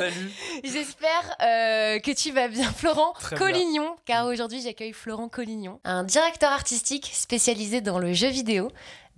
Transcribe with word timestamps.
Salut. 0.00 0.30
J'espère 0.64 1.36
euh, 1.42 1.98
que 1.98 2.10
tu 2.12 2.30
vas 2.30 2.48
bien, 2.48 2.72
Florent 2.72 3.12
Très 3.12 3.36
bien. 3.36 3.46
Collignon, 3.46 3.96
car 4.06 4.26
aujourd'hui 4.28 4.62
j'accueille 4.62 4.94
Florent 4.94 5.28
Collignon, 5.28 5.78
un 5.84 6.04
directeur 6.04 6.50
artistique 6.52 7.10
spécialisé 7.12 7.82
dans 7.82 7.98
le 7.98 8.14
jeu 8.14 8.28
vidéo. 8.28 8.70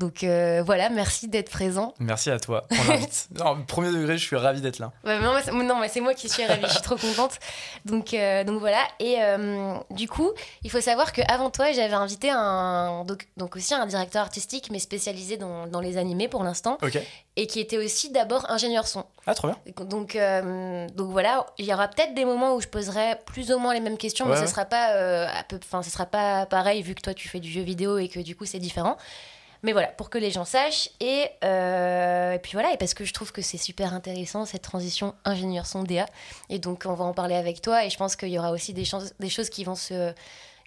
Donc 0.03 0.25
euh, 0.25 0.65
voilà, 0.67 0.89
merci 0.91 1.29
d'être 1.29 1.49
présent. 1.49 1.95
Merci 2.01 2.33
à 2.33 2.41
toi. 2.41 2.65
On 2.73 2.89
l'invite. 2.91 3.29
Non, 3.39 3.57
premier 3.65 3.93
degré, 3.93 4.19
je 4.19 4.25
suis 4.27 4.35
ravi 4.35 4.61
d'être 4.61 4.81
là. 4.81 4.91
Non, 5.05 5.33
mais 5.33 5.43
c'est- 5.45 5.53
non, 5.53 5.81
c'est 5.89 6.01
moi 6.01 6.13
qui 6.13 6.29
suis 6.29 6.45
ravie, 6.45 6.65
je 6.67 6.73
suis 6.73 6.83
trop 6.83 6.97
contente. 6.97 7.39
Donc, 7.85 8.13
euh, 8.13 8.43
donc 8.43 8.59
voilà, 8.59 8.83
et 8.99 9.19
euh, 9.21 9.77
du 9.91 10.09
coup, 10.09 10.33
il 10.65 10.73
faut 10.73 10.81
savoir 10.81 11.13
qu'avant 11.13 11.51
toi, 11.51 11.71
j'avais 11.71 11.95
invité 11.95 12.31
un, 12.31 13.05
donc, 13.05 13.29
donc 13.37 13.55
aussi 13.55 13.75
un 13.75 13.87
directeur 13.87 14.23
artistique, 14.23 14.71
mais 14.73 14.81
spécialisé 14.81 15.37
dans, 15.37 15.69
dans 15.69 15.81
les 15.81 15.99
animés 15.99 16.27
pour 16.27 16.43
l'instant, 16.43 16.79
et 17.37 17.47
qui 17.47 17.61
était 17.61 17.79
aussi 17.79 18.11
d'abord 18.11 18.51
ingénieur 18.51 18.89
son. 18.89 19.05
Ah, 19.29 19.37
trop 19.37 19.47
bien. 19.47 19.57
Donc, 19.85 20.19
donc 20.97 21.11
voilà, 21.13 21.47
il 21.59 21.65
y 21.67 21.73
aura 21.73 21.87
peut-être 21.87 22.15
des 22.15 22.25
moments 22.25 22.57
où 22.57 22.61
je 22.61 22.67
poserai 22.67 23.21
plus 23.25 23.53
ou 23.53 23.59
moins 23.61 23.73
les 23.73 23.81
mêmes 23.81 23.99
questions, 23.99 24.27
mais 24.27 24.35
ce 24.35 24.41
ouais. 24.41 24.47
sera 24.49 24.65
pas 24.65 24.87
à 25.29 25.45
peu, 25.45 25.61
enfin, 25.63 25.85
ce 25.85 25.91
sera 25.91 26.07
pas 26.07 26.45
pareil 26.47 26.83
vu 26.83 26.97
que 26.97 27.03
toi 27.03 27.15
tu 27.15 27.29
fais 27.29 27.39
du 27.39 27.53
jeu 27.53 27.63
vidéo 27.63 27.99
et 27.99 28.09
que 28.09 28.19
du 28.19 28.35
coup 28.35 28.47
c'est 28.47 28.59
différent. 28.59 28.97
Mais 29.65 29.73
voilà, 29.73 29.89
pour 29.89 30.11
que 30.11 30.19
les 30.19 30.31
gens 30.33 30.45
sachent 30.45 30.91
et, 31.01 31.27
euh, 31.45 32.33
et 32.33 32.39
puis 32.41 32.53
voilà, 32.55 32.73
et 32.73 32.77
parce 32.77 32.95
que 32.95 33.05
je 33.05 33.13
trouve 33.13 33.31
que 33.33 33.43
c'est 33.43 33.59
super 33.59 33.95
intéressant 33.95 34.45
cette 34.45 34.63
transition 34.63 35.15
ingénieur 35.25 35.67
son 35.67 35.85
DA, 35.85 36.07
et 36.51 36.59
donc 36.59 36.83
on 36.87 36.95
va 36.95 37.05
en 37.05 37.13
parler 37.15 37.37
avec 37.37 37.63
toi 37.63 37.85
et 37.85 37.91
je 37.91 37.97
pense 37.97 38.17
qu'il 38.17 38.31
y 38.31 38.39
aura 38.39 38.51
aussi 38.51 38.73
des 38.73 38.85
choses, 38.85 39.13
des 39.21 39.29
choses 39.29 39.51
qui 39.51 39.63
vont 39.65 39.77
se 39.77 40.13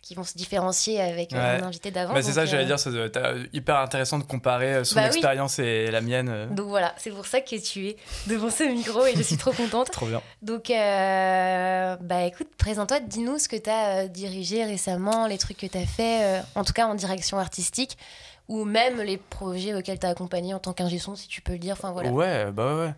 qui 0.02 0.13
vont 0.13 0.23
se 0.23 0.38
différencier 0.38 1.02
avec 1.02 1.34
euh, 1.34 1.35
Ouais. 1.55 1.59
mon 1.59 1.66
invité 1.66 1.90
d'avant. 1.90 2.13
Bah, 2.13 2.21
c'est 2.21 2.34
ça, 2.34 2.45
j'allais 2.45 2.62
euh, 2.66 2.68
dire, 2.68 2.77
c'est 2.77 2.91
euh, 2.91 3.44
hyper 3.54 3.77
intéressant 3.77 4.20
de 4.20 4.23
comparer 4.23 4.85
son 4.85 4.94
Bah 4.94 5.02
oui. 5.05 5.07
expérience 5.07 5.57
et 5.57 5.90
la 5.90 5.99
mienne. 5.99 6.49
Donc 6.51 6.68
voilà, 6.68 6.93
c'est 6.99 7.10
pour 7.10 7.26
ça 7.26 7.41
que 7.41 7.55
tu 7.60 7.88
es 7.88 7.98
devant 8.27 8.51
ce 8.51 8.66
micro 8.66 9.04
et 9.07 9.16
je 9.16 9.23
suis 9.23 9.35
trop 9.38 9.51
contente. 9.51 9.90
Trop 9.91 10.05
bien. 10.05 10.21
Donc, 10.43 10.70
euh, 10.70 11.96
bah 12.01 12.23
écoute, 12.26 12.49
présente-toi, 12.57 12.99
dis-nous 12.99 13.40
ce 13.40 13.48
que 13.49 13.55
tu 13.55 13.70
as 13.70 14.07
dirigé 14.07 14.63
récemment, 14.63 15.26
les 15.26 15.40
trucs 15.40 15.57
que 15.57 15.66
tu 15.66 15.77
as 15.79 15.88
fait, 15.88 16.23
euh, 16.23 16.41
en 16.54 16.63
tout 16.63 16.73
cas 16.73 16.85
en 16.85 16.93
direction 16.96 17.40
artistique, 17.40 17.98
ou 18.48 18.63
même 18.63 19.01
les 19.01 19.18
projets 19.18 19.74
auxquels 19.74 19.99
tu 19.99 20.05
as 20.05 20.10
accompagné 20.10 20.54
en 20.54 20.60
tant 20.60 20.74
qu'ingé 20.74 20.99
si 20.99 21.27
tu 21.27 21.41
peux 21.41 21.54
le 21.54 21.60
dire. 21.60 21.74
Enfin 21.74 21.91
voilà. 21.91 22.12
Ouais, 22.12 22.51
bah 22.51 22.76
ouais. 22.76 22.93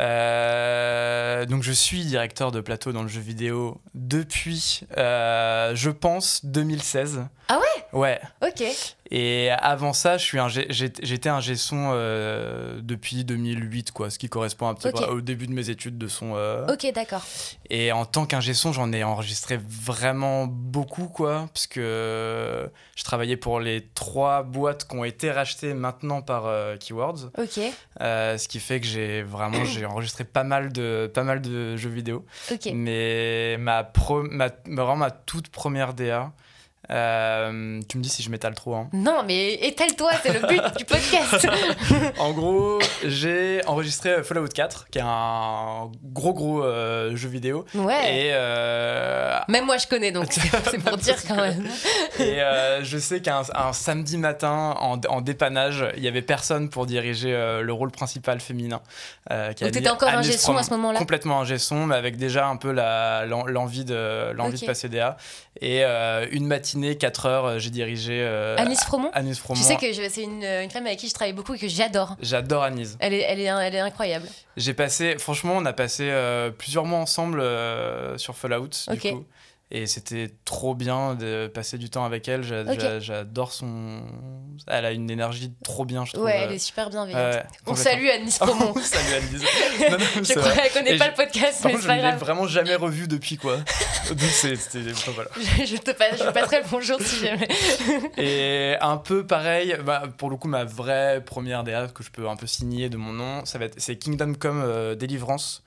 Euh, 0.00 1.46
donc 1.46 1.62
je 1.62 1.72
suis 1.72 2.04
directeur 2.04 2.52
de 2.52 2.60
plateau 2.60 2.92
dans 2.92 3.02
le 3.02 3.08
jeu 3.08 3.20
vidéo 3.20 3.80
depuis, 3.94 4.80
euh, 4.98 5.72
je 5.74 5.90
pense, 5.90 6.44
2016. 6.44 7.26
Ah 7.48 7.58
ouais? 7.58 7.84
Ouais. 7.92 8.20
Ok, 8.46 8.62
Et 9.10 9.50
avant 9.50 9.92
ça, 9.92 10.16
je 10.18 10.24
suis 10.24 10.38
un 10.38 10.46
G- 10.48 10.66
j'ai- 10.70 10.92
j'étais 11.02 11.28
un 11.28 11.40
G-son 11.40 11.90
euh, 11.94 12.78
depuis 12.80 13.24
2008, 13.24 13.90
quoi, 13.90 14.08
ce 14.10 14.20
qui 14.20 14.28
correspond 14.28 14.68
un 14.68 14.74
petit 14.74 14.92
peu 14.92 15.04
au 15.06 15.20
début 15.20 15.48
de 15.48 15.52
mes 15.52 15.68
études 15.70 15.98
de 15.98 16.06
son. 16.06 16.30
ok, 16.68 16.92
d'accord. 16.94 17.24
Et 17.68 17.90
en 17.90 18.04
tant 18.04 18.24
qu'ingé 18.26 18.54
son, 18.54 18.72
j'en 18.72 18.92
ai 18.92 19.02
enregistré 19.02 19.58
vraiment 19.68 20.46
beaucoup, 20.46 21.08
quoi, 21.08 21.48
parce 21.52 21.66
que 21.66 22.70
je 22.94 23.02
travaillais 23.02 23.36
pour 23.36 23.58
les 23.58 23.88
trois 23.94 24.44
boîtes 24.44 24.86
qui 24.86 24.94
ont 24.94 25.04
été 25.04 25.32
rachetées 25.32 25.74
maintenant 25.74 26.22
par 26.22 26.44
Keywords, 26.78 27.30
Ok, 27.36 27.58
ce 27.98 28.46
qui 28.48 28.60
fait 28.60 28.78
que 28.80 28.86
j'ai 28.86 29.22
vraiment 29.22 29.64
j'ai 29.80 29.86
enregistré 29.86 30.24
pas 30.24 30.44
mal 30.44 30.72
de 30.72 31.10
pas 31.12 31.24
mal 31.24 31.40
de 31.40 31.76
jeux 31.76 31.90
vidéo. 31.90 32.24
Mais 32.74 33.56
ma, 33.58 33.82
pro, 33.82 34.22
ma 34.22 34.48
vraiment 34.66 34.96
ma 34.96 35.10
toute 35.10 35.48
première 35.48 35.94
DA. 35.94 36.32
Euh, 36.90 37.80
tu 37.88 37.98
me 37.98 38.02
dis 38.02 38.08
si 38.08 38.22
je 38.22 38.30
m'étale 38.30 38.54
trop. 38.54 38.74
Hein. 38.74 38.88
Non, 38.92 39.22
mais 39.26 39.54
étale-toi, 39.54 40.10
c'est 40.22 40.32
le 40.32 40.46
but 40.46 40.62
du 40.76 40.84
podcast. 40.84 41.46
En 42.18 42.32
gros, 42.32 42.78
j'ai 43.04 43.60
enregistré 43.66 44.22
Fallout 44.22 44.48
4, 44.48 44.88
qui 44.90 44.98
est 44.98 45.04
un 45.04 45.90
gros 46.04 46.32
gros 46.34 46.64
euh, 46.64 47.14
jeu 47.16 47.28
vidéo. 47.28 47.64
Ouais. 47.74 48.26
Et, 48.26 48.30
euh, 48.32 49.38
Même 49.48 49.64
moi, 49.64 49.78
je 49.78 49.86
connais, 49.86 50.12
donc 50.12 50.32
c'est 50.32 50.78
pour 50.78 50.96
dire 50.96 51.16
quand 51.26 51.36
même. 51.36 51.66
et 52.18 52.40
je 52.82 52.98
sais 52.98 53.20
qu'un 53.20 53.42
un 53.54 53.72
samedi 53.72 54.18
matin, 54.18 54.74
en, 54.78 55.00
en 55.08 55.20
dépannage, 55.20 55.86
il 55.96 56.02
y 56.02 56.08
avait 56.08 56.22
personne 56.22 56.68
pour 56.68 56.86
diriger 56.86 57.32
le 57.62 57.72
rôle 57.72 57.90
principal 57.90 58.40
féminin. 58.40 58.80
Qui 59.28 59.64
Donc 59.64 59.72
t'étais 59.72 59.88
encore 59.90 60.08
Anis 60.08 60.28
ingé 60.28 60.38
son 60.38 60.56
à 60.56 60.62
ce 60.62 60.70
moment-là 60.70 60.98
Complètement 60.98 61.40
un 61.40 61.58
son, 61.58 61.86
mais 61.86 61.96
avec 61.96 62.16
déjà 62.16 62.46
un 62.48 62.56
peu 62.56 62.72
l'envie 62.72 63.84
de, 63.84 64.32
l'envie 64.32 64.56
Ok. 64.56 64.62
de 64.62 64.66
passer 64.66 64.88
DA. 64.88 65.16
Et 65.60 65.84
une 66.32 66.46
matinée, 66.46 66.79
4 66.96 67.26
heures, 67.26 67.44
euh, 67.46 67.58
j'ai 67.58 67.70
dirigé 67.70 68.20
euh, 68.22 68.56
Anis 68.58 68.78
Fromont 68.84 69.10
Anis 69.12 69.38
Fromont. 69.38 69.60
Tu 69.60 69.66
sais 69.66 69.76
que 69.76 69.92
c'est 70.08 70.22
une, 70.22 70.42
une 70.44 70.70
femme 70.70 70.86
avec 70.86 70.98
qui 70.98 71.08
je 71.08 71.14
travaille 71.14 71.32
beaucoup 71.32 71.54
et 71.54 71.58
que 71.58 71.68
j'adore. 71.68 72.16
J'adore 72.20 72.62
Anis. 72.62 72.96
Elle 73.00 73.14
est, 73.14 73.20
elle, 73.20 73.40
est, 73.40 73.44
elle 73.44 73.74
est 73.74 73.80
incroyable. 73.80 74.26
J'ai 74.56 74.74
passé, 74.74 75.16
franchement, 75.18 75.54
on 75.56 75.64
a 75.64 75.72
passé 75.72 76.08
euh, 76.10 76.50
plusieurs 76.50 76.84
mois 76.84 76.98
ensemble 76.98 77.40
euh, 77.40 78.18
sur 78.18 78.36
Fallout, 78.36 78.68
Ok. 78.88 79.00
du 79.00 79.12
coup. 79.12 79.24
Et 79.72 79.86
c'était 79.86 80.32
trop 80.44 80.74
bien 80.74 81.14
de 81.14 81.46
passer 81.46 81.78
du 81.78 81.90
temps 81.90 82.04
avec 82.04 82.26
elle. 82.26 82.42
J'adore 83.00 83.52
son. 83.52 84.02
Elle 84.66 84.84
a 84.84 84.90
une 84.90 85.10
énergie 85.10 85.52
trop 85.62 85.84
bien, 85.84 86.04
je 86.04 86.12
trouve. 86.12 86.24
Ouais, 86.24 86.40
elle 86.42 86.52
est 86.52 86.58
super 86.58 86.90
bienveillante. 86.90 87.34
ouais, 87.34 87.42
On 87.66 87.74
salue 87.76 88.08
Anis 88.08 88.36
Fromont. 88.38 88.74
Salut 88.82 89.14
Annelise. 89.14 89.44
Non, 89.90 89.96
non, 89.96 90.04
Je 90.22 90.32
crois 90.34 90.52
qu'elle 90.52 90.72
connaît 90.72 90.94
Et 90.94 90.98
pas 90.98 91.08
le 91.08 91.14
podcast, 91.14 91.62
mais 91.64 91.72
c'est 91.76 91.82
je 91.82 91.88
l'ai 91.88 92.16
vraiment 92.16 92.46
jamais 92.46 92.74
revu 92.76 93.08
depuis, 93.08 93.36
quoi. 93.38 93.56
Donc, 94.08 94.20
c'était. 94.20 94.80
voilà. 95.14 95.30
Je, 95.36 95.64
je 95.64 95.76
te 95.76 95.92
passe, 95.92 96.18
je 96.18 96.30
passerai 96.30 96.60
le 96.62 96.66
bonjour 96.70 97.00
si 97.00 97.26
jamais. 97.26 97.48
Et 98.18 98.76
un 98.80 98.96
peu 98.96 99.26
pareil, 99.26 99.76
bah, 99.84 100.02
pour 100.18 100.30
le 100.30 100.36
coup, 100.36 100.48
ma 100.48 100.64
vraie 100.64 101.22
première 101.24 101.64
DA 101.64 101.86
que 101.88 102.02
je 102.02 102.10
peux 102.10 102.28
un 102.28 102.36
peu 102.36 102.46
signer 102.46 102.88
de 102.88 102.96
mon 102.96 103.12
nom, 103.12 103.44
ça 103.44 103.58
va 103.58 103.66
être 103.66 103.74
c'est 103.78 103.96
Kingdom 103.96 104.34
Come 104.34 104.62
euh, 104.64 104.94
Deliverance, 104.94 105.62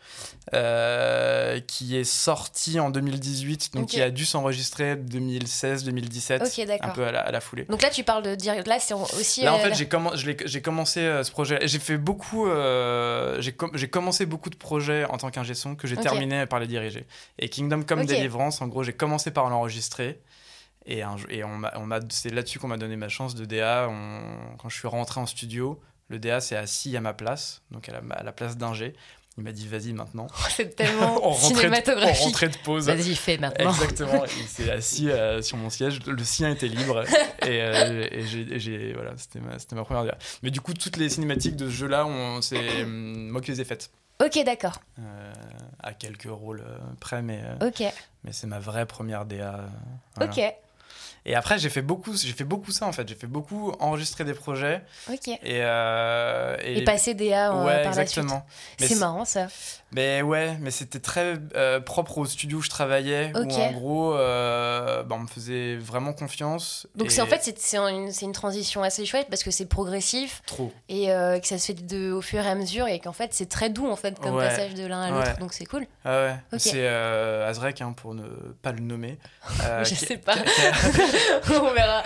euh, 0.54 1.60
qui 1.62 1.98
est 1.98 2.04
sorti 2.04 2.80
en 2.80 2.90
2018, 2.90 3.72
donc. 3.74 3.93
Qui 3.96 4.02
a 4.02 4.10
dû 4.12 4.26
s'enregistrer 4.26 4.96
2016-2017, 4.96 6.44
Ok, 6.44 6.80
un 6.82 6.90
peu 6.90 7.06
à 7.06 7.12
la, 7.12 7.22
à 7.22 7.32
la 7.32 7.42
foulée. 7.42 7.64
Donc 7.66 7.82
là, 7.82 7.90
tu 7.90 8.04
parles 8.04 8.24
de 8.24 8.36
dire. 8.36 8.56
Là, 8.66 8.80
c'est 8.80 8.94
aussi. 8.94 9.44
Là, 9.44 9.54
en 9.54 9.58
euh, 9.58 9.60
fait, 9.60 9.76
j'ai 9.76 9.86
commen- 9.86 10.62
commencé 10.62 11.00
euh, 11.02 11.24
ce 11.24 11.32
projet. 11.32 11.60
J'ai 11.68 11.80
fait 11.80 11.98
beaucoup. 11.98 12.48
euh, 12.48 13.40
j'ai 13.42 13.52
com- 13.54 13.72
j'ai 13.74 13.88
commencé 13.90 14.26
beaucoup 14.26 14.50
de 14.50 14.56
projets 14.56 15.06
en 15.06 15.18
tant 15.18 15.30
qu'ingé 15.30 15.54
son 15.54 15.76
que 15.76 15.88
j'ai 15.88 15.98
terminé 15.98 16.46
par 16.46 16.60
les 16.60 16.68
diriger. 16.68 17.06
Et 17.40 17.50
Kingdom 17.50 17.84
Come. 17.84 18.06
Deliverance, 18.06 18.62
en 18.62 18.68
gros, 18.68 18.84
j'ai 18.84 18.94
commencé 18.94 19.32
par 19.32 19.50
l'enregistrer. 19.50 20.22
Et, 20.86 21.02
un 21.02 21.16
jo- 21.16 21.28
et 21.30 21.44
on 21.46 21.58
m'a- 21.58 21.72
on 21.78 21.86
m'a- 21.86 22.00
c'est 22.10 22.30
là-dessus 22.30 22.60
qu'on 22.60 22.68
m'a 22.68 22.78
donné 22.78 22.98
ma 22.98 23.08
chance 23.08 23.36
de 23.36 23.46
DA. 23.46 23.88
On- 23.90 24.58
quand 24.58 24.68
je 24.70 24.78
suis 24.78 24.88
rentré 24.88 25.22
en 25.22 25.26
studio, 25.26 25.80
le 26.10 26.20
DA 26.20 26.42
s'est 26.42 26.58
assis 26.58 26.98
à 26.98 27.02
ma 27.02 27.14
place, 27.14 27.62
donc 27.72 27.88
à 27.88 27.94
la, 27.94 28.02
à 28.16 28.24
la 28.24 28.32
place 28.34 28.58
d'ingé. 28.58 28.94
Il 29.38 29.44
m'a 29.44 29.52
dit 29.52 29.68
vas-y 29.68 29.94
maintenant. 29.94 30.28
c'est 30.50 30.76
tellement 30.76 31.16
on 31.26 31.30
rentrait 31.32 31.50
de, 31.50 31.56
on 31.56 31.58
cinématographique. 31.60 32.24
rentrait 32.24 32.50
de 32.50 32.58
pause. 32.58 32.86
Vas-y, 32.86 33.16
fais 33.16 33.38
maintenant. 33.40 33.72
Exactement, 33.72 34.26
il 34.26 34.48
s'est 34.48 34.72
assis 34.72 35.10
euh, 35.10 35.42
sur 35.42 35.58
mon 35.58 35.70
siège, 35.72 36.00
le 36.06 36.24
sien 36.24 36.52
était 36.52 36.68
libre 36.68 37.04
et, 37.42 37.62
euh, 37.62 38.08
et 38.12 38.28
j'ai- 38.28 38.94
voilà, 38.94 39.14
c'était 39.18 39.40
ma, 39.40 39.84
première 39.84 40.04
DA. 40.06 40.18
Mais 40.44 40.52
du 40.52 40.62
coup, 40.62 40.74
toutes 40.76 40.98
les 40.98 41.10
cinématiques 41.10 41.56
de 41.56 41.66
ce 41.68 41.74
jeu-là, 41.74 42.08
c'est 42.42 42.84
hum, 42.84 43.30
moi 43.30 43.42
qui 43.42 43.50
les 43.52 43.62
ai 43.62 43.66
faites, 43.66 43.90
Ok, 44.24 44.40
d'accord. 44.46 44.80
euh, 45.00 45.34
à 45.82 45.94
quelques 45.94 46.30
rôles 46.30 46.62
euh, 46.62 46.78
près, 47.00 47.24
mais, 47.24 47.42
euh, 47.44 47.68
Ok, 47.68 47.84
mais 48.24 48.32
c'est 48.32 48.46
ma 48.48 48.60
vraie 48.60 48.86
première 48.86 49.26
DA. 49.26 49.56
euh, 49.56 49.68
voilà. 50.16 50.32
ok, 50.32 50.54
Et 51.26 51.36
après, 51.36 51.58
j'ai 51.58 51.70
fait 51.70 51.82
beaucoup, 51.82 52.16
j'ai 52.18 52.34
fait 52.34 52.44
beaucoup 52.44 52.72
ça 52.72 52.86
en 52.86 52.92
fait, 52.92 53.08
j'ai 53.08 53.16
fait 53.16 53.28
beaucoup 53.28 53.74
enregistrer 53.80 54.26
des 54.26 54.34
projets 54.34 54.82
ok. 55.10 55.28
et 55.30 55.40
euh, 55.62 56.58
Et, 56.64 56.84
passer 56.84 57.14
DA 57.14 57.52
euh, 57.54 57.64
ouais, 57.66 57.84
par 57.84 57.96
la 57.96 58.06
suite. 58.06 58.26
C'est 58.80 58.96
marrant 58.96 59.24
ça. 59.26 59.48
Mais 59.94 60.22
ouais, 60.22 60.58
mais 60.60 60.72
c'était 60.72 61.00
très 61.00 61.36
euh, 61.56 61.80
propre 61.80 62.18
au 62.18 62.26
studio 62.26 62.58
où 62.58 62.62
je 62.62 62.70
travaillais, 62.70 63.32
Ok. 63.36 63.52
où 63.52 63.54
en 63.56 63.72
gros, 63.72 64.14
euh, 64.16 65.04
bah, 65.04 65.16
on 65.18 65.20
me 65.20 65.28
faisait 65.28 65.76
vraiment 65.78 66.14
confiance. 66.14 66.88
Donc 66.96 67.08
et 67.08 67.10
c'est 67.12 67.22
en 67.22 67.28
fait 67.28 67.40
c'est 67.42 67.58
c'est 67.60 67.78
une, 67.78 68.12
c'est 68.12 68.26
une 68.26 68.32
transition 68.34 68.82
assez 68.84 69.06
chouette 69.06 69.28
parce 69.30 69.44
que 69.44 69.52
c'est 69.52 69.68
progressif 69.68 70.42
trop. 70.46 70.74
et 70.90 71.12
euh, 71.12 71.40
que 71.40 71.48
ça 71.48 71.58
se 71.58 71.68
fait 71.68 71.74
de, 71.86 72.12
au 72.12 72.22
fur 72.22 72.44
et 72.44 72.50
à 72.50 72.56
mesure 72.56 72.88
et 72.88 73.00
qu'en 73.00 73.14
fait 73.14 73.34
c'est 73.34 73.48
très 73.48 73.70
doux 73.70 73.88
en 73.90 73.96
fait 73.96 74.20
comme 74.20 74.36
Ouais. 74.36 74.48
passage 74.48 74.74
de 74.74 74.86
l'un 74.86 75.02
à 75.04 75.12
l'autre 75.12 75.28
Ouais. 75.34 75.40
donc 75.40 75.54
c'est 75.54 75.66
cool. 75.66 75.86
Ah 76.04 76.24
ouais, 76.24 76.36
Ok. 76.54 76.60
c'est 76.60 76.86
Azrek, 76.88 77.82
hein, 77.82 77.94
pour 77.96 78.14
ne 78.16 78.24
pas 78.62 78.72
le 78.72 78.80
nommer. 78.80 79.18
Je 79.84 79.90
qui- 79.90 79.96
sais 79.96 80.18
pas. 80.18 80.36
qui- 80.36 81.13
On 81.50 81.72
verra. 81.74 82.04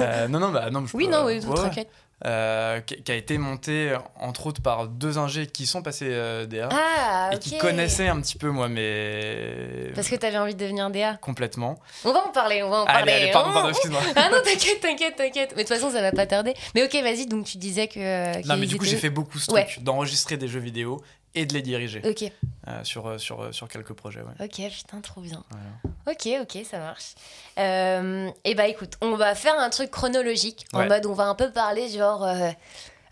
euh, 0.00 0.28
non, 0.28 0.38
non, 0.40 0.50
bah 0.50 0.70
non. 0.70 0.86
je 0.86 0.96
Oui 0.96 1.06
peux- 1.06 1.12
non 1.12 1.24
oui 1.26 1.40
ouais, 1.44 1.54
t'inquiète. 1.56 1.88
Euh, 2.26 2.80
qui, 2.80 3.10
a 3.10 3.14
été 3.14 3.38
monté 3.38 3.96
entre 4.16 4.46
autres 4.48 4.60
par 4.60 4.88
deux 4.88 5.16
ingés 5.16 5.46
qui 5.46 5.64
sont 5.64 5.80
passés 5.80 6.08
euh, 6.10 6.44
DA 6.44 6.68
Ah 6.70 7.30
et 7.32 7.38
qui 7.38 7.56
connaissaient 7.56 8.08
un 8.08 8.20
petit 8.20 8.36
peu 8.36 8.50
moi, 8.50 8.68
mais 8.68 9.90
Parce 9.94 10.08
que 10.10 10.16
t'avais 10.16 10.36
envie 10.36 10.54
de 10.54 10.60
devenir 10.62 10.90
DA. 10.90 11.16
complètement. 11.22 11.78
On 12.04 12.12
va 12.12 12.18
en 12.26 12.28
parler, 12.28 12.62
on 12.62 12.68
va 12.68 12.82
en 12.82 12.84
Allez, 12.84 12.92
parler. 13.06 13.12
allez, 13.12 13.30
pardon, 13.32 13.48
Oh. 13.50 13.54
pardon, 13.54 13.68
excuse-moi. 13.70 14.02
Ah 14.16 14.28
non, 14.30 14.36
t'inquiète, 14.44 14.80
t'inquiète, 14.82 15.16
t'inquiète. 15.16 15.54
Mais 15.56 15.64
de 15.64 15.68
toute 15.68 15.76
façon, 15.78 15.90
ça 15.90 16.02
va 16.02 16.12
pas 16.12 16.26
tarder. 16.26 16.52
Mais 16.74 16.84
ok, 16.84 16.92
vas-y, 17.02 17.24
donc 17.26 17.46
tu 17.46 17.56
disais 17.56 17.88
que. 17.88 18.46
Non, 18.46 18.58
mais 18.58 18.66
du 18.66 18.76
coup, 18.76 18.84
j'ai 18.84 18.96
fait 18.98 19.08
beaucoup 19.08 19.38
ce 19.38 19.50
Ouais. 19.50 19.64
truc 19.64 19.82
d'enregistrer 19.82 20.36
des 20.36 20.46
jeux 20.48 20.60
vidéo 20.60 21.00
et 21.34 21.46
de 21.46 21.54
les 21.54 21.62
diriger 21.62 22.02
Ok, 22.04 22.24
euh, 22.68 22.84
sur, 22.84 23.06
euh, 23.06 23.18
sur, 23.18 23.40
euh, 23.42 23.52
sur 23.52 23.68
quelques 23.68 23.92
projets. 23.92 24.20
Ouais. 24.20 24.44
ok, 24.46 24.70
putain, 24.70 25.00
trop 25.00 25.20
bien. 25.20 25.42
Voilà. 25.50 25.66
Ok, 26.10 26.28
ok, 26.42 26.64
ça 26.68 26.78
marche. 26.78 27.14
Euh, 27.58 28.28
et 28.44 28.54
bah 28.54 28.66
écoute, 28.68 28.94
on 29.00 29.14
va 29.16 29.34
faire 29.34 29.58
un 29.58 29.70
truc 29.70 29.90
chronologique, 29.90 30.66
en 30.72 30.80
Ouais. 30.80 30.88
mode 30.88 31.06
on 31.06 31.12
va 31.14 31.24
un 31.24 31.34
peu 31.34 31.50
parler 31.50 31.88
genre. 31.88 32.24
euh, 32.24 32.50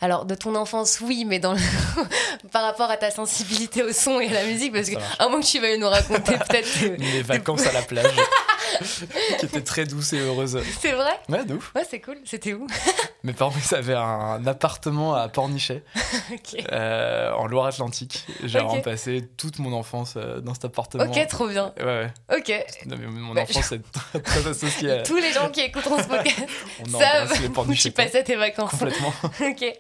Alors, 0.01 0.25
de 0.27 0.37
ton 0.37 0.55
enfance, 0.55 1.01
oui, 1.01 1.25
mais 1.25 1.41
dans 1.41 1.55
le- 1.55 1.59
par 2.53 2.63
rapport 2.63 2.89
à 2.91 2.97
ta 2.97 3.11
sensibilité 3.11 3.83
au 3.83 3.93
son 3.93 4.21
et 4.21 4.29
à 4.29 4.33
la 4.33 4.45
musique, 4.45 4.73
parce 4.73 4.89
que, 4.91 4.97
à 5.19 5.29
moins 5.29 5.41
que 5.41 5.47
tu 5.47 5.59
veuilles 5.59 5.79
nous 5.81 5.89
raconter 5.89 6.39
peut-être. 6.49 6.99
Mes 7.01 7.23
vacances 7.23 7.67
à 7.67 7.73
la 7.73 7.83
plage, 7.83 8.07
qui 9.39 9.47
étaient 9.47 9.63
très 9.63 9.85
douces 9.87 10.13
et 10.13 10.19
heureuses. 10.21 10.61
C'est 10.81 10.93
vrai 10.93 11.13
Ouais, 11.29 11.45
de 11.45 11.55
ouf. 11.55 11.73
Ouais, 11.75 11.83
c'est 11.89 12.01
cool. 12.01 12.19
C'était 12.25 12.55
où 12.55 12.67
Mes 13.25 13.33
parents, 13.33 13.53
ils 13.71 13.75
avaient 13.75 13.95
un 13.95 14.47
appartement 14.47 15.15
à 15.15 15.29
Pornichet, 15.29 15.83
euh, 16.73 17.33
en 17.33 17.47
Loire-Atlantique. 17.47 18.25
J'ai 18.45 18.59
Ok. 18.61 18.67
vraiment 18.67 18.83
passé 18.83 19.29
toute 19.37 19.59
mon 19.59 19.73
enfance 19.73 20.15
euh, 20.17 20.41
dans 20.41 20.55
cet 20.55 20.67
appartement. 20.67 21.05
Ok, 21.05 21.27
trop 21.29 21.49
bien. 21.49 21.73
Ouais, 21.79 21.85
ouais. 21.85 22.37
Ok. 22.39 22.53
Non, 22.87 22.97
mais 22.99 23.07
mon 23.07 23.35
Bah, 23.35 23.43
enfance 23.43 23.73
est 23.73 23.83
très, 24.23 24.47
associée 24.47 24.91
à... 24.93 25.03
Tous 25.03 25.17
les 25.17 25.33
gens 25.33 25.51
qui 25.51 25.61
écouteront 25.61 25.99
ce 25.99 26.07
podcast 26.07 26.47
savent 26.89 27.33
où 27.67 27.75
tu 27.75 27.91
passais 27.91 28.23
tes 28.23 28.37
vacances. 28.37 28.71
Complètement. 28.71 29.13
ok. 29.41 29.77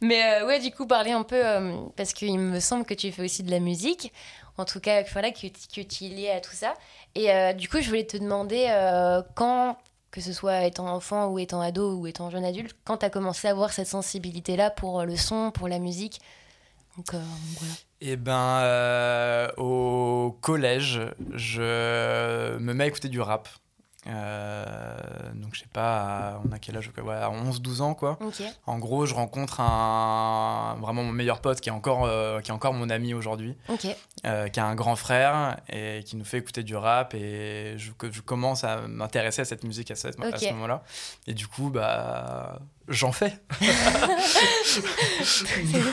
Mais 0.00 0.22
euh, 0.42 0.46
ouais, 0.46 0.58
du 0.60 0.70
coup, 0.70 0.86
parler 0.86 1.12
un 1.12 1.22
peu, 1.24 1.40
euh, 1.44 1.76
parce 1.96 2.12
qu'il 2.14 2.38
me 2.38 2.60
semble 2.60 2.84
que 2.84 2.94
tu 2.94 3.12
fais 3.12 3.22
aussi 3.22 3.42
de 3.42 3.50
la 3.50 3.60
musique, 3.60 4.12
en 4.58 4.64
tout 4.64 4.80
cas, 4.80 5.02
voilà, 5.12 5.30
que, 5.30 5.46
tu 5.46 5.80
es 5.80 6.08
lié 6.08 6.30
à 6.30 6.40
tout 6.40 6.52
ça. 6.52 6.74
Et 7.14 7.32
euh, 7.32 7.52
du 7.52 7.68
coup, 7.68 7.80
je 7.80 7.88
voulais 7.88 8.06
te 8.06 8.16
demander 8.16 8.66
euh, 8.68 9.22
quand, 9.34 9.78
que 10.10 10.20
ce 10.20 10.32
soit 10.32 10.64
étant 10.64 10.88
enfant 10.88 11.28
ou 11.28 11.38
étant 11.38 11.60
ado 11.60 11.94
ou 11.94 12.06
étant 12.06 12.28
jeune 12.28 12.44
adulte, 12.44 12.76
quand 12.84 12.98
tu 12.98 13.06
as 13.06 13.10
commencé 13.10 13.46
à 13.46 13.52
avoir 13.52 13.72
cette 13.72 13.86
sensibilité-là 13.86 14.70
pour 14.70 15.00
euh, 15.00 15.04
le 15.04 15.16
son, 15.16 15.52
pour 15.52 15.68
la 15.68 15.78
musique? 15.78 16.20
Eh 18.00 18.16
ben, 18.16 19.48
au 19.56 20.36
collège, 20.40 21.00
je 21.32 22.58
me 22.58 22.74
mets 22.74 22.84
à 22.84 22.86
écouter 22.88 23.08
du 23.08 23.20
rap. 23.20 23.48
Euh, 24.08 24.96
donc, 25.34 25.54
je 25.54 25.60
sais 25.60 25.68
pas, 25.72 26.40
on 26.46 26.52
a 26.52 26.58
quel 26.58 26.76
âge 26.76 26.90
ouais, 26.96 27.14
À 27.14 27.30
11-12 27.30 27.80
ans, 27.82 27.94
quoi. 27.94 28.18
En 28.66 28.78
gros, 28.78 29.06
je 29.06 29.14
rencontre 29.14 29.60
un, 29.60 30.76
vraiment 30.80 31.04
mon 31.04 31.12
meilleur 31.12 31.40
pote 31.40 31.60
qui 31.60 31.68
est 31.68 31.72
encore, 31.72 32.04
euh, 32.04 32.40
qui 32.40 32.50
est 32.50 32.54
encore 32.54 32.74
mon 32.74 32.90
ami 32.90 33.14
aujourd'hui, 33.14 33.56
euh, 34.24 34.48
qui 34.48 34.60
a 34.60 34.66
un 34.66 34.74
grand 34.74 34.96
frère 34.96 35.58
et 35.70 36.02
qui 36.04 36.16
nous 36.16 36.24
fait 36.24 36.38
écouter 36.38 36.62
du 36.62 36.76
rap. 36.76 37.14
Et 37.14 37.74
je, 37.76 37.90
je 38.10 38.20
commence 38.20 38.64
à 38.64 38.82
m'intéresser 38.88 39.42
à 39.42 39.44
cette 39.44 39.64
musique 39.64 39.90
à 39.90 39.94
ce, 39.94 40.08
à 40.08 40.38
ce 40.38 40.50
moment-là. 40.52 40.82
Et 41.26 41.34
du 41.34 41.46
coup, 41.46 41.70
bah, 41.70 42.58
j'en 42.88 43.12
fais. 43.12 43.32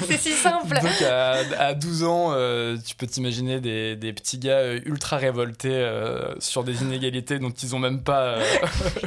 C'est 0.07 0.17
si 0.17 0.31
simple. 0.33 0.75
Donc 0.81 1.01
à, 1.01 1.33
à 1.59 1.73
12 1.73 2.03
ans, 2.03 2.29
euh, 2.33 2.77
tu 2.85 2.95
peux 2.95 3.07
t'imaginer 3.07 3.59
des, 3.59 3.95
des 3.95 4.13
petits 4.13 4.37
gars 4.37 4.57
euh, 4.59 4.79
ultra 4.85 5.17
révoltés 5.17 5.69
euh, 5.71 6.33
sur 6.39 6.63
des 6.63 6.81
inégalités 6.81 7.39
dont 7.39 7.49
ils 7.51 7.75
ont 7.75 7.79
même 7.79 8.03
pas. 8.03 8.21
euh, 8.21 8.43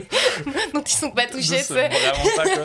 Donc 0.74 0.90
ils 0.90 0.96
sont 0.96 1.10
pas 1.10 1.26
touchés, 1.26 1.58
c'est 1.58 1.62
c'est. 1.62 1.88
vraiment 1.88 2.30
pas 2.36 2.42
quoi. 2.44 2.64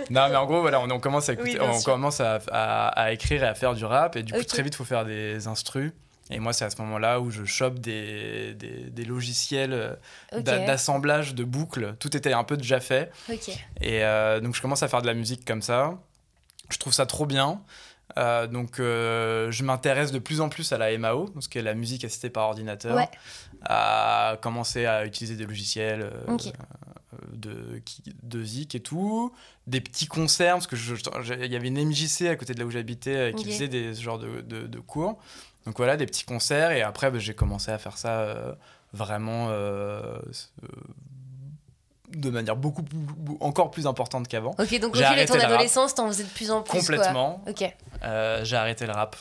Non 0.10 0.28
mais 0.30 0.36
en 0.36 0.46
gros 0.46 0.60
voilà, 0.60 0.80
on, 0.80 0.90
on 0.90 1.00
commence 1.00 1.28
à 1.28 1.34
écouter, 1.34 1.52
Oui, 1.52 1.58
bien 1.58 1.68
on 1.70 1.78
sûr. 1.78 1.92
commence 1.92 2.20
à, 2.20 2.40
à- 2.50 2.88
à 2.88 3.12
écrire 3.12 3.42
et 3.44 3.46
à 3.48 3.54
faire 3.54 3.74
du 3.74 3.84
rap 3.84 4.16
et 4.16 4.22
du 4.22 4.32
coup 4.32 4.42
très 4.44 4.62
vite 4.62 4.74
faut 4.74 4.84
faire 4.84 5.04
des 5.04 5.46
instrus. 5.46 5.92
Et 6.30 6.38
moi, 6.38 6.52
c'est 6.54 6.64
à 6.64 6.70
ce 6.70 6.80
moment-là 6.82 7.20
où 7.20 7.30
je 7.30 7.44
chope 7.44 7.78
des, 7.80 8.54
des, 8.54 8.90
des 8.90 9.04
logiciels 9.04 9.72
euh, 9.74 9.94
d'assemblage 10.66 11.34
de 11.34 11.44
boucles. 11.44 11.94
Tout 12.00 12.16
était 12.16 12.32
un 12.32 12.44
peu 12.44 12.56
déjà 12.56 12.80
fait. 12.80 13.10
Et 13.80 14.02
euh, 14.04 14.40
donc 14.40 14.54
je 14.54 14.62
commence 14.62 14.82
à 14.82 14.88
faire 14.88 15.02
de 15.02 15.06
la 15.06 15.14
musique 15.14 15.44
comme 15.44 15.60
ça. 15.62 15.98
Je 16.70 16.78
trouve 16.78 16.94
ça 16.94 17.04
trop 17.06 17.26
bien. 17.26 17.60
Euh, 18.16 18.46
donc 18.46 18.80
euh, 18.80 19.50
je 19.50 19.64
m'intéresse 19.64 20.12
de 20.12 20.18
plus 20.18 20.40
en 20.40 20.48
plus 20.48 20.72
à 20.72 20.78
la 20.78 20.96
MAO, 20.96 21.30
ce 21.40 21.48
qui 21.48 21.58
est 21.58 21.62
la 21.62 21.74
musique 21.74 22.04
assistée 22.04 22.30
par 22.30 22.44
ordinateur, 22.48 22.96
Ouais. 22.96 23.08
à 23.62 24.38
commencer 24.42 24.86
à 24.86 25.04
utiliser 25.06 25.36
des 25.36 25.46
logiciels 25.46 26.10
de, 27.32 27.80
de 28.22 28.42
Zik 28.44 28.74
et 28.74 28.80
tout, 28.80 29.32
des 29.66 29.80
petits 29.80 30.06
concerts, 30.06 30.54
parce 30.54 30.66
que 30.66 30.76
je- 30.76 30.94
je- 30.94 31.34
il 31.44 31.52
y 31.52 31.56
avait 31.56 31.68
une 31.68 31.78
MJC 31.78 32.28
à 32.28 32.36
côté 32.36 32.54
de 32.54 32.60
là 32.60 32.66
où 32.66 32.70
j'habitais 32.70 33.32
qui 33.36 33.44
faisait 33.52 33.68
des 33.68 33.94
ce 33.94 34.02
genre 34.02 34.18
de, 34.18 34.40
de- 34.42 34.66
de 34.66 34.78
cours. 34.80 35.18
Donc 35.66 35.76
voilà, 35.78 35.96
des 35.96 36.06
petits 36.06 36.24
concerts, 36.24 36.72
et 36.72 36.82
après 36.82 37.10
bah, 37.10 37.18
j'ai 37.18 37.34
commencé 37.34 37.70
à 37.70 37.78
faire 37.78 37.96
ça 37.96 38.20
euh, 38.20 38.52
vraiment 38.92 39.48
euh, 39.50 40.18
euh, 40.62 40.66
de 42.10 42.30
manière 42.30 42.56
beaucoup 42.56 42.82
plus- 42.82 42.98
encore 43.40 43.70
plus 43.70 43.86
importante 43.86 44.28
qu'avant. 44.28 44.54
Ok, 44.58 44.78
donc 44.78 44.94
au 44.94 44.98
J'ai 44.98 45.04
fil 45.04 45.14
de 45.14 45.18
arrêté 45.20 45.32
ton 45.32 45.40
adolescence, 45.40 45.94
t'en 45.94 46.06
faisais 46.08 46.24
de 46.24 46.28
plus 46.28 46.50
en 46.50 46.62
plus. 46.62 46.70
quoi. 46.70 46.80
Complètement. 46.80 47.42
Ok. 47.48 47.74
J'ai 48.44 48.56
arrêté 48.56 48.86
le 48.86 48.92
rap 48.92 49.16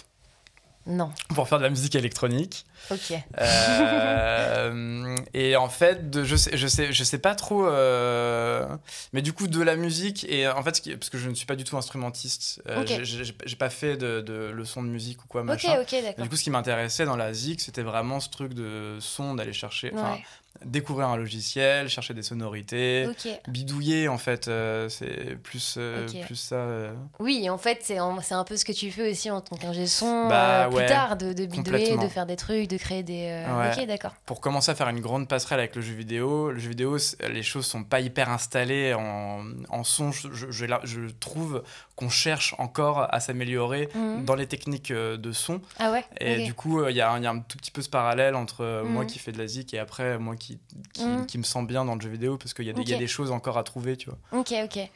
Non. 0.85 1.11
pour 1.33 1.47
faire 1.47 1.57
de 1.59 1.63
la 1.63 1.69
musique 1.69 1.95
électronique. 1.95 2.65
Ok. 2.91 3.13
Euh, 3.39 5.15
et 5.33 5.56
en 5.56 5.69
fait, 5.69 6.09
de, 6.09 6.24
je, 6.24 6.35
sais, 6.35 6.56
je, 6.57 6.68
sais, 6.68 6.91
je 6.91 7.03
sais 7.03 7.18
pas 7.18 7.35
trop. 7.35 7.65
euh, 7.65 8.68
mais 9.13 9.21
du 9.21 9.33
coup, 9.33 9.47
de 9.47 9.62
la 9.62 9.75
musique, 9.75 10.25
et 10.30 10.47
en 10.47 10.62
fait, 10.63 10.81
parce 10.97 11.09
que 11.09 11.18
je 11.18 11.30
ne 11.30 11.35
suis 11.35 11.45
pas 11.45 11.56
du 11.56 11.63
tout 11.63 11.77
instrumentiste, 11.77 12.62
euh, 12.69 12.81
Ok. 12.81 13.00
j'ai- 13.03 13.56
pas 13.56 13.69
fait 13.69 13.95
de, 13.97 14.19
de 14.21 14.50
leçons 14.50 14.81
de 14.83 14.88
musique 14.89 15.24
ou 15.24 15.27
quoi, 15.27 15.41
Ok, 15.41 15.47
machin. 15.47 15.80
ok, 15.81 15.94
Et 15.94 16.01
d'accord. 16.01 16.24
du 16.24 16.30
coup, 16.30 16.35
ce 16.35 16.44
qui 16.44 16.50
m'intéressait 16.50 17.06
dans 17.06 17.15
la 17.15 17.33
ZIC, 17.33 17.62
c'était 17.62 17.83
vraiment 17.83 18.19
ce 18.19 18.30
truc 18.30 18.53
de 18.53 18.97
son, 19.00 19.36
d'aller 19.36 19.53
chercher, 19.53 19.94
Ouais. 19.94 20.21
découvrir 20.65 21.07
un 21.07 21.18
logiciel, 21.18 21.88
chercher 21.89 22.13
des 22.13 22.24
sonorités, 22.24 23.07
Ok. 23.09 23.27
bidouiller 23.47 24.07
en 24.07 24.18
fait, 24.18 24.47
euh, 24.47 24.89
c'est 24.89 25.36
plus, 25.41 25.75
euh, 25.77 26.07
Ok. 26.07 26.25
plus 26.25 26.36
ça. 26.36 26.56
euh, 26.56 26.94
Oui, 27.19 27.47
en 27.50 27.57
fait, 27.57 27.79
c'est 27.81 27.97
un 27.97 28.44
peu 28.44 28.57
ce 28.57 28.65
que 28.65 28.71
tu 28.71 28.91
fais 28.91 29.12
aussi 29.12 29.29
en 29.31 29.41
tant 29.41 29.56
qu'ingé 29.56 29.86
son 29.88 30.27
Bah, 30.27 30.65
euh, 30.65 30.68
plus 30.68 30.75
ouais, 30.77 30.86
tard, 30.88 31.15
de, 31.18 31.31
de 31.33 31.45
bidouiller, 31.45 31.97
de 31.97 32.07
faire 32.07 32.25
des 32.25 32.36
trucs, 32.36 32.68
de 32.73 32.77
créer 32.77 33.03
des. 33.03 33.27
euh, 33.29 33.59
Ouais. 33.59 33.71
Ok, 33.81 33.87
d'accord. 33.87 34.13
pour 34.25 34.41
commencer 34.41 34.71
à 34.71 34.75
faire 34.75 34.89
une 34.89 34.99
grande 34.99 35.27
passerelle 35.27 35.59
avec 35.59 35.75
le 35.75 35.81
jeu 35.81 35.93
vidéo, 35.93 36.51
le 36.51 36.59
jeu 36.59 36.69
vidéo, 36.69 36.97
les 37.29 37.43
choses 37.43 37.65
sont 37.65 37.83
pas 37.83 37.99
hyper 38.01 38.29
installées 38.29 38.93
en, 38.93 39.43
en 39.69 39.83
son. 39.83 40.11
Je, 40.11 40.27
je- 40.33 41.09
trouve 41.19 41.63
qu'on 41.95 42.09
cherche 42.09 42.55
encore 42.57 43.07
à 43.13 43.19
s'améliorer 43.19 43.87
Mhm. 43.95 44.25
dans 44.25 44.35
les 44.35 44.47
techniques 44.47 44.91
euh, 44.91 45.15
de 45.17 45.31
son. 45.31 45.61
Ah 45.79 45.91
ouais 45.91 46.03
Et 46.19 46.43
du 46.43 46.53
coup, 46.53 46.81
euh, 46.81 46.91
il 46.91 46.97
y, 46.97 47.01
a 47.01 47.11
un- 47.11 47.17
il 47.19 47.23
y 47.23 47.27
a 47.27 47.31
un 47.31 47.39
tout 47.39 47.57
petit 47.57 47.71
peu 47.71 47.81
ce 47.81 47.89
parallèle 47.89 48.35
entre 48.35 48.61
euh, 48.63 48.83
moi 48.83 49.03
Mhm. 49.03 49.09
qui 49.09 49.19
fais 49.19 49.31
de 49.31 49.37
la 49.37 49.47
zik 49.47 49.73
et 49.73 49.79
après 49.79 50.17
moi 50.17 50.35
qui, 50.35 50.59
qui, 50.93 51.05
Mhm. 51.05 51.25
qui 51.25 51.37
me 51.37 51.43
sens 51.43 51.65
bien 51.65 51.85
dans 51.85 51.95
le 51.95 52.01
jeu 52.01 52.09
vidéo 52.09 52.37
parce 52.37 52.53
qu'il 52.53 52.65
y, 52.65 52.69
a 52.69 52.73
des- 52.73 52.81
il 52.81 52.89
y 52.89 52.93
a 52.93 52.97
des 52.97 53.07
choses 53.07 53.31
encore 53.31 53.57
à 53.57 53.63
trouver, 53.63 53.95
tu 53.97 54.09
vois. 54.09 54.17
Ok, 54.39 54.53
ok. 54.63 54.89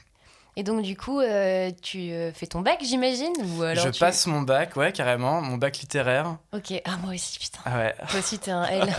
Et 0.59 0.63
donc, 0.63 0.81
du 0.81 0.98
coup, 0.98 1.19
euh, 1.19 1.69
tu 1.83 2.09
euh, 2.12 2.31
fais 2.33 2.48
ton 2.48 2.62
bac, 2.62 2.80
j'imagine 2.83 3.31
ou 3.56 3.62
alors 3.62 3.86
je 3.86 3.92
tu- 3.92 4.00
passe 4.00 4.25
mon 4.25 4.42
bac, 4.42 4.75
ouais, 4.75 4.92
carrément, 4.92 5.39
mon 5.39 5.56
bac 5.57 5.77
littéraire. 5.77 6.38
Ok. 6.51 6.74
Ah, 6.83 6.98
moi 7.04 7.13
aussi, 7.13 7.38
putain. 7.38 7.59
Ah 7.63 7.77
ouais. 7.77 7.94
Toi 8.09 8.19
aussi, 8.19 8.39
t'es 8.39 8.50
un 8.50 8.63
L. 8.65 8.89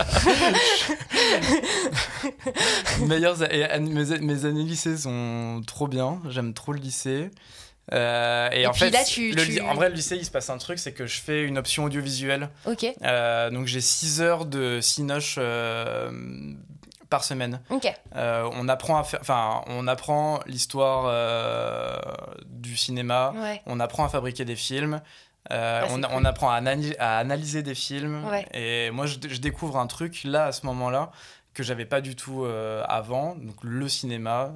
Et 3.50 3.64
an- 3.64 3.81
mes, 3.81 4.19
mes 4.20 4.44
années 4.44 4.64
lycée 4.64 4.96
sont 4.96 5.62
trop 5.66 5.88
bien. 5.88 6.20
J'aime 6.28 6.55
trop 6.55 6.72
le 6.72 6.81
lycée. 6.81 7.31
Euh, 7.93 8.48
et, 8.53 8.62
Et 8.62 8.67
en 8.67 8.74
fait, 8.74 8.91
là, 8.91 9.03
tu- 9.05 9.31
le 9.32 9.43
tu- 9.44 9.53
ly- 9.53 9.60
en 9.62 9.74
vrai, 9.74 9.88
le 9.88 9.94
lycée, 9.94 10.17
il 10.17 10.24
se 10.24 10.31
passe 10.31 10.50
un 10.50 10.58
truc, 10.58 10.79
c'est 10.79 10.93
que 10.93 11.06
je 11.06 11.20
fais 11.20 11.43
une 11.44 11.56
option 11.56 11.84
audiovisuelle. 11.84 12.50
ok, 12.67 12.86
Euh, 13.03 13.50
donc 13.50 13.67
j'ai 13.67 13.81
6 13.81 14.20
heures 14.20 14.44
de 14.44 14.81
cinoche 14.82 15.36
euh, 15.38 16.10
par 17.10 17.24
semaine. 17.24 17.60
Euh, 18.17 18.48
on 18.53 18.69
apprend 18.69 18.98
à 18.98 19.05
faire, 19.05 19.20
enfin, 19.20 19.62
on 19.67 19.86
apprend 19.88 20.41
l'histoire 20.46 21.05
euh, 21.06 21.98
du 22.46 22.77
cinéma. 22.77 23.32
Ouais. 23.36 23.62
On 23.67 23.81
apprend 23.81 24.05
à 24.05 24.08
fabriquer 24.08 24.44
des 24.44 24.56
films. 24.56 25.00
euh, 25.50 25.81
Ah, 25.82 25.86
on, 25.91 25.94
cool. 26.03 26.06
on 26.12 26.24
apprend 26.24 26.50
à, 26.50 26.55
analyser 26.56 27.62
des 27.62 27.74
films. 27.74 28.24
Ouais. 28.27 28.46
Et 28.53 28.91
moi, 28.91 29.06
je, 29.06 29.17
je 29.29 29.41
découvre 29.41 29.79
un 29.79 29.86
truc 29.86 30.22
là, 30.24 30.46
à 30.46 30.53
ce 30.53 30.67
moment-là, 30.67 31.10
que 31.55 31.62
j'avais 31.62 31.86
pas 31.86 32.00
du 32.00 32.15
tout 32.15 32.44
avant, 32.86 33.34
donc 33.34 33.56
le 33.62 33.88
cinéma. 33.88 34.53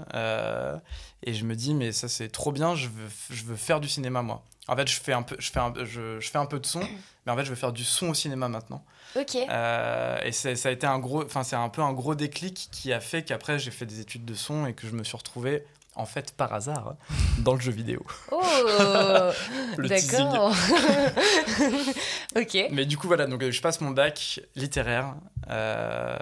et 1.22 1.32
je 1.34 1.44
me 1.44 1.54
dis, 1.56 1.74
mais 1.74 1.90
ça, 1.92 2.08
c'est 2.08 2.28
trop 2.28 2.52
bien, 2.52 2.74
je 2.76 2.88
veux, 2.88 3.08
je 3.30 3.44
veux 3.44 3.56
faire 3.56 3.80
du 3.80 3.88
cinéma, 3.88 4.22
moi. 4.22 4.42
En 4.68 4.76
fait, 4.76 4.88
je 4.88 5.00
fais 5.00 5.12
un 5.12 5.22
peu, 5.22 5.34
je 5.40 5.50
fais 5.50 5.58
un, 5.58 5.72
je, 5.84 6.20
je 6.20 6.30
fais 6.30 6.38
un 6.38 6.46
peu 6.46 6.60
de 6.60 6.66
son, 6.66 6.80
mais 7.26 7.32
en 7.32 7.36
fait, 7.36 7.44
je 7.44 7.50
veux 7.50 7.56
faire 7.56 7.72
du 7.72 7.82
son 7.84 8.10
au 8.10 8.14
cinéma 8.14 8.48
maintenant. 8.48 8.84
Ok. 9.16 9.36
Euh, 9.36 10.18
et 10.24 10.32
ça 10.32 10.68
a 10.68 10.72
été 10.72 10.86
un 10.86 10.98
gros, 10.98 11.24
enfin, 11.24 11.42
c'est 11.42 11.56
un 11.56 11.68
peu 11.68 11.82
un 11.82 11.92
gros 11.92 12.14
déclic 12.14 12.68
qui 12.72 12.92
a 12.92 13.00
fait 13.00 13.22
qu'après, 13.22 13.58
j'ai 13.58 13.70
fait 13.70 13.86
des 13.86 14.00
études 14.00 14.24
de 14.24 14.34
son 14.34 14.66
et 14.66 14.74
que 14.74 14.86
je 14.86 14.92
me 14.92 15.04
suis 15.04 15.16
retrouvé, 15.16 15.64
en 15.94 16.06
fait, 16.06 16.32
par 16.36 16.52
hasard, 16.54 16.94
dans 17.38 17.54
le 17.54 17.60
jeu 17.60 17.72
vidéo. 17.72 18.04
Oh. 18.30 18.40
D'accord. 19.78 20.54
ok. 22.36 22.58
Mais 22.70 22.84
du 22.86 22.96
coup, 22.96 23.06
voilà, 23.06 23.26
donc 23.26 23.42
euh, 23.42 23.50
je 23.50 23.60
passe 23.60 23.80
mon 23.80 23.90
bac 23.90 24.40
littéraire. 24.56 25.14
euh, 25.50 26.16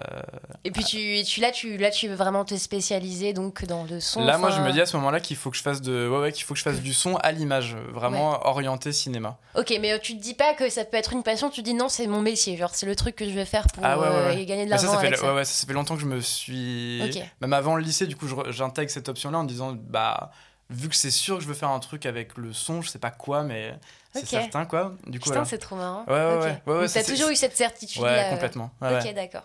Et 0.64 0.70
puis 0.70 0.84
tu, 0.84 1.22
tu 1.24 1.40
là 1.40 1.50
tu 1.52 1.76
là 1.76 1.90
tu 1.90 2.08
veux 2.08 2.14
vraiment 2.14 2.44
te 2.44 2.54
spécialiser 2.56 3.32
donc 3.32 3.64
dans 3.64 3.84
le 3.84 4.00
son. 4.00 4.24
Là, 4.24 4.38
moi, 4.38 4.50
je 4.50 4.60
me 4.60 4.72
dis 4.72 4.80
à 4.80 4.86
ce 4.86 4.96
moment-là 4.96 5.20
qu'il 5.20 5.36
faut 5.36 5.50
que 5.50 5.56
je 5.56 5.62
fasse 5.62 5.80
de, 5.80 6.08
ouais, 6.08 6.18
ouais, 6.18 6.32
qu'il 6.32 6.44
faut 6.44 6.54
que 6.54 6.58
je 6.58 6.64
fasse 6.64 6.80
du 6.80 6.94
son 6.94 7.16
à 7.16 7.32
l'image, 7.32 7.76
vraiment 7.92 8.46
orienté 8.46 8.92
cinéma. 8.92 9.38
Ok, 9.56 9.76
mais 9.80 9.92
euh, 9.92 9.98
tu 10.00 10.16
te 10.16 10.22
dis 10.22 10.34
pas 10.34 10.54
que 10.54 10.68
ça 10.68 10.84
peut 10.84 10.96
être 10.96 11.12
une 11.12 11.22
passion. 11.22 11.50
Tu 11.50 11.60
te 11.62 11.64
dis 11.66 11.74
non, 11.74 11.88
c'est 11.88 12.06
mon 12.06 12.20
métier. 12.20 12.56
Genre 12.56 12.74
c'est 12.74 12.86
le 12.86 12.96
truc 12.96 13.16
que 13.16 13.24
je 13.24 13.30
vais 13.34 13.44
faire 13.44 13.66
pour 13.72 13.84
Ah 13.84 13.98
ouais, 13.98 14.06
euh, 14.06 14.44
gagner 14.44 14.64
de 14.64 14.70
ça, 14.70 14.76
l'argent 14.76 14.92
ça 14.92 14.98
fait, 15.00 15.06
avec 15.24 15.46
ça. 15.46 15.66
fait 15.66 15.72
longtemps 15.72 15.94
que 15.94 16.00
je 16.02 16.06
me 16.06 16.20
suis. 16.20 17.02
Ok. 17.04 17.22
Même 17.40 17.52
avant 17.52 17.76
le 17.76 17.82
lycée, 17.82 18.06
du 18.06 18.16
coup, 18.16 18.26
j'intègre 18.50 18.90
cette 18.90 19.08
option-là 19.08 19.38
en 19.38 19.42
me 19.44 19.48
disant, 19.48 19.59
bah, 19.72 20.30
vu 20.70 20.88
que 20.88 20.96
c'est 20.96 21.10
sûr 21.10 21.36
que 21.36 21.42
je 21.42 21.48
veux 21.48 21.54
faire 21.54 21.70
un 21.70 21.80
truc 21.80 22.06
avec 22.06 22.36
le 22.36 22.52
son, 22.52 22.82
je 22.82 22.88
sais 22.90 22.98
pas 22.98 23.10
quoi, 23.10 23.42
mais 23.42 23.74
c'est 24.12 24.26
certain, 24.26 24.64
quoi. 24.64 24.94
Du 25.06 25.20
coup, 25.20 25.30
Putain, 25.30 25.44
c'est 25.44 25.58
trop 25.58 25.76
marrant. 25.76 26.04
Ouais, 26.06 26.12
ouais, 26.14 26.60
ouais, 26.66 26.78
ouais, 26.80 26.88
T'as 26.88 27.04
toujours 27.04 27.30
eu 27.30 27.36
cette 27.36 27.56
certitude 27.56 28.02
Ouais, 28.02 28.16
là. 28.16 28.30
complètement. 28.30 28.70
Ouais, 28.80 28.98
ok, 28.98 29.14
d'accord. 29.14 29.44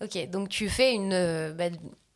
Ok, 0.00 0.28
donc 0.28 0.48
tu 0.48 0.68
fais 0.68 0.92
une, 0.92 1.12
euh, 1.12 1.52
bah, 1.52 1.66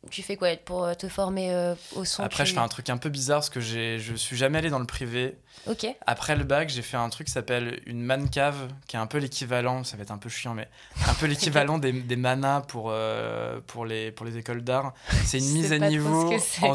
tu 0.09 0.23
fais 0.23 0.37
quoi 0.37 0.55
pour 0.63 0.85
euh, 0.85 0.93
te 0.93 1.07
former 1.09 1.53
euh, 1.53 1.75
au 1.95 2.05
son 2.05 2.23
Après, 2.23 2.43
tu- 2.45 2.49
je 2.51 2.53
fais 2.55 2.61
un 2.61 2.67
truc 2.69 2.89
un 2.89 2.97
peu 2.97 3.09
bizarre 3.09 3.39
parce 3.39 3.49
que 3.49 3.59
j'ai- 3.59 3.99
je 3.99 4.15
suis 4.15 4.37
jamais 4.37 4.57
allé 4.57 4.69
dans 4.69 4.79
le 4.79 4.85
privé. 4.85 5.35
Ok. 5.67 5.85
Après 6.07 6.37
le 6.37 6.45
bac, 6.45 6.69
j'ai 6.69 6.81
fait 6.81 6.95
un 6.95 7.09
truc 7.09 7.27
qui 7.27 7.33
s'appelle 7.33 7.81
une 7.85 8.01
man 8.01 8.29
cave, 8.29 8.69
qui 8.87 8.95
est 8.95 8.99
un 8.99 9.07
peu 9.07 9.17
l'équivalent, 9.17 9.83
ça 9.83 9.97
va 9.97 10.03
être 10.03 10.11
un 10.11 10.17
peu 10.17 10.29
chiant, 10.29 10.53
mais 10.53 10.69
un 11.07 11.13
peu 11.15 11.25
l'équivalent 11.65 11.77
des, 11.79 11.91
des 11.91 12.15
manas 12.15 12.61
pour, 12.61 12.87
euh, 12.91 13.59
pour, 13.67 13.85
les, 13.85 14.11
pour 14.11 14.25
les 14.25 14.37
écoles 14.37 14.63
d'art. 14.63 14.93
C'est 15.25 15.39
une 15.39 15.49
mise 15.51 15.73
à 15.73 15.79
niveau. 15.79 16.29
ce 16.31 16.35
que 16.35 16.41
c'est. 16.41 16.65
en- 16.65 16.73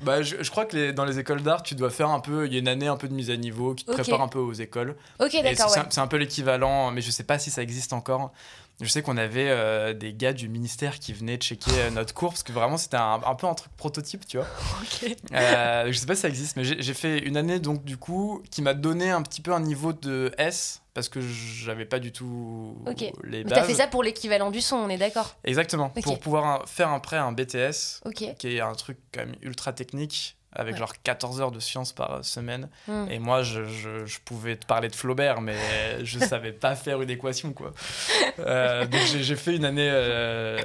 bah, 0.00 0.22
je, 0.22 0.36
je 0.40 0.50
crois 0.50 0.64
que 0.64 0.76
les- 0.76 0.92
dans 0.92 1.04
les 1.04 1.18
écoles 1.18 1.42
d'art, 1.42 1.64
tu 1.64 1.74
dois 1.74 1.90
faire 1.90 2.10
un 2.10 2.20
peu, 2.20 2.46
il 2.46 2.52
y 2.52 2.56
a 2.56 2.58
une 2.60 2.68
année 2.68 2.86
un 2.86 2.96
peu 2.96 3.08
de 3.08 3.14
mise 3.14 3.30
à 3.30 3.36
niveau 3.36 3.74
qui 3.74 3.84
te 3.84 3.90
Ok. 3.90 4.00
prépare 4.00 4.22
un 4.22 4.28
peu 4.28 4.38
aux 4.38 4.52
écoles. 4.52 4.96
Ok, 5.18 5.32
d'accord, 5.42 5.68
c'est 5.68 5.80
ouais. 5.80 5.86
un- 5.86 5.90
c'est 5.90 6.00
un 6.00 6.06
peu 6.06 6.16
l'équivalent, 6.16 6.92
mais 6.92 7.00
je 7.02 7.10
sais 7.10 7.24
pas 7.24 7.40
si 7.40 7.50
ça 7.50 7.60
existe 7.62 7.92
encore. 7.92 8.32
Je 8.82 8.88
sais 8.88 9.00
qu'on 9.00 9.16
avait 9.16 9.48
euh, 9.48 9.94
des 9.94 10.12
gars 10.12 10.32
du 10.32 10.48
ministère 10.48 10.98
qui 10.98 11.12
venaient 11.12 11.36
checker 11.36 11.70
euh, 11.74 11.90
notre 11.90 12.12
cours 12.12 12.30
parce 12.30 12.42
que 12.42 12.52
vraiment 12.52 12.76
c'était 12.76 12.96
un, 12.96 13.20
un 13.24 13.34
peu 13.36 13.46
un 13.46 13.54
truc 13.54 13.72
prototype, 13.76 14.26
tu 14.26 14.36
vois. 14.38 14.46
Ok. 14.82 15.16
Euh, 15.32 15.92
je 15.92 15.96
sais 15.98 16.06
pas 16.06 16.14
si 16.16 16.22
ça 16.22 16.28
existe, 16.28 16.56
mais 16.56 16.64
j'ai 16.64 16.94
fait 16.94 17.18
une 17.20 17.36
année 17.36 17.60
donc 17.60 17.84
du 17.84 17.96
coup 17.96 18.42
qui 18.50 18.60
m'a 18.60 18.74
donné 18.74 19.10
un 19.10 19.22
petit 19.22 19.40
peu 19.40 19.52
un 19.52 19.60
niveau 19.60 19.92
de 19.92 20.32
S 20.38 20.82
parce 20.94 21.08
que 21.08 21.20
j'avais 21.20 21.84
pas 21.86 21.98
du 22.00 22.12
tout 22.12 22.76
les 23.24 23.44
Mais 23.44 23.50
t'as 23.50 23.60
bases. 23.60 23.66
fait 23.68 23.74
ça 23.74 23.86
pour 23.86 24.02
l'équivalent 24.02 24.50
du 24.50 24.60
son, 24.60 24.76
on 24.76 24.88
est 24.88 24.98
d'accord 24.98 25.36
Exactement, 25.44 25.92
Ok. 25.96 26.02
pour 26.02 26.18
pouvoir 26.18 26.44
un- 26.44 26.66
faire 26.66 26.90
après 26.90 27.16
un 27.16 27.32
BTS 27.32 28.00
qui 28.38 28.56
est 28.56 28.60
un 28.60 28.74
truc 28.74 28.98
quand 29.14 29.20
même 29.20 29.36
ultra 29.42 29.72
technique 29.72 30.36
avec 30.54 30.74
Ouais. 30.74 30.78
genre 30.80 30.92
14 31.02 31.40
heures 31.40 31.50
de 31.50 31.60
sciences 31.60 31.92
par 31.92 32.24
semaine. 32.24 32.68
Hmm. 32.88 33.06
Et 33.10 33.18
moi, 33.18 33.42
je, 33.42 33.64
je- 33.64 34.04
je 34.06 34.18
pouvais 34.20 34.56
te 34.56 34.66
parler 34.66 34.88
de 34.88 34.94
Flaubert, 34.94 35.40
mais 35.40 35.56
je 36.04 36.18
savais 36.18 36.52
pas 36.52 36.74
faire 36.76 37.00
une 37.02 37.10
équation, 37.10 37.52
quoi. 37.52 37.72
Euh, 38.38 38.86
donc 38.86 39.00
j'ai 39.02 39.36
fait 39.36 39.56
une 39.56 39.64
année, 39.64 39.88
euh, 39.90 40.58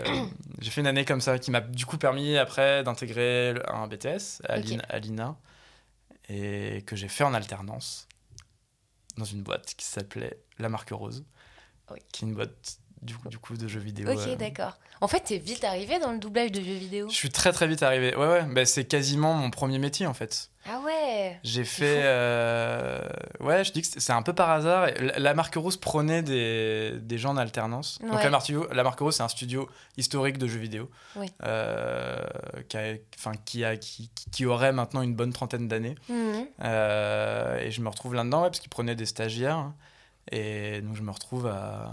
j'ai 0.59 0.71
fait 0.71 0.81
une 0.81 0.87
année 0.87 1.05
comme 1.05 1.21
ça, 1.21 1.39
qui 1.39 1.51
m'a 1.51 1.61
du 1.61 1.85
coup 1.85 1.97
permis 1.97 2.37
après 2.37 2.83
d'intégrer 2.83 3.53
un 3.67 3.87
BTS 3.87 4.41
à 4.47 4.57
l'INA, 4.57 5.37
et 6.29 6.83
que 6.85 6.95
j'ai 6.95 7.07
fait 7.07 7.23
en 7.23 7.33
alternance 7.33 8.07
dans 9.17 9.25
une 9.25 9.41
boîte 9.43 9.73
qui 9.75 9.85
s'appelait 9.85 10.37
La 10.59 10.69
Marque 10.69 10.91
Rose, 10.91 11.23
Oui. 11.91 11.99
qui 12.11 12.25
est 12.25 12.27
une 12.27 12.35
boîte 12.35 12.79
du, 13.07 13.15
coup- 13.17 13.29
du 13.29 13.37
coup 13.39 13.57
de 13.57 13.67
jeux 13.67 13.79
vidéo. 13.79 14.11
Ok, 14.11 14.19
euh, 14.27 14.35
d'accord. 14.35 14.77
En 15.01 15.07
fait, 15.07 15.21
t'es 15.21 15.37
vite 15.37 15.63
arrivé 15.63 15.99
dans 15.99 16.11
le 16.11 16.17
doublage 16.19 16.51
de 16.51 16.59
jeux 16.61 16.73
vidéo. 16.73 17.07
je 17.09 17.15
suis 17.15 17.29
très 17.29 17.51
très 17.51 17.67
vite 17.67 17.81
arrivé. 17.83 18.15
Ouais, 18.15 18.27
ouais, 18.27 18.43
bah, 18.43 18.65
c'est 18.65 18.85
quasiment 18.85 19.33
mon 19.33 19.49
premier 19.51 19.79
métier 19.79 20.05
en 20.07 20.13
fait. 20.13 20.49
Ah 20.69 20.81
ouais 20.85 21.39
J'ai 21.43 21.63
fait. 21.63 22.01
euh, 22.03 22.99
Ouais, 23.39 23.63
je 23.63 23.71
dis 23.71 23.81
que 23.83 23.87
c'est 23.95 24.11
un 24.11 24.21
peu 24.21 24.33
par 24.33 24.49
hasard. 24.49 24.87
La 25.17 25.33
marque 25.33 25.55
Rose 25.55 25.77
prenait 25.77 26.23
des, 26.23 26.93
des 26.99 27.17
gens 27.17 27.29
en 27.31 27.37
alternance. 27.37 27.99
Donc 28.01 28.21
la 28.21 28.29
marque, 28.29 28.51
la 28.73 28.83
marque 28.83 28.99
Rose, 28.99 29.15
c'est 29.15 29.23
un 29.23 29.27
studio 29.29 29.69
historique 29.95 30.37
de 30.37 30.47
jeux 30.47 30.59
vidéo. 30.59 30.89
Oui. 31.15 31.27
Euh, 31.43 32.17
qui, 32.67 32.77
a, 32.77 32.95
enfin, 33.17 33.31
qui, 33.45 33.63
a, 33.63 33.77
qui, 33.77 34.09
qui 34.31 34.45
aurait 34.45 34.73
maintenant 34.73 35.03
une 35.03 35.15
bonne 35.15 35.31
trentaine 35.31 35.67
d'années. 35.69 35.95
Mhm. 36.09 36.47
Euh, 36.63 37.59
et 37.59 37.71
je 37.71 37.79
me 37.81 37.87
retrouve 37.89 38.13
là-dedans, 38.15 38.41
ouais, 38.41 38.49
parce 38.49 38.59
qu'ils 38.59 38.69
prenaient 38.69 38.95
des 38.95 39.05
stagiaires. 39.05 39.71
Et 40.31 40.81
donc 40.81 40.95
je 40.97 41.01
me 41.03 41.11
retrouve 41.11 41.47
à. 41.47 41.91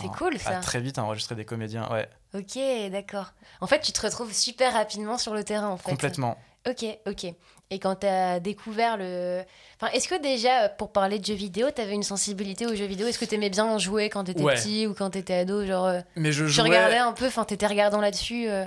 C'est 0.00 0.06
à- 0.06 0.16
cool, 0.16 0.38
ça. 0.38 0.58
À 0.58 0.60
très 0.60 0.80
vite 0.80 0.98
enregistrer 0.98 1.34
des 1.34 1.44
comédiens. 1.44 1.88
Ouais, 1.90 2.08
Ok, 2.34 2.58
d'accord. 2.90 3.32
En 3.60 3.66
fait, 3.66 3.80
tu 3.80 3.92
te 3.92 4.00
retrouves 4.02 4.32
super 4.32 4.72
rapidement 4.74 5.16
sur 5.18 5.34
le 5.34 5.44
terrain, 5.44 5.68
en 5.68 5.76
fait. 5.76 5.90
complètement. 5.90 6.36
Ok, 6.68 6.84
ok. 7.06 7.26
Et 7.70 7.78
quand 7.78 7.96
t'as 7.96 8.40
découvert 8.40 8.96
le... 8.96 9.42
Enfin, 9.80 9.92
est-ce 9.92 10.08
que 10.08 10.20
déjà, 10.20 10.68
pour 10.70 10.90
parler 10.90 11.18
de 11.18 11.24
jeux 11.24 11.34
vidéo, 11.34 11.70
t'avais 11.70 11.92
une 11.94 12.02
sensibilité 12.02 12.66
aux 12.66 12.74
jeux 12.74 12.86
vidéo? 12.86 13.06
Est-ce 13.06 13.18
que 13.18 13.24
t'aimais 13.26 13.50
bien 13.50 13.64
en 13.66 13.78
jouer 13.78 14.08
quand 14.08 14.24
t'étais 14.24 14.42
Ouais. 14.42 14.54
petit 14.54 14.86
ou 14.86 14.94
quand 14.94 15.10
t'étais 15.10 15.34
ado? 15.34 15.64
Genre, 15.66 15.84
euh, 15.86 16.00
Mais 16.16 16.32
je 16.32 16.44
tu 16.44 16.50
jouais. 16.50 16.64
regardais 16.68 16.96
un 16.96 17.12
peu, 17.12 17.26
enfin, 17.26 17.44
t'étais 17.44 17.66
regardant 17.66 18.00
là-dessus 18.00 18.48
euh, 18.48 18.64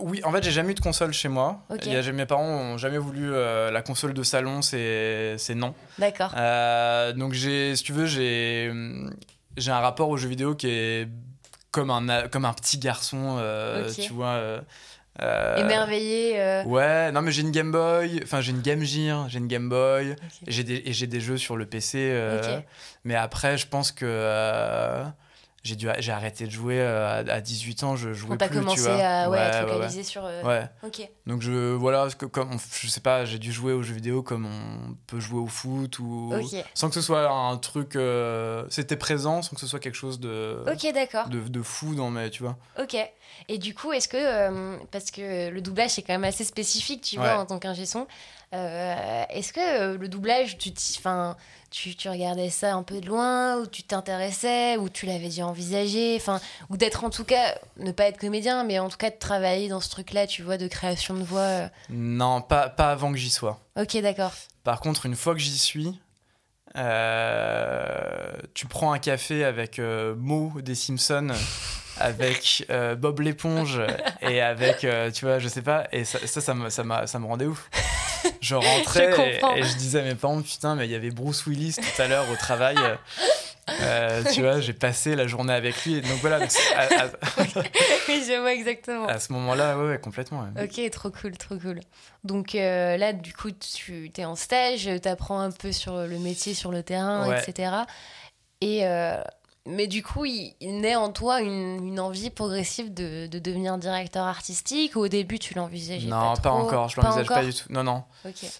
Oui, 0.00 0.20
en 0.24 0.30
fait, 0.32 0.42
j'ai 0.44 0.52
jamais 0.52 0.70
eu 0.70 0.74
de 0.74 0.80
console 0.80 1.12
chez 1.12 1.28
moi. 1.28 1.60
Ok. 1.70 1.80
Il 1.86 1.92
y 1.92 1.96
a- 1.96 2.12
mes 2.12 2.26
parents 2.26 2.44
ont 2.46 2.78
jamais 2.78 2.98
voulu 2.98 3.32
euh, 3.32 3.70
la 3.72 3.82
console 3.82 4.14
de 4.14 4.22
salon, 4.22 4.62
c'est 4.62 5.34
c'est 5.38 5.56
non. 5.56 5.74
D'accord. 5.98 6.32
Euh, 6.36 7.12
donc 7.12 7.32
j'ai, 7.32 7.74
si 7.76 7.82
tu 7.82 7.92
veux, 7.92 8.06
j'ai 8.06 8.70
j'ai 9.56 9.70
un 9.70 9.80
rapport 9.80 10.08
aux 10.08 10.16
jeux 10.16 10.28
vidéo 10.28 10.54
qui 10.54 10.68
est 10.68 11.08
comme 11.70 11.90
un 11.90 12.28
comme 12.28 12.44
un 12.44 12.52
petit 12.52 12.78
garçon, 12.78 13.36
euh, 13.38 13.90
tu 13.92 14.12
vois. 14.12 14.28
euh, 14.28 14.60
euh, 15.20 15.56
Émerveillé. 15.56 16.62
Ouais, 16.66 17.12
non 17.12 17.22
mais 17.22 17.32
j'ai 17.32 17.42
une 17.42 17.50
Game 17.50 17.72
Boy, 17.72 18.20
enfin 18.22 18.40
j'ai 18.40 18.52
une 18.52 18.62
Game 18.62 18.82
Gear, 18.82 19.28
j'ai 19.28 19.38
une 19.38 19.48
Game 19.48 19.68
Boy, 19.68 20.12
ok. 20.12 20.18
et 20.46 20.92
j'ai 20.92 21.06
des, 21.06 21.20
jeux 21.20 21.36
sur 21.36 21.56
le 21.56 21.66
PC. 21.66 22.12
Mais 23.04 23.14
après, 23.14 23.58
je 23.58 23.66
pense 23.66 23.92
que 23.92 25.04
j'ai 25.62 25.76
dû, 25.76 25.88
j'ai 25.98 26.12
arrêté 26.12 26.46
de 26.46 26.50
jouer 26.50 26.80
euh, 26.80 27.22
à, 27.28 27.34
à 27.34 27.40
18 27.40 27.82
ans, 27.84 27.96
je 27.96 28.12
jouais 28.12 28.36
Quand 28.38 28.46
plus, 28.48 28.56
tu 28.58 28.62
commencé 28.64 28.80
vois. 28.82 28.94
à 28.94 29.28
ouais, 29.28 29.38
ouais, 29.38 29.44
ouais. 29.64 29.72
focaliser 29.72 30.02
sur... 30.04 30.24
euh, 30.24 30.42
Ouais. 30.42 30.64
Ok. 30.82 31.08
Donc 31.26 31.42
je 31.42 31.72
voilà, 31.74 32.08
que 32.18 32.24
comme 32.26 32.52
on- 32.54 32.58
je 32.80 32.88
sais 32.88 33.00
pas, 33.00 33.24
j'ai 33.24 33.38
dû 33.38 33.52
jouer 33.52 33.72
aux 33.72 33.82
jeux 33.82 33.94
vidéo 33.94 34.22
comme 34.22 34.46
on 34.46 34.94
peut 35.06 35.20
jouer 35.20 35.38
au 35.40 35.46
foot 35.46 35.98
ou 35.98 36.32
Ok. 36.34 36.64
sans 36.74 36.88
que 36.88 36.94
ce 36.94 37.02
soit 37.02 37.28
un 37.30 37.56
truc 37.58 37.96
euh, 37.96 38.64
c'était 38.70 38.96
présent 38.96 39.42
sans 39.42 39.54
que 39.54 39.60
ce 39.60 39.66
soit 39.66 39.80
quelque 39.80 39.94
chose 39.96 40.18
de 40.20 40.62
Ok, 40.66 40.92
d'accord. 40.94 41.28
de, 41.28 41.40
de 41.40 41.62
fou 41.62 41.94
dans 41.94 42.10
mes 42.10 42.30
tu 42.30 42.42
vois. 42.42 42.56
Ok. 42.80 42.96
Et 43.48 43.58
du 43.58 43.74
coup, 43.74 43.92
est-ce 43.92 44.08
que, 44.08 44.16
euh, 44.16 44.76
parce 44.90 45.10
que 45.10 45.48
le 45.48 45.60
doublage 45.60 45.90
c'est 45.90 46.02
quand 46.02 46.12
même 46.12 46.24
assez 46.24 46.44
spécifique, 46.44 47.02
tu 47.02 47.16
vois, 47.16 47.38
en 47.38 47.46
tant 47.46 47.58
qu'ingé 47.58 47.86
son, 47.86 48.06
euh, 48.54 49.24
est-ce 49.30 49.52
que 49.52 49.60
euh, 49.60 49.98
le 49.98 50.08
doublage, 50.08 50.58
tu, 50.58 50.72
tu, 50.72 51.94
tu 51.94 52.08
regardais 52.08 52.50
ça 52.50 52.74
un 52.74 52.82
peu 52.82 53.00
de 53.00 53.06
loin, 53.06 53.58
ou 53.58 53.66
tu 53.66 53.82
t'intéressais, 53.82 54.76
ou 54.76 54.88
tu 54.88 55.06
l'avais 55.06 55.26
déjà 55.26 55.46
envisagé, 55.46 56.16
enfin, 56.16 56.40
ou 56.68 56.76
d'être 56.76 57.04
en 57.04 57.10
tout 57.10 57.24
cas, 57.24 57.54
ne 57.76 57.92
pas 57.92 58.04
être 58.04 58.18
comédien, 58.18 58.64
mais 58.64 58.78
en 58.78 58.88
tout 58.88 58.98
cas 58.98 59.10
de 59.10 59.18
travailler 59.18 59.68
dans 59.68 59.80
ce 59.80 59.90
truc-là, 59.90 60.26
tu 60.26 60.42
vois, 60.42 60.56
de 60.56 60.68
création 60.68 61.14
de 61.14 61.22
voix. 61.22 61.70
Non, 61.88 62.42
pas 62.42 62.68
pas 62.68 62.90
avant 62.90 63.12
que 63.12 63.18
j'y 63.18 63.30
sois. 63.30 63.60
Ok, 63.78 63.96
d'accord. 63.98 64.32
Par 64.64 64.80
contre, 64.80 65.06
une 65.06 65.16
fois 65.16 65.34
que 65.34 65.40
j'y 65.40 65.58
suis 65.58 65.98
euh, 66.76 68.32
tu 68.54 68.66
prends 68.66 68.92
un 68.92 68.98
café 68.98 69.44
avec 69.44 69.78
euh, 69.78 70.14
Mo 70.16 70.52
des 70.60 70.74
Simpsons, 70.74 71.28
avec 71.98 72.64
euh, 72.70 72.94
Bob 72.94 73.20
l'éponge 73.20 73.80
et 74.22 74.40
avec, 74.40 74.84
euh, 74.84 75.10
tu 75.10 75.24
vois, 75.24 75.38
je 75.38 75.48
sais 75.48 75.62
pas, 75.62 75.86
et 75.92 76.04
ça, 76.04 76.18
ça, 76.26 76.40
ça, 76.40 76.54
me, 76.54 76.68
ça, 76.70 76.84
ça 77.06 77.18
me 77.18 77.26
rendait 77.26 77.46
ouf. 77.46 77.68
Je 78.40 78.54
rentrais 78.54 79.12
Je 79.16 79.20
et- 79.56 79.58
et, 79.58 79.62
je 79.62 79.76
disais 79.76 80.00
à 80.00 80.02
mes 80.02 80.14
parents, 80.14 80.40
putain, 80.42 80.74
mais 80.74 80.86
il 80.86 80.90
y 80.90 80.94
avait 80.94 81.10
Bruce 81.10 81.46
Willis 81.46 81.76
tout 81.76 82.02
à 82.02 82.06
l'heure 82.08 82.28
au 82.30 82.36
travail. 82.36 82.76
Euh, 83.82 84.22
tu 84.32 84.40
vois, 84.40 84.60
j'ai 84.60 84.72
passé 84.72 85.14
la 85.14 85.26
journée 85.26 85.52
avec 85.52 85.84
lui. 85.84 86.00
Donc 86.00 86.18
voilà, 86.20 86.40
donc 86.40 86.50
c'est- 86.50 86.74
à, 86.74 87.04
à- 87.04 87.06
oui, 88.08 88.24
je 88.26 88.40
vois 88.40 88.52
exactement. 88.52 89.06
à 89.06 89.18
ce 89.20 89.32
moment-là, 89.32 89.78
ouais, 89.78 89.88
ouais, 89.90 89.98
complètement. 89.98 90.46
ouais. 90.56 90.64
Ok, 90.64 90.90
trop 90.90 91.10
cool, 91.10 91.36
trop 91.38 91.56
cool. 91.56 91.80
Donc 92.24 92.54
euh, 92.54 92.96
là, 92.96 93.12
du 93.12 93.32
coup, 93.32 93.50
tu 93.52 94.10
es 94.16 94.24
en 94.24 94.34
stage, 94.36 94.88
tu 95.02 95.08
apprends 95.08 95.40
un 95.40 95.50
peu 95.52 95.70
sur 95.72 95.96
le 95.98 96.18
métier, 96.18 96.52
sur 96.54 96.72
le 96.72 96.82
terrain, 96.82 97.28
Ouais. 97.28 97.40
etc. 97.46 97.72
Et, 98.60 98.84
euh, 98.86 99.22
mais 99.66 99.86
du 99.86 100.02
coup, 100.02 100.24
il, 100.24 100.54
il 100.60 100.80
naît 100.80 100.96
en 100.96 101.10
toi 101.12 101.40
une, 101.40 101.84
une 101.86 102.00
envie 102.00 102.30
progressive 102.30 102.92
de, 102.94 103.26
de 103.26 103.38
devenir 103.38 103.76
directeur 103.78 104.24
artistique 104.24 104.96
ou 104.96 105.00
au 105.00 105.08
début, 105.08 105.38
tu 105.38 105.54
l'envisageais 105.54 106.06
Non, 106.08 106.34
pas, 106.34 106.40
pas, 106.40 106.48
trop 106.50 106.58
encore, 106.58 106.88
je 106.88 107.00
l'envisage 107.00 107.26
pas 107.26 107.44
du 107.44 107.52
tout. 107.54 107.64
Non, 107.70 107.84
non. 107.84 108.04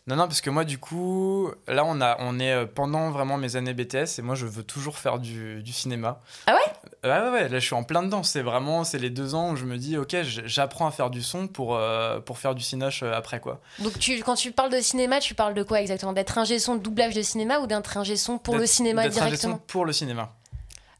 Non, 0.06 0.16
non, 0.16 0.26
parce 0.26 0.40
que 0.40 0.50
moi, 0.50 0.64
du 0.64 0.78
coup, 0.78 1.50
là, 1.68 1.84
on, 1.86 2.00
a, 2.00 2.16
on 2.20 2.38
est 2.38 2.52
euh, 2.52 2.66
pendant 2.66 3.10
vraiment 3.10 3.36
mes 3.38 3.56
années 3.56 3.74
BTS 3.74 4.18
et 4.18 4.22
moi, 4.22 4.34
je 4.34 4.46
veux 4.46 4.62
toujours 4.62 4.98
faire 4.98 5.18
du, 5.18 5.62
du 5.62 5.72
cinéma. 5.72 6.20
Ah 6.46 6.54
ouais? 6.54 7.08
Ouais, 7.10 7.18
ouais, 7.18 7.30
ouais, 7.30 7.48
là, 7.48 7.58
je 7.58 7.64
suis 7.64 7.74
en 7.74 7.82
plein 7.84 8.02
dedans. 8.02 8.22
C'est 8.22 8.42
vraiment, 8.42 8.84
c'est 8.84 8.98
les 8.98 9.10
deux 9.10 9.34
ans 9.34 9.52
où 9.52 9.56
je 9.56 9.64
me 9.64 9.78
dis, 9.78 9.96
ok, 9.96 10.16
j'apprends 10.22 10.86
à 10.86 10.90
faire 10.90 11.10
du 11.10 11.22
son 11.22 11.46
pour, 11.48 11.76
euh, 11.76 12.20
pour 12.20 12.38
faire 12.38 12.54
du 12.54 12.62
cinoche 12.62 13.02
euh, 13.02 13.12
après, 13.14 13.40
quoi. 13.40 13.60
Donc 13.78 13.98
tu, 13.98 14.20
quand 14.22 14.34
tu 14.34 14.52
parles 14.52 14.70
de 14.72 14.80
cinéma, 14.80 15.18
tu 15.20 15.34
parles 15.34 15.54
de 15.54 15.62
quoi 15.62 15.80
exactement? 15.80 16.12
D'être 16.12 16.36
ingé 16.38 16.58
son 16.58 16.74
de 16.76 16.80
doublage 16.82 17.14
de 17.14 17.22
cinéma 17.22 17.58
ou 17.60 17.66
d'être 17.66 17.96
ingé 17.96 18.16
son 18.16 18.36
pour 18.38 18.54
le 18.54 18.60
D'être- 18.60 18.68
cinéma 18.70 19.02
d'être 19.04 19.12
ingé 19.12 19.20
son 19.20 19.26
directement? 19.48 19.58
pour 19.66 19.84
le 19.86 19.92
cinéma. 19.92 20.34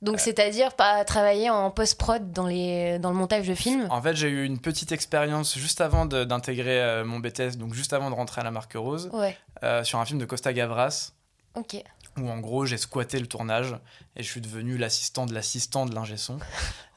Donc 0.02 0.18
c'est-à-dire 0.18 0.72
pas 0.74 1.04
travailler 1.04 1.50
en 1.50 1.70
post-prod 1.70 2.32
dans, 2.32 2.46
les, 2.46 2.98
dans 2.98 3.10
le 3.10 3.16
montage 3.16 3.46
de 3.46 3.54
films 3.54 3.86
En 3.90 4.00
fait, 4.00 4.14
j'ai 4.16 4.28
eu 4.28 4.44
une 4.44 4.58
petite 4.58 4.92
expérience 4.92 5.58
juste 5.58 5.80
avant 5.82 6.06
d'intégrer 6.06 6.80
euh, 6.80 7.04
mon 7.04 7.18
BTS, 7.18 7.56
donc 7.58 7.74
juste 7.74 7.92
avant 7.92 8.08
de 8.10 8.14
rentrer 8.14 8.40
à 8.40 8.44
la 8.44 8.50
marque 8.50 8.72
Rose, 8.74 9.10
Ouais, 9.12 9.36
euh, 9.62 9.84
sur 9.84 9.98
un 9.98 10.04
film 10.06 10.18
de 10.18 10.24
Costa 10.24 10.52
Gavras. 10.54 11.12
ok. 11.54 11.82
Où 12.18 12.28
en 12.28 12.38
gros 12.38 12.66
j'ai 12.66 12.76
squatté 12.76 13.18
le 13.20 13.26
tournage 13.26 13.76
et 14.16 14.22
je 14.22 14.28
suis 14.28 14.40
devenu 14.40 14.76
l'assistant 14.76 15.26
de 15.26 15.32
l'assistant 15.34 15.86
de 15.86 15.94
l'ingé 15.94 16.16
son. 16.16 16.34
Euh, 16.34 16.38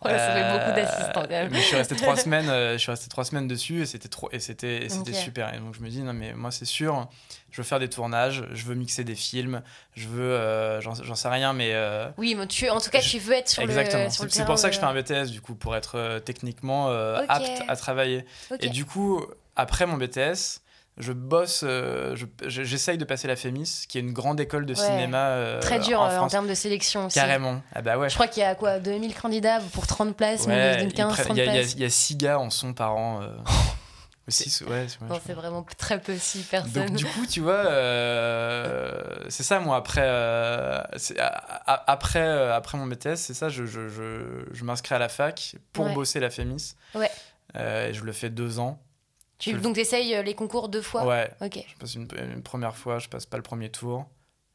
Ouais, 0.05 0.17
ça 0.19 0.33
fait 0.33 0.51
beaucoup 0.51 0.75
d'assistants, 0.75 1.21
quand 1.21 1.29
même. 1.29 1.49
Mais 1.49 1.59
je 1.59 1.63
suis 1.63 1.77
resté 1.77 1.95
trois 1.95 2.17
semaines, 2.17 2.49
euh, 2.49 2.73
je 2.73 2.77
suis 2.79 2.91
resté 2.91 3.07
trois 3.07 3.23
semaines 3.23 3.47
dessus 3.47 3.83
et 3.83 3.85
c'était 3.85 4.09
trop 4.09 4.27
et 4.33 4.39
c'était 4.41 4.83
et 4.83 4.89
c'était 4.89 5.11
Ok. 5.11 5.15
super. 5.17 5.53
Et 5.53 5.59
donc 5.59 5.73
je 5.75 5.79
me 5.79 5.87
dis 5.87 6.01
non 6.01 6.11
mais 6.11 6.33
moi 6.33 6.51
c'est 6.51 6.65
sûr, 6.65 7.07
je 7.51 7.57
veux 7.61 7.63
faire 7.63 7.79
des 7.79 7.87
tournages, 7.89 8.43
je 8.51 8.65
veux 8.65 8.75
mixer 8.75 9.05
des 9.05 9.15
films, 9.15 9.61
je 9.95 10.09
veux 10.09 10.33
euh, 10.33 10.81
j'en 10.81 11.15
sais 11.15 11.29
rien 11.29 11.53
mais 11.53 11.69
euh, 11.73 12.09
Oui, 12.17 12.35
mais 12.35 12.47
tu, 12.47 12.69
en 12.69 12.81
tout 12.81 12.89
cas, 12.89 12.99
Je- 12.99 13.11
tu 13.11 13.19
veux 13.19 13.31
être 13.31 13.47
sur 13.47 13.63
exactement. 13.63 14.03
le 14.19 14.25
le 14.25 14.29
C'est 14.29 14.43
pour 14.45 14.59
ça 14.59 14.67
que 14.67 14.75
je 14.75 14.79
fais 14.81 14.85
un 14.85 14.93
BTS 14.93 15.31
du 15.31 15.39
coup 15.39 15.55
pour 15.55 15.73
être 15.73 15.97
euh, 15.97 16.19
techniquement 16.19 16.89
euh, 16.89 17.23
apte 17.29 17.63
à 17.69 17.77
travailler. 17.77 18.25
Et 18.59 18.67
du 18.67 18.83
coup 18.83 19.25
après 19.55 19.85
mon 19.85 19.95
BTS 19.95 20.59
je 20.97 21.11
bosse, 21.11 21.61
euh, 21.63 22.15
je- 22.15 22.25
je- 22.47 22.63
j'essaye 22.63 22.97
de 22.97 23.05
passer 23.05 23.27
la 23.27 23.35
FEMIS, 23.35 23.85
qui 23.89 23.97
est 23.97 24.01
une 24.01 24.13
grande 24.13 24.39
école 24.39 24.65
de 24.65 24.73
Ouais. 24.75 24.79
cinéma 24.79 25.29
euh, 25.29 25.59
Très 25.59 25.79
dur 25.79 25.99
en 26.01 26.09
euh, 26.09 26.19
en, 26.19 26.27
termes 26.27 26.47
de 26.47 26.53
sélection 26.53 27.07
aussi. 27.07 27.15
Carrément. 27.19 27.61
Ah 27.73 27.81
bah 27.81 27.97
ouais. 27.97 28.09
Je 28.09 28.13
crois 28.13 28.27
qu'il 28.27 28.41
y 28.43 28.45
a 28.45 28.53
quoi 28.55 28.79
2000 28.79 29.15
candidats 29.15 29.59
pour 29.73 29.87
30 29.87 30.15
places, 30.15 30.41
Ouais, 30.41 30.47
mais 30.55 30.73
ils 30.75 30.79
d'une 30.87 30.93
15, 30.93 31.11
prennent- 31.13 31.25
30 31.25 31.37
il 31.37 31.39
y, 31.39 31.41
a- 31.41 31.45
il 31.45 31.55
y 31.55 31.57
a- 31.57 31.61
places. 31.61 31.73
il 31.73 31.79
y 31.81 31.85
a 31.85 31.89
six 31.89 32.15
gars 32.15 32.39
en 32.39 32.49
son 32.51 32.73
par 32.73 32.95
an. 32.95 33.21
six, 34.29 34.61
ouais, 34.61 34.85
ouais, 35.09 35.19
c'est 35.25 35.33
vraiment 35.33 35.65
très 35.77 35.99
peu 35.99 36.15
si 36.17 36.39
personne. 36.43 36.71
Donc 36.71 36.91
du 36.95 37.05
coup, 37.05 37.25
tu 37.25 37.41
vois, 37.41 37.65
euh, 37.65 39.01
c'est 39.29 39.43
ça 39.43 39.59
moi 39.59 39.75
après 39.77 40.01
euh, 40.03 40.81
c'est- 40.97 41.19
a- 41.19 41.83
après 41.87 42.19
euh, 42.21 42.55
après 42.55 42.77
mon 42.77 42.85
BTS, 42.87 43.15
c'est 43.17 43.33
ça, 43.33 43.49
je, 43.49 43.65
je, 43.65 43.89
je, 43.89 44.45
je 44.51 44.63
m'inscris 44.63 44.95
à 44.95 44.99
la 44.99 45.09
fac 45.09 45.55
pour 45.73 45.87
Ouais. 45.87 45.93
bosser 45.93 46.19
la 46.19 46.29
FEMIS. 46.29 46.75
Ouais. 46.95 47.11
Et 47.55 47.93
je 47.93 48.03
le 48.03 48.11
fais 48.13 48.29
deux 48.29 48.59
ans. 48.59 48.79
Tu- 49.39 49.53
Donc, 49.53 49.75
tu 49.75 49.81
essayes 49.81 50.23
les 50.23 50.35
concours 50.35 50.69
deux 50.69 50.81
fois 50.81 51.05
Ouais. 51.05 51.29
Ok. 51.41 51.59
Je 51.67 51.75
passe 51.77 51.95
une, 51.95 52.07
une 52.35 52.43
première 52.43 52.75
fois, 52.75 52.99
je 52.99 53.09
passe 53.09 53.25
pas 53.25 53.37
le 53.37 53.43
premier 53.43 53.69
tour, 53.69 54.07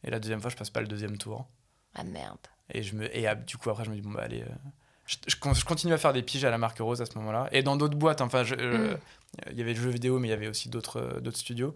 et 0.05 0.11
la 0.11 0.19
deuxième 0.19 0.41
fois, 0.41 0.51
je 0.51 0.57
passe 0.57 0.71
pas 0.71 0.81
le 0.81 0.87
deuxième 0.87 1.19
tour. 1.19 1.47
Ah 1.95 2.05
merde. 2.05 2.39
Et 2.73 2.83
je 2.83 2.95
me 2.95 3.15
et 3.17 3.27
du 3.47 3.57
coup 3.57 3.71
après 3.71 3.85
je 3.85 3.91
me 3.91 3.95
dis 3.95 4.03
bon 4.03 4.11
bah 4.11 4.21
allez. 4.23 4.43
euh, 4.43 4.47
je, 5.07 5.17
je 5.27 5.37
con- 5.37 5.55
je 5.55 5.65
continue 5.65 5.95
à 5.95 5.99
faire 5.99 6.13
des 6.13 6.23
piges 6.23 6.45
à 6.45 6.51
la 6.51 6.59
marque 6.59 6.79
Rose 6.81 7.01
à 7.01 7.07
ce 7.07 7.17
moment-là 7.19 7.49
et 7.51 7.63
dans 7.63 7.77
d'autres 7.77 7.97
boîtes. 7.97 8.21
Enfin, 8.21 8.45
euh, 8.53 8.93
Mm. 8.95 8.99
il 9.53 9.59
y 9.59 9.63
avait 9.63 9.73
le 9.75 9.81
jeu 9.81 9.89
vidéo, 9.91 10.19
mais 10.19 10.29
il 10.29 10.31
y 10.31 10.35
avait 10.35 10.49
aussi 10.49 10.69
d'autres 10.69 11.01
euh, 11.01 11.31
studios. 11.33 11.75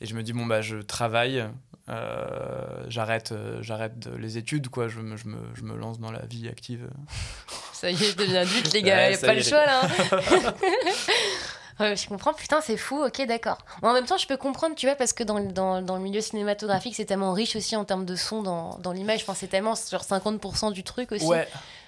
Et 0.00 0.06
je 0.06 0.14
me 0.16 0.22
dis 0.24 0.32
bon 0.32 0.46
bah 0.46 0.60
je 0.62 0.78
travaille, 0.78 1.44
euh, 1.88 2.84
j'arrête 2.88 3.30
euh, 3.32 3.62
j'arrête 3.62 4.08
les 4.18 4.36
études 4.36 4.68
quoi. 4.68 4.88
Je 4.88 4.98
me, 5.00 5.16
je 5.16 5.28
me, 5.28 5.38
je 5.54 5.62
me 5.62 5.76
lance 5.76 6.00
dans 6.00 6.10
la 6.10 6.26
vie 6.26 6.48
active. 6.48 6.90
Ça 7.72 7.90
y 7.90 7.94
est, 7.94 8.10
je 8.12 8.16
deviens 8.16 8.40
adulte, 8.42 8.72
les 8.72 8.82
gars. 8.82 8.96
Ouais, 8.96 9.12
y 9.12 9.14
a 9.14 9.18
pas 9.18 9.32
y 9.32 9.36
le 9.36 9.42
est, 9.42 9.48
choix, 9.48 9.64
là. 9.64 9.80
hein. 9.82 10.54
Je 11.80 12.06
comprends, 12.08 12.32
putain, 12.34 12.60
c'est 12.60 12.76
fou, 12.76 13.02
ok, 13.02 13.26
d'accord. 13.26 13.58
En 13.82 13.92
même 13.92 14.04
temps, 14.04 14.18
je 14.18 14.26
peux 14.26 14.36
comprendre, 14.36 14.74
tu 14.76 14.86
vois, 14.86 14.94
parce 14.94 15.12
que 15.12 15.24
dans, 15.24 15.38
le- 15.38 15.52
dans, 15.52 15.82
dans 15.82 15.96
le 15.96 16.02
milieu 16.02 16.20
cinématographique, 16.20 16.94
c'est 16.94 17.04
tellement 17.06 17.32
riche 17.32 17.56
aussi 17.56 17.74
en 17.76 17.84
termes 17.84 18.04
de 18.04 18.14
son 18.16 18.42
dans, 18.42 18.78
dans 18.78 18.92
l'image. 18.92 19.22
Enfin, 19.22 19.34
c'est 19.34 19.48
tellement 19.48 19.74
sur 19.74 20.00
50% 20.02 20.72
du 20.72 20.84
truc 20.84 21.12
aussi. 21.12 21.24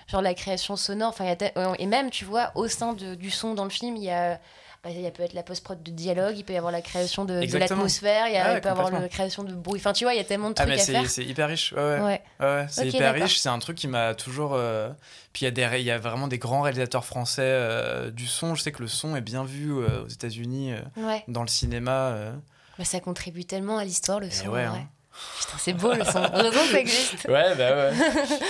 Genre 0.09 0.23
la 0.23 0.35
création 0.35 0.77
sonore. 0.77 1.09
Enfin, 1.11 1.25
il 1.25 1.75
et 1.79 1.87
même, 1.87 2.11
tu 2.11 2.25
vois, 2.25 2.53
au 2.55 2.69
sein 2.69 2.93
de- 2.93 3.15
du 3.15 3.31
son 3.31 3.55
dans 3.55 3.65
le 3.65 3.71
film, 3.71 3.97
il 3.97 4.05
y 4.05 4.11
a. 4.11 4.39
bah, 4.85 4.91
il 4.91 5.01
y 5.01 5.07
a 5.07 5.11
peut 5.11 5.23
être 5.23 5.33
la 5.33 5.43
post-prod 5.43 5.83
de 5.83 5.91
dialogue, 5.91 6.37
il 6.37 6.45
peut 6.45 6.53
y 6.53 6.59
avoir 6.59 6.71
la 6.71 6.83
création 6.83 7.25
de, 7.25 7.41
l'atmosphère, 7.57 8.29
il, 8.29 8.35
y 8.35 8.37
a- 8.37 8.45
Ah 8.45 8.49
ouais, 8.51 8.59
il 8.59 8.61
peut 8.61 8.69
y 8.69 8.71
avoir 8.71 8.91
la 8.91 9.09
création 9.09 9.43
de 9.43 9.55
bruit. 9.55 9.81
Enfin, 9.81 9.95
tu 9.95 10.05
vois, 10.05 10.13
il 10.13 10.19
y 10.19 10.21
a 10.21 10.25
tellement 10.25 10.51
de 10.51 10.55
Ah 10.59 10.65
trucs 10.67 10.77
mais 10.77 10.83
à 10.83 10.85
faire. 10.85 11.09
c'est 11.11 11.25
hyper 11.25 11.49
riche. 11.49 11.73
Ouais 11.73 12.21
ouais. 12.39 12.67
C'est 12.69 12.89
hyper 12.89 13.15
riche. 13.15 13.39
C'est 13.39 13.49
un 13.49 13.59
truc 13.59 13.79
qui 13.79 13.89
m'a 13.89 14.15
toujours. 14.15 14.53
euh, 14.53 14.91
Puis 15.33 15.43
il 15.43 15.45
y, 15.47 15.49
a 15.49 15.51
des 15.71 15.81
il 15.81 15.87
y 15.87 15.91
a 15.91 15.97
vraiment 15.97 16.29
des 16.29 16.37
grands 16.39 16.61
réalisateurs 16.61 17.07
français 17.07 17.41
euh, 17.43 18.11
du 18.11 18.27
son. 18.27 18.55
Je 18.55 18.63
sais 18.63 18.73
que 18.73 18.83
le 18.83 18.89
son 18.89 19.17
est 19.17 19.23
bien 19.23 19.43
vu 19.45 19.73
euh, 19.73 20.05
aux 20.05 20.09
États-Unis, 20.09 20.75
euh, 20.75 21.19
dans 21.29 21.43
le 21.43 21.49
cinéma. 21.49 22.09
euh. 22.09 22.33
Bah, 22.77 22.85
ça 22.85 23.01
contribue 23.01 23.47
tellement 23.47 23.79
à 23.79 23.85
l'histoire, 23.85 24.21
le 24.21 24.27
Et 24.27 24.31
son. 24.33 24.55
hein. 24.55 24.87
Putain, 25.41 25.59
c'est 25.59 25.73
beau 25.73 25.93
le 25.93 26.05
son. 26.05 26.23
Heureusement 26.35 26.63
que 26.63 26.69
ça 26.73 26.79
existe. 26.81 27.25
Ouais, 27.29 27.55
bah 27.57 27.77
ouais. 27.77 27.93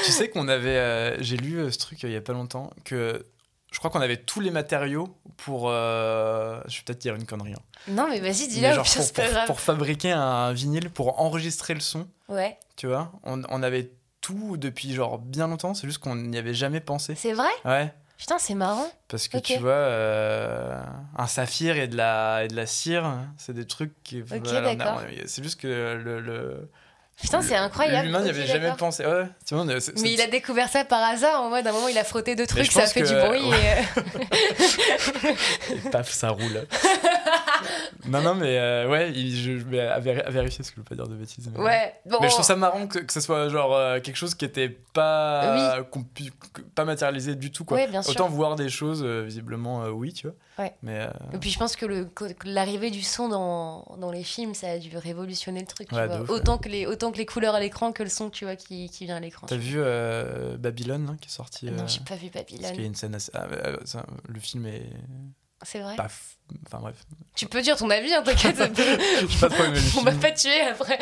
tu 0.05 0.11
sais 0.13 0.29
qu'on 0.31 0.49
avait. 0.49 0.77
euh, 0.77 1.17
J'ai 1.23 1.37
lu 1.37 1.59
euh, 1.59 1.71
ce 1.71 1.79
truc 1.79 2.03
euh, 2.05 2.09
il 2.09 2.13
y 2.15 2.17
a 2.17 2.21
pas 2.21 2.33
longtemps. 2.33 2.71
Que 2.85 3.25
je 3.73 3.79
crois 3.79 3.91
qu'on 3.91 4.01
avait 4.01 4.17
tous 4.19 4.41
les 4.41 4.51
matériaux 4.51 5.09
pour. 5.37 5.69
euh, 5.69 6.61
Je 6.67 6.79
vais 6.79 6.83
peut-être 6.85 7.01
dire 7.01 7.15
une 7.15 7.27
connerie. 7.27 7.53
hein. 7.55 7.63
Non, 7.89 8.07
mais 8.09 8.21
vas-y, 8.21 8.43
Mais 8.43 8.49
dis-le, 8.49 8.73
genre 8.73 8.85
pire, 8.85 8.95
pour, 8.95 9.05
c'est 9.05 9.15
pas 9.15 9.23
pour- 9.25 9.33
grave. 9.33 9.47
pour 9.47 9.61
fabriquer 9.61 10.13
un 10.13 10.53
vinyle, 10.53 10.89
pour 10.91 11.21
enregistrer 11.21 11.75
le 11.75 11.81
son, 11.81 12.07
Ouais, 12.29 12.57
tu 12.77 12.87
vois, 12.87 13.13
on, 13.25 13.43
on 13.51 13.63
avait 13.63 13.91
tout 14.23 14.57
depuis 14.57 14.95
genre 14.95 15.19
bien 15.19 15.49
longtemps. 15.49 15.75
C'est 15.75 15.87
juste 15.87 15.99
qu'on 15.99 16.17
n'y 16.17 16.39
avait 16.39 16.55
jamais 16.55 16.81
pensé. 16.81 17.15
c'est 17.15 17.35
vrai? 17.35 17.51
Ouais. 17.67 17.93
Putain, 18.17 18.39
c'est 18.39 18.55
marrant. 18.55 18.87
Parce 19.09 19.29
que 19.29 19.37
Ok. 19.39 19.43
tu 19.45 19.59
vois, 19.59 19.73
euh, 19.73 20.81
un 21.17 21.27
saphir 21.27 21.77
et 21.77 21.89
de 21.89 21.97
la, 21.97 22.45
et 22.45 22.49
de 22.49 22.57
la 22.57 22.67
cire, 22.67 23.05
c'est 23.39 23.53
des 23.53 23.67
trucs 23.67 23.93
qui. 24.05 24.21
voilà, 24.23 24.69
a- 24.71 24.75
d'accord. 24.75 25.03
C'est 25.27 25.43
juste 25.43 25.61
que 25.61 25.67
le. 26.03 26.21
le 26.21 26.71
Putain, 27.21 27.43
c'est 27.43 27.55
incroyable. 27.55 28.07
L'humain 28.07 28.23
n'y 28.23 28.31
Ok, 28.31 28.37
avait 28.37 28.47
jamais 28.47 28.73
pensé. 28.77 29.07
Ouais, 29.07 29.27
tu 29.47 29.55
vois, 29.55 29.65
Mais 29.65 30.13
il 30.13 30.21
a 30.21 30.27
découvert 30.27 30.69
ça 30.69 30.85
par 30.85 31.01
hasard, 31.03 31.43
en 31.43 31.49
mode, 31.49 31.65
à 31.65 31.71
un 31.71 31.73
moment, 31.73 31.87
il 31.87 31.97
a 31.97 32.03
frotté 32.03 32.35
deux 32.35 32.47
trucs, 32.47 32.71
ça 32.73 32.83
a 32.83 32.87
fait 32.89 33.03
que- 33.03 33.07
du 33.07 33.15
bruit. 33.15 33.51
ouais. 33.51 33.57
et, 33.57 35.29
euh, 35.29 35.77
Et 35.87 35.91
paf, 35.91 36.11
ça 36.11 36.31
roule. 36.31 36.67
non, 38.09 38.21
non, 38.23 38.35
mais 38.35 38.59
euh, 38.59 38.89
ouais, 38.89 39.13
je, 39.15 39.59
je 39.59 39.65
vais 39.65 39.81
à, 39.81 39.99
véri- 40.01 40.23
à 40.23 40.31
vérifier 40.31 40.59
parce 40.59 40.71
que 40.71 40.77
je 40.77 40.81
veux 40.81 40.85
pas 40.85 40.95
dire 40.95 41.09
de 41.09 41.15
bêtises. 41.17 41.51
Mais, 41.53 41.59
Ouais, 41.61 41.95
bon. 42.07 42.19
mais 42.21 42.29
je 42.29 42.33
trouve 42.33 42.45
ça 42.45 42.57
marrant 42.57 42.87
que, 42.87 42.99
que 43.01 43.13
ce 43.13 43.21
soit 43.21 43.49
genre 43.49 43.75
euh, 43.75 44.01
quelque 44.01 44.17
chose 44.17 44.35
qui 44.35 44.45
était 44.45 44.69
pas, 44.69 45.79
pas 46.75 46.85
matérialisé 46.85 47.35
du 47.35 47.51
tout. 47.51 47.65
Quoi. 47.65 47.77
Ouais, 47.79 47.89
bien 47.89 48.03
sûr. 48.03 48.13
Autant 48.13 48.29
voir 48.29 48.57
des 48.57 48.69
choses, 48.69 49.03
euh, 49.05 49.23
visiblement, 49.23 49.85
oui, 49.89 50.13
tu 50.13 50.27
vois. 50.29 50.37
Ouais. 50.59 50.73
Mais 50.83 51.09
Et 51.33 51.39
puis 51.39 51.51
je 51.51 51.59
pense 51.59 51.75
que 51.77 51.87
l'arrivée 52.45 52.91
du 52.91 53.03
son 53.03 53.29
dans, 53.29 53.97
dans 53.99 54.13
les 54.13 54.23
films, 54.23 54.55
ça 54.55 54.69
a 54.71 54.79
dû 54.79 54.97
révolutionner 54.97 55.61
le 55.61 55.67
truc. 55.67 55.89
tu 55.89 55.95
vois. 55.95 56.21
ouf, 56.21 56.31
autant, 56.31 56.59
que 56.59 56.69
les, 56.69 56.87
autant 56.87 57.11
que 57.11 57.19
les 57.19 57.27
couleurs 57.27 57.55
à 57.57 57.61
l'écran 57.61 57.93
que 57.93 58.03
le 58.05 58.09
son 58.09 58.31
tu 58.31 58.45
vois, 58.45 58.55
qui, 58.57 58.89
qui 58.89 59.07
vient 59.07 59.17
à 59.17 59.21
l'écran. 59.21 59.47
t'as 59.49 59.57
vu 59.57 59.79
Babylone 60.59 61.09
hein, 61.11 61.17
qui 61.21 61.29
est 61.29 61.33
sorti 61.33 61.67
Non, 61.71 61.87
j'ai 61.87 62.01
pas 62.01 62.15
vu 62.17 62.29
Parce 62.31 62.45
qu'il 62.47 62.59
y 62.59 62.63
Babylone. 62.63 62.85
a 62.85 62.87
une 62.87 62.95
scène 62.95 63.15
assez- 63.15 63.33
ah, 63.35 63.47
ça, 63.85 64.05
le 64.29 64.39
film 64.41 64.67
est 64.67 64.87
C'est 65.63 65.81
vrai. 65.81 65.97
pas. 65.97 66.07
f- 66.07 66.37
Enfin 66.67 66.79
bref. 66.81 66.95
Tu 67.37 67.47
peux 67.47 67.61
dire 67.63 67.77
ton 67.77 67.91
avis, 67.91 68.13
hein, 68.13 68.23
t'inquiète. 68.25 68.57
Pas 69.41 69.49
le 69.49 69.99
On 69.99 70.03
m'a 70.03 70.13
pas 70.13 70.31
tué 70.31 70.61
après. 70.71 70.99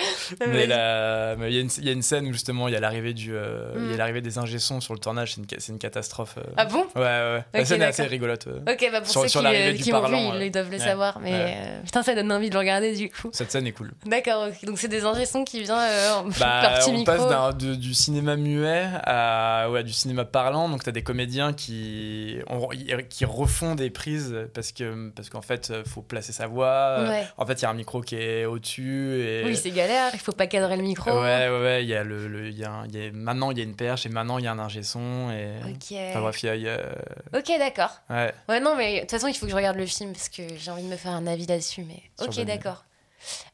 Mais 0.47 0.67
la- 0.67 1.37
il 1.47 1.55
y, 1.55 1.59
a 1.59 1.61
une- 1.61 1.69
il 1.79 1.85
y 1.85 1.89
a 1.89 1.93
une 1.93 2.03
scène 2.03 2.27
où 2.27 2.33
justement 2.33 2.69
il 2.69 2.75
y 2.75 2.77
a 2.77 2.81
l'arrivée 2.81 3.13
du, 3.13 3.35
euh, 3.35 3.73
il 3.77 3.85
y 3.85 3.89
Mm. 3.91 3.93
a 3.93 3.97
l'arrivée 3.97 4.21
des 4.23 4.39
ingé 4.39 4.59
sons 4.59 4.81
sur 4.81 4.95
le 4.95 4.99
tournage, 5.01 5.35
c'est 5.35 5.41
une, 5.43 5.47
c'est 5.61 5.73
une 5.73 5.79
catastrophe. 5.79 6.37
euh. 6.39 6.43
Ah 6.57 6.65
bon? 6.65 6.87
Ouais, 6.97 7.03
ouais. 7.03 7.45
La 7.53 7.65
scène 7.65 7.83
est 7.83 7.87
assez 7.87 8.03
rigolote. 8.05 8.47
euh. 8.47 8.61
Ok, 8.73 8.89
bah 8.91 9.01
pour 9.01 9.11
Sur- 9.11 9.23
ceux 9.23 9.29
sur 9.29 9.41
qui, 9.41 9.47
euh, 9.47 9.73
qui 9.75 9.83
vu, 9.83 9.89
ils 9.89 10.51
doivent 10.51 10.71
le 10.71 10.79
Ouais. 10.79 10.79
savoir. 10.79 11.19
Mais 11.21 11.33
Ouais. 11.33 11.57
putain, 11.85 12.03
ça 12.03 12.15
donne 12.15 12.33
envie 12.33 12.49
de 12.49 12.55
le 12.55 12.61
regarder 12.61 12.97
du 12.97 13.11
coup. 13.11 13.29
Cette 13.33 13.51
scène 13.53 13.67
est 13.67 13.73
cool. 13.73 13.93
D'accord, 14.07 14.47
donc 14.65 14.79
c'est 14.79 14.89
des 14.89 15.05
ingé 15.05 15.27
sons 15.27 15.45
qui 15.45 15.59
viennent 15.61 15.73
en- 15.73 16.23
leur 16.23 16.25
Bah, 16.41 16.75
petit 16.79 16.89
on 16.91 16.93
micro. 16.95 17.29
passe 17.29 17.57
de- 17.57 17.75
du 17.75 17.93
cinéma 17.95 18.37
muet 18.37 18.87
à 19.05 19.69
ouais, 19.71 19.85
du 19.85 19.93
cinéma 19.93 20.25
parlant. 20.25 20.69
Donc, 20.69 20.83
tu 20.83 20.89
as 20.89 20.93
des 20.93 21.03
comédiens 21.03 21.53
qui, 21.53 22.39
on- 22.49 22.69
qui 23.09 23.25
refont 23.27 23.75
des 23.75 23.91
prises 23.91 24.35
parce 24.55 24.73
que 24.73 25.11
parce 25.15 25.29
qu'en 25.29 25.42
fait, 25.43 25.71
euh, 25.71 25.83
faut 25.85 26.03
placer 26.03 26.33
sa 26.33 26.47
voix. 26.47 27.05
Ouais. 27.09 27.25
En 27.37 27.45
fait, 27.47 27.55
il 27.55 27.63
y 27.63 27.65
a 27.67 27.71
un 27.71 27.75
micro 27.75 28.01
qui 28.01 28.17
est 28.17 28.45
au-dessus. 28.45 29.21
Et... 29.23 29.43
Oui, 29.45 29.57
c'est 29.57 29.71
galère, 29.71 30.11
il 30.15 30.19
faut 30.21 30.33
pas 30.33 30.47
cadrer 30.47 30.77
le 30.77 30.83
micro. 30.83 31.11
Ouais, 31.11 31.49
ouais, 31.49 31.61
ouais. 31.61 31.83
Il 31.85 31.89
y 31.89 31.95
a 31.95 32.05
le, 32.05 32.29
le- 32.29 32.49
il 32.49 32.59
y 32.59 32.65
a 32.65 32.71
un- 32.71 32.87
il 32.87 32.97
y 32.97 33.07
a- 33.09 33.13
maintenant, 33.13 33.51
il 33.51 33.59
y 33.59 33.61
a 33.61 33.65
une 33.65 33.77
perche 33.77 34.07
et 34.07 34.09
maintenant, 34.09 34.39
il 34.39 34.45
y 34.45 34.49
a 34.49 34.53
un 34.53 34.59
ingé 34.59 34.83
son. 34.83 35.31
Et... 35.31 35.49
Ok. 35.71 35.97
Enfin, 36.11 36.21
bref, 36.21 36.43
il 36.43 36.47
y 36.47 36.49
a. 36.51 36.55
il 36.57 36.63
y 36.63 36.69
a- 36.69 37.39
Ok, 37.39 37.51
d'accord. 37.59 38.01
Ouais. 38.11 38.33
Ouais, 38.49 38.61
non, 38.61 38.77
mais 38.77 38.95
de 38.97 39.01
toute 39.01 39.11
façon, 39.11 39.27
il 39.29 39.35
faut 39.35 39.47
que 39.47 39.51
je 39.53 39.57
regarde 39.57 39.77
le 39.77 39.87
film 39.87 40.13
parce 40.13 40.29
que 40.29 40.43
j'ai 40.57 40.71
envie 40.71 40.83
de 40.85 40.89
me 40.89 40.97
faire 40.97 41.13
un 41.13 41.27
avis 41.27 41.47
là-dessus. 41.47 41.85
Mais 41.87 42.03
Sur 42.21 42.29
ok, 42.29 42.45
d'accord. 42.47 42.85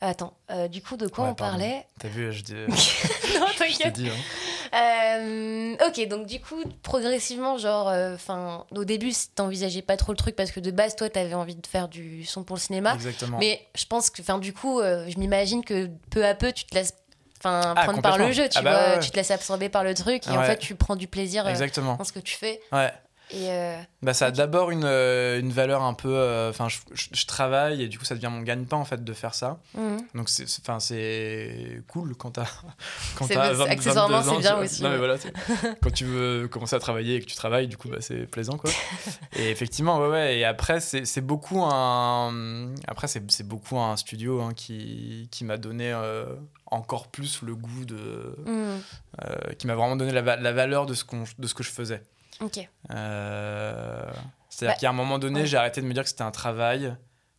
Attends, 0.01 0.35
euh, 0.51 0.69
du 0.69 0.81
coup, 0.83 0.97
de 0.97 1.07
quoi 1.09 1.25
Ouais, 1.25 1.31
on 1.31 1.35
pardon. 1.35 1.59
parlait 1.59 1.87
T'as 2.01 2.09
vu, 2.09 2.33
je 2.33 2.43
dis. 2.43 2.55
Non, 3.39 3.47
t'inquiète. 3.57 3.99
hein. 3.99 4.75
Euh, 4.75 5.77
ok, 5.87 6.09
donc 6.09 6.27
du 6.27 6.41
coup, 6.41 6.63
progressivement, 6.83 7.57
genre, 7.59 7.89
enfin, 8.15 8.65
au 8.75 8.85
début, 8.85 9.13
t'envisageais 9.35 9.83
pas 9.83 9.97
trop 9.97 10.13
le 10.13 10.19
truc 10.19 10.37
parce 10.37 10.51
que 10.51 10.61
de 10.61 10.71
base, 10.71 10.95
toi, 10.97 11.09
t'avais 11.09 11.35
envie 11.35 11.57
de 11.57 11.67
faire 11.67 11.89
du 11.89 12.25
son 12.25 12.45
pour 12.45 12.57
le 12.57 12.61
cinéma. 12.61 12.95
Exactement. 12.95 13.39
Mais 13.39 13.67
je 13.75 13.87
pense 13.87 14.11
que, 14.11 14.21
enfin, 14.23 14.39
du 14.39 14.53
coup, 14.53 14.81
euh, 14.81 15.07
je 15.09 15.19
m'imagine 15.19 15.65
que 15.65 15.89
peu 16.11 16.25
à 16.25 16.35
peu, 16.35 16.53
tu 16.53 16.65
te 16.65 16.75
laisses, 16.75 16.95
enfin, 17.41 17.75
Ah, 17.77 17.85
prendre 17.85 18.03
par 18.03 18.19
le 18.19 18.33
jeu, 18.33 18.49
tu 18.49 18.59
Ah 18.59 18.63
bah 18.63 18.71
vois, 18.71 18.95
ouais, 18.97 19.01
tu 19.01 19.11
te 19.11 19.17
laisses 19.17 19.31
absorber 19.31 19.69
par 19.69 19.85
le 19.85 19.95
truc 19.95 20.27
et 20.27 20.31
en 20.31 20.43
fait, 20.43 20.59
tu 20.59 20.75
prends 20.75 20.97
du 20.97 21.09
plaisir 21.09 21.47
euh, 21.47 21.51
Exactement. 21.51 21.97
dans 21.97 22.05
ce 22.05 22.13
que 22.13 22.21
tu 22.21 22.35
fais. 22.37 22.61
Ouais. 22.73 22.93
Et 23.31 23.51
euh, 23.51 23.77
Bah, 24.03 24.15
ça 24.15 24.27
a 24.27 24.31
d'abord 24.31 24.71
une, 24.71 24.85
euh, 24.85 25.39
une 25.39 25.53
valeur 25.53 25.83
un 25.83 25.95
peu. 25.95 26.09
euh, 26.15 26.49
Enfin, 26.51 26.69
je, 26.69 26.79
je- 26.95 27.09
je 27.13 27.27
travaille 27.27 27.83
et 27.83 27.89
du 27.89 27.99
coup, 27.99 28.05
ça 28.05 28.15
devient 28.15 28.31
mon 28.31 28.41
gagne-pain 28.43 28.77
en 28.79 28.85
fait 28.85 29.05
de 29.05 29.13
faire 29.13 29.35
ça. 29.35 29.59
mhm. 29.75 29.99
Donc, 30.15 30.29
c'est 30.29 31.83
cool 31.89 32.15
quand 32.17 32.31
t'as 32.33 32.45
quand 33.19 33.27
C'est- 33.27 33.35
t'as 33.35 33.49
c'est- 33.49 33.55
20 33.55 33.65
accessoirement, 33.71 34.21
22 34.21 34.35
c'est 34.37 34.41
bien 34.41 34.57
tu- 34.57 34.63
aussi, 34.65 34.83
Non, 34.83 34.89
mais 34.89 34.95
ouais. 34.95 34.99
voilà, 34.99 35.19
c'est- 35.19 35.33
quand 35.83 35.93
tu 35.93 36.05
veux 36.05 36.49
commencer 36.49 36.77
à 36.77 36.79
travailler 36.79 37.17
et 37.17 37.21
que 37.21 37.27
tu 37.27 37.37
travailles, 37.37 37.69
du 37.69 37.77
coup, 37.77 37.89
bah, 37.89 37.99
c'est 38.01 38.27
plaisant 38.27 38.57
quoi. 38.57 38.71
et 39.37 39.51
effectivement, 39.51 39.99
ouais, 40.01 40.09
ouais. 40.09 40.39
Et 40.39 40.45
après, 40.45 40.81
c'est 40.81 41.05
c'est 41.05 41.21
beaucoup 41.21 41.63
un. 41.65 42.73
Après, 42.87 43.09
c'est 43.09 43.29
c'est 43.31 43.47
beaucoup 43.47 43.79
un 43.79 43.97
studio 43.97 44.41
hein, 44.41 44.53
qui, 44.55 45.29
qui 45.31 45.45
m'a 45.45 45.57
donné 45.57 45.93
euh, 45.93 46.25
encore 46.71 47.09
plus 47.09 47.43
le 47.43 47.55
goût 47.55 47.85
de. 47.85 48.37
Mhm. 48.47 48.81
euh, 49.25 49.53
qui 49.59 49.67
m'a 49.67 49.75
vraiment 49.75 49.97
donné 49.97 50.13
la, 50.13 50.37
la 50.37 50.53
valeur 50.53 50.87
de 50.87 50.95
ce, 50.95 51.05
qu'on- 51.05 51.25
de 51.39 51.47
ce 51.47 51.55
que 51.55 51.63
je 51.63 51.71
faisais. 51.71 52.03
Ok. 52.41 52.69
Euh, 52.91 54.05
C'est-à-dire 54.49 54.75
Bah, 54.77 54.81
qu'à 54.81 54.91
un 54.91 54.93
moment 54.93 55.19
donné, 55.19 55.41
ouais. 55.41 55.47
j'ai 55.47 55.57
arrêté 55.57 55.81
de 55.81 55.87
me 55.87 55.93
dire 55.95 56.03
que 56.05 56.09
c'était 56.09 56.23
un 56.23 56.31
travail 56.31 56.95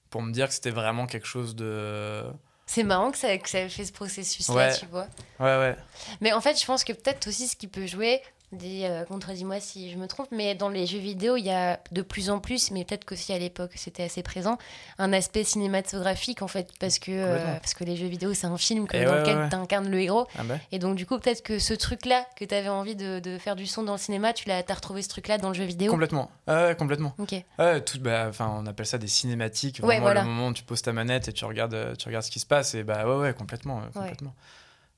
pour 0.09 0.21
me 0.21 0.31
dire 0.31 0.47
que 0.47 0.53
c'était 0.53 0.71
vraiment 0.71 1.05
quelque 1.05 1.27
chose 1.27 1.55
de. 1.55 2.23
C'est 2.65 2.83
marrant 2.83 3.11
que 3.11 3.17
ça, 3.17 3.35
que 3.37 3.49
ça 3.49 3.59
ait 3.61 3.69
fait 3.69 3.85
ce 3.85 3.91
processus-là, 3.93 4.53
Ouais. 4.55 4.75
tu 4.77 4.85
vois. 4.87 5.07
Ouais, 5.39 5.57
ouais. 5.57 5.75
Mais 6.21 6.33
en 6.33 6.41
fait, 6.41 6.59
je 6.59 6.65
pense 6.65 6.83
que 6.83 6.93
peut-être 6.93 7.27
aussi 7.27 7.47
ce 7.47 7.55
qui 7.55 7.67
peut 7.67 7.87
jouer, 7.87 8.21
Dis, 8.51 8.83
euh, 8.83 9.05
contredis-moi 9.05 9.59
si 9.59 9.91
je 9.91 9.97
me 9.97 10.07
trompe, 10.07 10.29
mais 10.31 10.55
dans 10.55 10.69
les 10.69 10.87
jeux 10.87 10.97
vidéo, 10.97 11.35
il 11.37 11.45
y 11.45 11.51
a 11.51 11.79
de 11.91 12.01
plus 12.01 12.31
en 12.31 12.39
plus, 12.39 12.71
mais 12.71 12.83
peut-être 12.83 13.05
qu'aussi 13.05 13.31
à 13.31 13.37
l'époque 13.37 13.73
c'était 13.75 14.01
assez 14.01 14.23
présent, 14.23 14.57
un 14.97 15.13
aspect 15.13 15.43
cinématographique 15.43 16.41
en 16.41 16.47
fait, 16.47 16.67
parce 16.79 16.97
que, 16.97 17.11
euh, 17.11 17.53
parce 17.59 17.75
que 17.75 17.83
les 17.83 17.95
jeux 17.95 18.07
vidéo 18.07 18.33
c'est 18.33 18.47
un 18.47 18.57
film 18.57 18.87
Et 18.91 19.05
dans 19.05 19.11
ouais, 19.11 19.19
lequel 19.19 19.35
ouais, 19.37 19.43
ouais. 19.43 19.49
tu 19.49 19.55
incarnes 19.55 19.89
le 19.91 20.01
héros. 20.01 20.25
Ah 20.35 20.43
bah. 20.43 20.55
Et 20.71 20.79
donc, 20.79 20.95
du 20.95 21.05
coup, 21.05 21.19
peut-être 21.19 21.43
que 21.43 21.59
ce 21.59 21.75
truc-là, 21.75 22.25
que 22.35 22.43
tu 22.43 22.55
avais 22.55 22.69
envie 22.69 22.95
de, 22.95 23.19
de 23.19 23.37
faire 23.37 23.55
du 23.55 23.67
son 23.67 23.83
dans 23.83 23.91
le 23.93 23.99
cinéma, 23.99 24.33
tu 24.33 24.47
l'as, 24.47 24.63
as 24.67 24.73
retrouvé 24.73 25.03
ce 25.03 25.09
truc-là 25.09 25.37
dans 25.37 25.49
le 25.49 25.53
jeu 25.55 25.65
vidéo? 25.65 25.91
Complètement. 25.91 26.31
Ouais, 26.47 26.75
complètement. 26.75 27.13
Ok. 27.19 27.35
Ouais, 27.59 27.81
tout, 27.81 27.99
bah, 27.99 28.31
on 28.39 28.65
appelle 28.65 28.87
ça 28.87 28.97
des 28.97 29.07
cinématiques. 29.07 29.77
Ouais, 29.83 29.85
Vraiment, 29.99 30.01
voilà. 30.01 30.21
le 30.21 30.27
moment 30.27 30.47
où 30.47 30.53
tu 30.53 30.63
poses 30.63 30.81
ta 30.81 30.91
manette 30.91 31.27
et 31.27 31.33
tu 31.33 31.45
regardes, 31.45 31.75
euh, 31.75 31.93
tu 31.95 32.07
regardes 32.07 32.25
ce 32.25 32.31
qui 32.31 32.39
se 32.39 32.47
passe. 32.47 32.73
Et 32.73 32.83
bah 32.83 33.05
ouais, 33.05 33.15
ouais, 33.21 33.33
complètement. 33.33 33.81
complètement. 33.93 34.33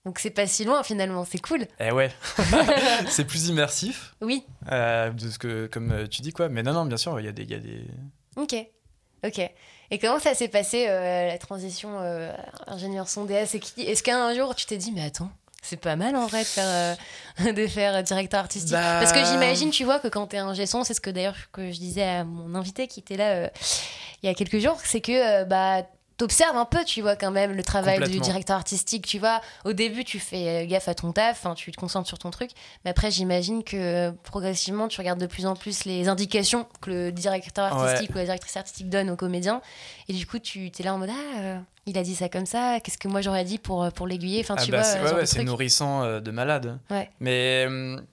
Donc, 0.05 0.19
c'est 0.19 0.31
pas 0.31 0.47
si 0.47 0.63
loin 0.65 0.81
finalement, 0.83 1.25
c'est 1.29 1.39
cool. 1.41 1.65
Et 1.79 1.91
ouais, 1.91 2.11
c'est 3.07 3.25
plus 3.25 3.49
immersif, 3.49 4.15
Oui, 4.21 4.43
euh, 4.71 5.11
de 5.11 5.29
ce 5.29 5.37
que, 5.37 5.67
comme 5.67 5.91
euh, 5.91 6.07
tu 6.07 6.21
dis, 6.21 6.31
quoi. 6.33 6.49
Mais 6.49 6.63
non, 6.63 6.73
non, 6.73 6.85
bien 6.85 6.97
sûr, 6.97 7.19
il 7.19 7.25
y 7.25 7.29
a 7.29 7.31
des. 7.31 7.43
Y 7.43 7.53
a 7.55 7.59
des... 7.59 7.85
ok. 8.35 8.55
Ok. 9.23 9.39
Et 9.91 9.99
comment 9.99 10.19
ça 10.19 10.33
s'est 10.33 10.47
passé 10.47 10.87
euh, 10.89 11.27
la 11.27 11.37
transition 11.37 11.99
euh, 11.99 12.33
ingénieur 12.65 13.07
son 13.07 13.27
qui 13.27 13.81
Est-ce 13.83 14.01
qu'un 14.01 14.33
jour 14.33 14.55
tu 14.55 14.65
t'es 14.65 14.77
dit, 14.77 14.91
mais 14.91 15.03
attends, 15.03 15.29
c'est 15.61 15.77
pas 15.77 15.95
mal 15.95 16.15
en 16.15 16.25
vrai 16.25 16.39
de 16.41 16.45
faire, 16.47 16.97
euh, 17.45 17.53
de 17.53 17.67
faire 17.67 18.01
directeur 18.01 18.39
artistique? 18.39 18.71
Bah- 18.71 18.99
Parce 18.99 19.11
que 19.11 19.23
j'imagine, 19.23 19.69
tu 19.69 19.83
vois, 19.83 19.99
que 19.99 20.07
quand 20.07 20.27
t'es 20.27 20.37
un 20.37 20.55
son, 20.65 20.83
c'est 20.83 20.93
ce 20.95 21.01
que 21.01 21.09
d'ailleurs 21.11 21.35
que 21.51 21.71
je 21.71 21.77
disais 21.77 22.03
à 22.03 22.23
mon 22.23 22.55
invité 22.55 22.87
qui 22.87 23.01
était 23.01 23.17
là 23.17 23.29
euh, 23.31 23.47
il 24.23 24.27
y 24.27 24.29
a 24.29 24.33
quelques 24.33 24.59
jours, 24.59 24.79
c'est 24.83 25.01
que 25.01 25.41
euh, 25.41 25.45
bah 25.45 25.83
t'observes 26.21 26.55
un 26.55 26.65
peu, 26.65 26.85
tu 26.85 27.01
vois, 27.01 27.15
quand 27.15 27.31
même, 27.31 27.53
le 27.53 27.63
travail 27.63 27.99
du 28.07 28.19
directeur 28.19 28.55
artistique, 28.55 29.07
tu 29.07 29.17
vois. 29.17 29.41
Au 29.65 29.73
début, 29.73 30.03
tu 30.03 30.19
fais 30.19 30.65
euh, 30.65 30.67
gaffe 30.67 30.87
à 30.87 30.93
ton 30.93 31.11
taf, 31.11 31.47
hein, 31.47 31.55
tu 31.55 31.71
te 31.71 31.77
concentres 31.77 32.07
sur 32.07 32.19
ton 32.19 32.29
truc, 32.29 32.51
mais 32.85 32.91
après, 32.91 33.09
j'imagine 33.09 33.63
que 33.63 33.75
euh, 33.75 34.11
progressivement, 34.21 34.87
tu 34.87 35.01
regardes 35.01 35.19
de 35.19 35.25
plus 35.25 35.47
en 35.47 35.55
plus 35.55 35.83
les 35.85 36.09
indications 36.09 36.67
que 36.79 36.91
le 36.91 37.11
directeur 37.11 37.75
Ouais. 37.75 37.81
artistique 37.89 38.11
ou 38.11 38.17
la 38.19 38.25
directrice 38.25 38.55
artistique 38.55 38.87
donne 38.87 39.09
aux 39.09 39.15
comédiens, 39.15 39.61
et 40.09 40.13
du 40.13 40.27
coup, 40.27 40.37
tu 40.37 40.67
es 40.67 40.83
là 40.83 40.93
en 40.93 40.99
mode, 40.99 41.09
ah, 41.11 41.39
euh, 41.39 41.59
il 41.87 41.97
a 41.97 42.03
dit 42.03 42.13
ça 42.13 42.29
comme 42.29 42.45
ça, 42.45 42.79
qu'est-ce 42.81 42.99
que 42.99 43.07
moi 43.07 43.21
j'aurais 43.21 43.43
dit 43.43 43.57
pour, 43.57 43.91
pour 43.93 44.05
l'aiguiller, 44.05 44.41
enfin, 44.41 44.55
Ah 44.59 44.63
tu 44.63 44.69
bah, 44.69 44.77
vois, 44.77 45.25
c'est 45.25 45.39
ouais, 45.39 45.39
ouais, 45.39 45.43
nourrissant 45.43 46.19
de 46.21 46.31
malade. 46.31 46.77
Mais 47.19 47.65
hum, 47.67 48.05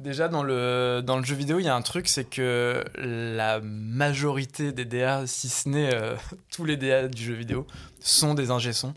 déjà, 0.00 0.28
dans 0.28 0.42
le, 0.42 1.02
dans 1.04 1.16
le 1.16 1.24
jeu 1.24 1.34
vidéo, 1.34 1.58
il 1.58 1.64
y 1.66 1.68
a 1.68 1.74
un 1.74 1.82
truc, 1.82 2.08
c'est 2.08 2.24
que 2.24 2.84
la 2.96 3.60
majorité 3.60 4.72
des 4.72 4.84
DA, 4.84 5.26
si 5.26 5.48
ce 5.48 5.68
n'est 5.68 5.94
euh, 5.94 6.16
tous 6.50 6.64
les 6.64 6.76
DA 6.76 7.08
du 7.08 7.22
jeu 7.22 7.34
vidéo, 7.34 7.66
sont 8.00 8.34
des 8.34 8.50
ingé-sons. 8.50 8.94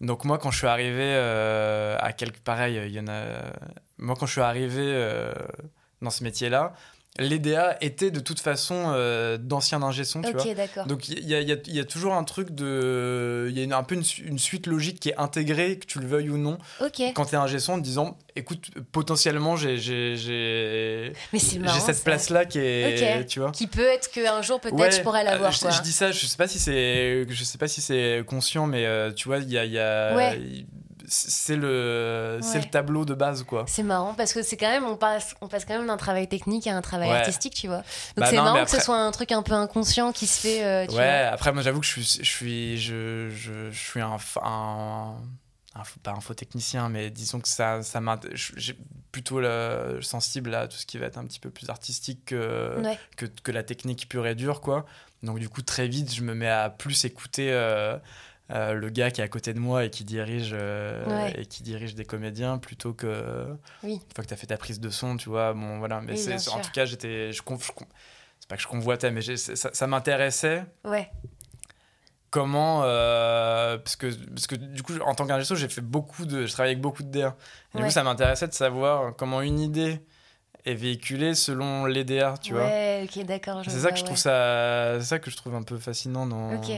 Donc 0.00 0.24
moi, 0.24 0.38
quand 0.38 0.50
je 0.50 0.58
suis 0.58 0.66
arrivé 0.66 1.14
euh, 1.14 1.96
à 2.00 2.12
quelque... 2.12 2.38
Pareil, 2.40 2.80
il 2.86 2.92
y 2.92 3.00
en 3.00 3.08
a... 3.08 3.22
Moi, 3.98 4.16
quand 4.18 4.26
je 4.26 4.32
suis 4.32 4.40
arrivé 4.40 4.82
euh, 4.82 5.32
dans 6.02 6.10
ce 6.10 6.24
métier-là, 6.24 6.74
les 7.20 7.38
DA 7.38 7.76
étaient 7.80 8.10
de 8.10 8.18
toute 8.18 8.40
façon 8.40 8.86
euh, 8.88 9.36
d'anciens 9.38 9.78
tu 10.22 10.32
vois. 10.32 10.54
D'accord. 10.54 10.86
Donc 10.86 11.08
il 11.08 11.24
y 11.28 11.34
a, 11.34 11.40
y 11.40 11.52
a- 11.52 11.56
il 11.66 11.74
y 11.76 11.78
a 11.78 11.84
toujours 11.84 12.14
un 12.14 12.24
truc 12.24 12.50
de... 12.50 13.46
Il 13.50 13.56
y 13.56 13.60
a 13.60 13.62
une- 13.64 13.72
un 13.72 13.84
peu 13.84 13.94
une, 13.94 14.02
su- 14.02 14.24
une 14.26 14.38
suite 14.40 14.66
logique 14.66 14.98
qui 14.98 15.10
est 15.10 15.16
intégrée, 15.16 15.78
que 15.78 15.86
tu 15.86 16.00
le 16.00 16.06
veuilles 16.08 16.30
ou 16.30 16.38
non, 16.38 16.58
quand 17.14 17.26
tu 17.26 17.34
es 17.34 17.38
un 17.38 17.46
son 17.60 17.74
en 17.74 17.78
te 17.78 17.84
disant, 17.84 18.18
écoute, 18.34 18.70
potentiellement 18.90 19.54
j'ai 19.54 19.76
j'ai- 19.76 20.16
cette 21.80 22.02
place-là 22.04 22.46
qui 22.46 22.58
est... 22.58 23.26
Tu 23.28 23.38
vois 23.38 23.52
Qui 23.52 23.68
peut 23.68 23.86
être 23.86 24.10
qu'un 24.10 24.42
jour, 24.42 24.60
peut-être, 24.60 24.74
Ouais, 24.74 24.90
je 24.90 25.00
pourrais 25.02 25.22
l'avoir, 25.22 25.50
euh, 25.50 25.52
je, 25.52 25.58
je 25.70 25.82
dis 25.82 25.92
ça, 25.92 26.10
je 26.10 26.26
sais 26.26 26.36
pas 26.36 26.48
si 26.48 26.58
c'est, 26.58 27.26
je 27.28 27.44
sais 27.44 27.58
pas 27.58 27.68
si 27.68 27.80
c'est 27.80 28.24
conscient, 28.26 28.66
mais 28.66 28.86
euh, 28.86 29.12
tu 29.12 29.28
vois, 29.28 29.38
il 29.38 29.50
y 29.50 29.56
a, 29.58 29.64
il 29.64 29.72
y 29.72 29.78
a- 29.78 30.16
Ouais. 30.16 30.66
C'est 31.06 31.56
le, 31.56 32.38
Ouais. 32.42 32.58
le 32.60 32.70
tableau 32.70 33.04
de 33.04 33.14
base, 33.14 33.42
quoi. 33.44 33.64
C'est 33.68 33.82
marrant 33.82 34.14
parce 34.14 34.32
que 34.32 34.42
c'est 34.42 34.56
quand 34.56 34.70
même 34.70 34.84
on 34.84 34.96
passe 34.96 35.34
on 35.40 35.48
passe 35.48 35.64
quand 35.64 35.76
même 35.76 35.86
d'un 35.86 35.96
travail 35.96 36.28
technique 36.28 36.66
à 36.66 36.76
un 36.76 36.82
travail 36.82 37.10
Ouais. 37.10 37.16
artistique 37.18 37.54
tu 37.54 37.66
vois 37.66 37.78
donc 37.78 37.84
Bah 38.16 38.26
c'est 38.30 38.36
marrant 38.36 38.64
que 38.64 38.70
ce 38.70 38.80
soit 38.80 38.96
un 38.98 39.10
truc 39.10 39.32
un 39.32 39.42
peu 39.42 39.52
inconscient 39.52 40.12
qui 40.12 40.26
se 40.26 40.40
fait 40.40 40.64
euh, 40.64 40.86
tu 40.86 40.94
Ouais, 40.96 41.28
après 41.30 41.52
moi 41.52 41.62
j'avoue 41.62 41.80
que 41.80 41.86
je 41.86 41.90
suis, 41.90 42.02
je 42.22 42.28
suis, 42.30 42.78
je, 42.78 43.28
je, 43.30 43.70
je 43.70 43.78
suis 43.78 44.00
un, 44.00 44.16
un, 44.42 45.14
pas 46.02 46.12
un 46.12 46.20
faux 46.20 46.34
technicien, 46.34 46.88
mais 46.88 47.10
disons 47.10 47.40
que 47.40 47.48
ça, 47.48 47.82
ça 47.82 48.00
j'ai 48.34 48.76
plutôt 49.10 49.40
le, 49.40 49.98
sensible 50.02 50.54
à 50.54 50.68
tout 50.68 50.76
ce 50.76 50.86
qui 50.86 50.98
va 50.98 51.06
être 51.06 51.18
un 51.18 51.24
petit 51.24 51.40
peu 51.40 51.50
plus 51.50 51.68
artistique 51.70 52.24
que, 52.26 52.74
vois. 52.76 52.90
ouais 52.90 52.98
que, 53.16 53.26
que 53.26 53.52
la 53.52 53.62
technique 53.62 54.08
pure 54.08 54.26
et 54.26 54.34
dure, 54.34 54.60
quoi. 54.60 54.86
Donc 55.22 55.38
du 55.38 55.48
coup, 55.48 55.62
très 55.62 55.88
vite, 55.88 56.12
je 56.14 56.22
me 56.22 56.34
mets 56.34 56.48
à 56.48 56.68
plus 56.70 57.04
écouter 57.04 57.48
euh, 57.50 57.96
euh, 58.50 58.72
le 58.74 58.90
gars 58.90 59.10
qui 59.10 59.20
est 59.20 59.24
à 59.24 59.28
côté 59.28 59.54
de 59.54 59.58
moi 59.58 59.84
et 59.84 59.90
qui 59.90 60.04
dirige, 60.04 60.50
euh, 60.52 61.04
Ouais. 61.06 61.34
et 61.40 61.46
qui 61.46 61.62
dirige 61.62 61.94
des 61.94 62.04
comédiens 62.04 62.58
plutôt 62.58 62.92
que... 62.92 63.46
Oui. 63.82 63.94
Une 63.94 64.14
fois 64.14 64.22
que 64.24 64.28
tu 64.28 64.34
as 64.34 64.36
fait 64.36 64.46
ta 64.48 64.56
prise 64.58 64.80
de 64.80 64.90
son, 64.90 65.16
tu 65.16 65.28
vois, 65.30 65.54
bon 65.54 65.78
voilà. 65.78 66.00
Mais 66.00 66.12
Oui, 66.12 66.34
en 66.52 66.60
tout 66.60 66.70
cas, 66.72 66.84
j'étais... 66.84 67.32
Je, 67.32 67.42
c'est 67.42 68.48
pas 68.48 68.56
que 68.56 68.62
je 68.62 68.68
convoitais, 68.68 69.10
mais 69.10 69.22
ça, 69.36 69.70
ça 69.72 69.86
m'intéressait 69.86 70.64
ouais 70.84 71.10
comment 72.30 72.82
euh, 72.84 73.78
parce 73.78 73.94
que 73.94 74.12
parce 74.30 74.48
que 74.48 74.56
du 74.56 74.82
coup 74.82 74.92
en 75.06 75.14
tant 75.14 75.24
qu'ingénieur 75.24 75.56
j'ai 75.56 75.68
fait 75.68 75.80
beaucoup 75.80 76.26
de 76.26 76.46
je 76.46 76.52
travaille 76.52 76.72
avec 76.72 76.80
beaucoup 76.82 77.04
de 77.04 77.08
DA 77.08 77.36
et 77.74 77.76
du 77.76 77.82
Ouais. 77.82 77.88
coup 77.88 77.92
ça 77.94 78.02
m'intéressait 78.02 78.48
de 78.48 78.52
savoir 78.52 79.14
comment 79.16 79.40
une 79.40 79.60
idée 79.60 80.00
est 80.66 80.74
véhiculée 80.74 81.34
selon 81.34 81.84
les 81.84 82.04
DA 82.04 82.34
tu 82.40 82.54
vois. 82.54 82.64
Ouais 82.64 83.06
ok 83.06 83.24
d'accord 83.26 83.60
c'est 83.64 83.70
ça 83.80 83.90
que 83.92 83.98
je 83.98 84.04
trouve 84.04 84.16
ça 84.16 84.94
c'est 84.98 85.04
ça 85.06 85.18
que 85.18 85.30
je 85.30 85.36
trouve 85.36 85.54
un 85.54 85.62
peu 85.62 85.76
fascinant 85.78 86.26
dans 86.26 86.54
Ok. 86.54 86.70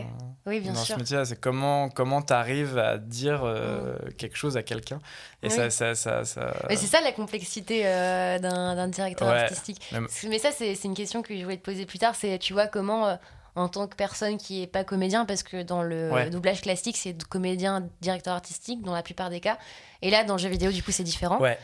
oui 0.47 0.59
bien 0.61 0.73
dans 0.73 0.83
sûr. 0.83 0.97
ce 0.97 1.01
métier 1.01 1.25
c'est 1.25 1.39
comment 1.41 1.89
comment 1.89 2.21
t'arrives 2.21 2.79
à 2.79 2.99
dire 2.99 3.43
euh, 3.45 3.97
quelque 4.19 4.37
chose 4.37 4.57
à 4.57 4.63
quelqu'un. 4.65 4.99
Et 5.43 5.47
Oui. 5.49 5.53
ça 5.53 5.71
ça 5.71 5.95
ça, 5.95 6.25
ça- 6.25 6.53
mais 6.69 6.75
c'est 6.77 6.87
ça 6.89 7.01
la 7.01 7.13
complexité 7.13 7.83
euh, 7.87 8.39
d'un 8.41 8.89
directeur 8.89 9.29
Ouais. 9.29 9.39
artistique. 9.43 9.81
Même- 9.93 10.09
mais 10.29 10.39
ça 10.41 10.51
c'est 10.51 10.75
une 10.85 10.95
question 10.95 11.23
que 11.23 11.37
je 11.37 11.43
voulais 11.45 11.57
te 11.59 11.65
poser 11.65 11.87
plus 11.87 11.99
tard 12.01 12.15
c'est 12.17 12.39
tu 12.41 12.55
vois 12.55 12.67
comment 12.67 13.07
euh, 13.07 13.17
en 13.55 13.69
tant 13.69 13.87
que 13.87 13.95
personne 13.95 14.37
qui 14.37 14.63
est 14.63 14.67
pas 14.67 14.83
comédien 14.85 15.25
parce 15.25 15.43
que 15.45 15.63
dans 15.63 15.83
le 15.83 16.11
Ouais. 16.11 16.29
doublage 16.29 16.61
classique 16.61 16.97
c'est 16.97 17.17
comédien 17.25 17.89
directeur 18.01 18.35
artistique 18.35 18.83
dans 18.83 18.95
la 18.95 19.03
plupart 19.05 19.31
des 19.31 19.41
cas. 19.41 19.59
Et 20.03 20.11
là 20.11 20.25
dans 20.25 20.35
le 20.35 20.41
jeu 20.41 20.49
vidéo 20.49 20.73
du 20.73 20.83
coup 20.83 20.91
c'est 20.91 21.05
différent. 21.05 21.39
Ouais 21.41 21.57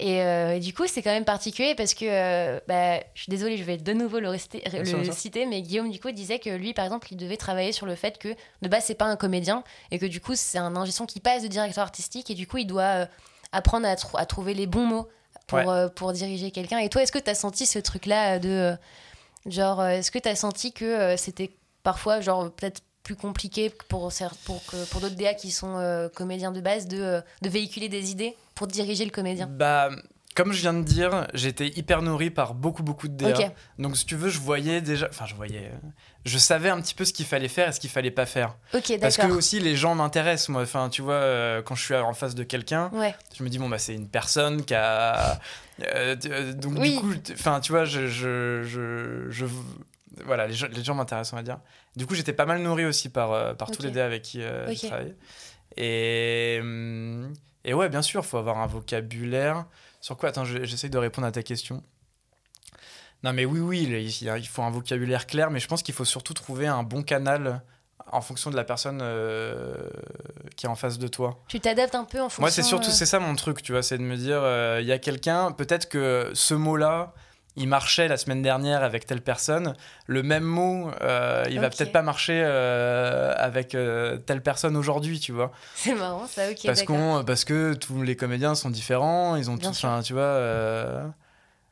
Et, 0.00 0.22
euh, 0.22 0.54
et 0.56 0.60
du 0.60 0.72
coup, 0.72 0.86
c'est 0.86 1.02
quand 1.02 1.10
même 1.10 1.24
particulier 1.24 1.74
parce 1.74 1.92
que, 1.94 2.04
euh, 2.04 2.60
bah, 2.68 2.98
je 3.14 3.22
suis 3.22 3.30
désolée, 3.30 3.56
je 3.56 3.64
vais 3.64 3.76
de 3.78 3.92
nouveau 3.92 4.20
le, 4.20 4.28
rester- 4.28 4.62
citer, 5.12 5.44
mais 5.46 5.60
Guillaume, 5.62 5.90
du 5.90 5.98
coup, 5.98 6.10
disait 6.12 6.38
que 6.38 6.50
lui, 6.50 6.72
par 6.72 6.84
exemple, 6.84 7.08
il 7.10 7.16
devait 7.16 7.36
travailler 7.36 7.72
sur 7.72 7.84
le 7.86 7.96
fait 7.96 8.16
que 8.18 8.28
de 8.62 8.68
base, 8.68 8.84
c'est 8.84 8.94
pas 8.94 9.06
un 9.06 9.16
comédien 9.16 9.64
et 9.90 9.98
que 9.98 10.06
du 10.06 10.20
coup, 10.20 10.34
c'est 10.36 10.58
un 10.58 10.76
ingé 10.76 10.92
son 10.92 11.04
qui 11.06 11.18
passe 11.20 11.42
de 11.42 11.48
directeur 11.48 11.82
artistique 11.82 12.30
et 12.30 12.34
du 12.34 12.46
coup, 12.46 12.58
il 12.58 12.66
doit 12.66 12.82
euh, 12.82 13.06
apprendre 13.52 13.88
à, 13.88 13.96
trou- 13.96 14.16
à 14.18 14.24
trouver 14.26 14.54
les 14.54 14.66
bons 14.68 14.86
mots 14.86 15.08
pour, 15.48 15.58
Ouais. 15.58 15.68
euh, 15.68 15.88
pour 15.88 16.12
diriger 16.12 16.50
quelqu'un. 16.52 16.78
Et 16.78 16.88
toi, 16.88 17.02
est-ce 17.02 17.10
que 17.12 17.18
tu 17.18 17.30
as 17.30 17.34
senti 17.34 17.66
ce 17.66 17.78
truc-là 17.80 18.38
de. 18.38 18.76
genre, 19.46 19.84
est-ce 19.84 20.10
que 20.10 20.18
tu 20.18 20.28
as 20.28 20.36
senti 20.36 20.72
que 20.72 21.16
c'était 21.16 21.50
parfois, 21.82 22.20
genre, 22.20 22.50
peut-être 22.52 22.82
plus 23.08 23.16
compliqué 23.16 23.70
pour, 23.88 24.12
pour, 24.44 24.60
pour 24.90 25.00
d'autres 25.00 25.14
DA 25.16 25.32
qui 25.32 25.50
sont 25.50 25.78
euh, 25.78 26.10
comédiens 26.10 26.52
de 26.52 26.60
base 26.60 26.86
de, 26.86 27.00
euh, 27.00 27.20
de 27.40 27.48
véhiculer 27.48 27.88
des 27.88 28.10
idées 28.10 28.36
pour 28.54 28.66
diriger 28.66 29.06
le 29.06 29.10
comédien 29.10 29.46
bah 29.46 29.88
comme 30.34 30.52
je 30.52 30.60
viens 30.60 30.74
de 30.74 30.82
dire, 30.84 31.26
j'étais 31.34 31.66
hyper 31.66 32.00
nourri 32.00 32.30
par 32.30 32.54
beaucoup 32.54 32.84
beaucoup 32.84 33.08
de 33.08 33.14
DA. 33.16 33.30
Ok. 33.30 33.50
Donc 33.80 33.96
si 33.96 34.04
tu 34.06 34.14
veux, 34.14 34.28
je 34.28 34.38
voyais 34.38 34.80
déjà 34.82 35.08
enfin 35.10 35.24
je 35.26 35.34
voyais 35.34 35.70
euh, 35.72 35.88
je 36.26 36.38
savais 36.38 36.68
un 36.68 36.80
petit 36.80 36.94
peu 36.94 37.04
ce 37.06 37.12
qu'il 37.12 37.24
fallait 37.26 37.48
faire 37.48 37.68
et 37.68 37.72
ce 37.72 37.80
qu'il 37.80 37.90
fallait 37.90 38.12
pas 38.12 38.26
faire. 38.26 38.56
Ok, 38.74 38.92
Parce 39.00 39.16
que 39.16 39.26
aussi 39.26 39.58
les 39.58 39.74
gens 39.74 39.94
m'intéressent 39.96 40.50
moi. 40.50 40.62
Enfin 40.62 40.90
tu 40.90 41.00
vois 41.02 41.62
quand 41.64 41.74
je 41.74 41.82
suis 41.82 41.94
en 41.96 42.12
face 42.12 42.34
de 42.36 42.44
quelqu'un, 42.44 42.90
Ouais, 42.92 43.16
je 43.36 43.42
me 43.42 43.48
dis 43.48 43.58
bon 43.58 43.68
bah 43.70 43.78
c'est 43.78 43.94
une 43.94 44.06
personne 44.06 44.64
qui 44.64 44.74
a 44.74 45.40
euh, 45.94 46.14
donc 46.52 46.74
Oui. 46.78 46.96
du 46.96 47.00
coup 47.00 47.14
enfin 47.32 47.58
tu 47.60 47.72
vois 47.72 47.84
je 47.84 48.06
je, 48.06 48.62
je, 48.62 49.30
je- 49.30 49.46
voilà 50.24 50.46
les 50.46 50.54
gens, 50.54 50.66
les 50.72 50.84
gens 50.84 50.94
m'intéressent 50.94 51.32
on 51.32 51.36
va 51.36 51.42
dire. 51.42 51.58
Du 51.98 52.06
coup 52.06 52.14
j'étais 52.14 52.32
pas 52.32 52.46
mal 52.46 52.62
nourri 52.62 52.84
aussi 52.86 53.08
par 53.10 53.32
euh, 53.32 53.54
par 53.54 53.70
tous 53.70 53.82
les 53.82 53.90
DA 53.90 54.04
avec 54.06 54.22
qui 54.22 54.40
euh, 54.42 54.68
Ok. 54.68 54.76
j'ai 54.80 54.88
travaillé. 54.88 55.14
Et 55.76 56.58
hum, 56.60 57.32
et 57.64 57.74
ouais 57.74 57.88
bien 57.88 58.02
sûr 58.02 58.24
faut 58.24 58.38
avoir 58.38 58.58
un 58.58 58.66
vocabulaire 58.66 59.66
sur 60.00 60.16
quoi? 60.16 60.28
Attends 60.30 60.44
je- 60.44 60.64
j'essaye 60.64 60.90
de 60.90 60.98
répondre 60.98 61.26
à 61.26 61.32
ta 61.32 61.42
question. 61.42 61.82
Non 63.24 63.32
mais 63.32 63.44
oui 63.44 63.60
oui 63.60 63.82
il 63.82 63.92
il 64.38 64.46
faut 64.48 64.62
un 64.62 64.70
vocabulaire 64.70 65.26
clair 65.26 65.50
mais 65.50 65.58
je 65.60 65.66
pense 65.66 65.82
qu'il 65.82 65.94
faut 65.94 66.04
surtout 66.04 66.34
trouver 66.34 66.66
un 66.68 66.84
bon 66.84 67.02
canal 67.02 67.62
en 68.12 68.20
fonction 68.20 68.50
de 68.50 68.56
la 68.56 68.64
personne 68.64 69.00
euh, 69.02 69.74
qui 70.56 70.66
est 70.66 70.68
en 70.68 70.76
face 70.76 70.98
de 70.98 71.08
toi. 71.08 71.42
tu 71.48 71.60
t'adaptes 71.60 71.94
un 71.94 72.04
peu 72.04 72.20
en 72.20 72.28
fonction. 72.30 72.42
Moi, 72.42 72.50
c'est 72.50 72.62
surtout 72.62 72.88
euh, 72.90 72.92
c'est 72.94 73.04
ça 73.06 73.18
mon 73.18 73.34
truc, 73.34 73.60
tu 73.62 73.72
vois, 73.72 73.82
c'est 73.82 73.98
de 73.98 74.02
me 74.02 74.16
dire, 74.16 74.38
euh, 74.40 74.78
il 74.80 74.86
y 74.86 74.92
a 74.92 74.98
quelqu'un, 74.98 75.52
peut-être 75.52 75.90
que 75.90 76.30
ce 76.32 76.54
mot-là, 76.54 77.12
il 77.58 77.68
marchait 77.68 78.08
la 78.08 78.16
semaine 78.16 78.40
dernière 78.42 78.82
avec 78.82 79.04
telle 79.06 79.20
personne, 79.20 79.74
le 80.06 80.22
même 80.22 80.44
mot, 80.44 80.90
euh, 81.02 81.44
il 81.50 81.60
va 81.60 81.66
Ok. 81.66 81.76
peut-être 81.76 81.92
pas 81.92 82.02
marcher 82.02 82.40
euh, 82.44 83.34
avec 83.36 83.74
euh, 83.74 84.16
telle 84.16 84.42
personne 84.42 84.76
aujourd'hui, 84.76 85.20
tu 85.20 85.32
vois, 85.32 85.52
C'est 85.74 85.94
marrant, 85.94 86.26
ça, 86.26 86.50
ok. 86.50 86.60
parce 86.64 86.82
qu'on, 86.84 87.22
parce 87.26 87.44
que 87.44 87.74
tous 87.74 88.02
les 88.02 88.16
comédiens 88.16 88.54
sont 88.54 88.70
différents, 88.70 89.36
ils 89.36 89.50
ont 89.50 89.54
Bien 89.56 89.70
tous, 89.70 89.84
enfin, 89.84 90.00
tu 90.02 90.14
vois. 90.14 90.22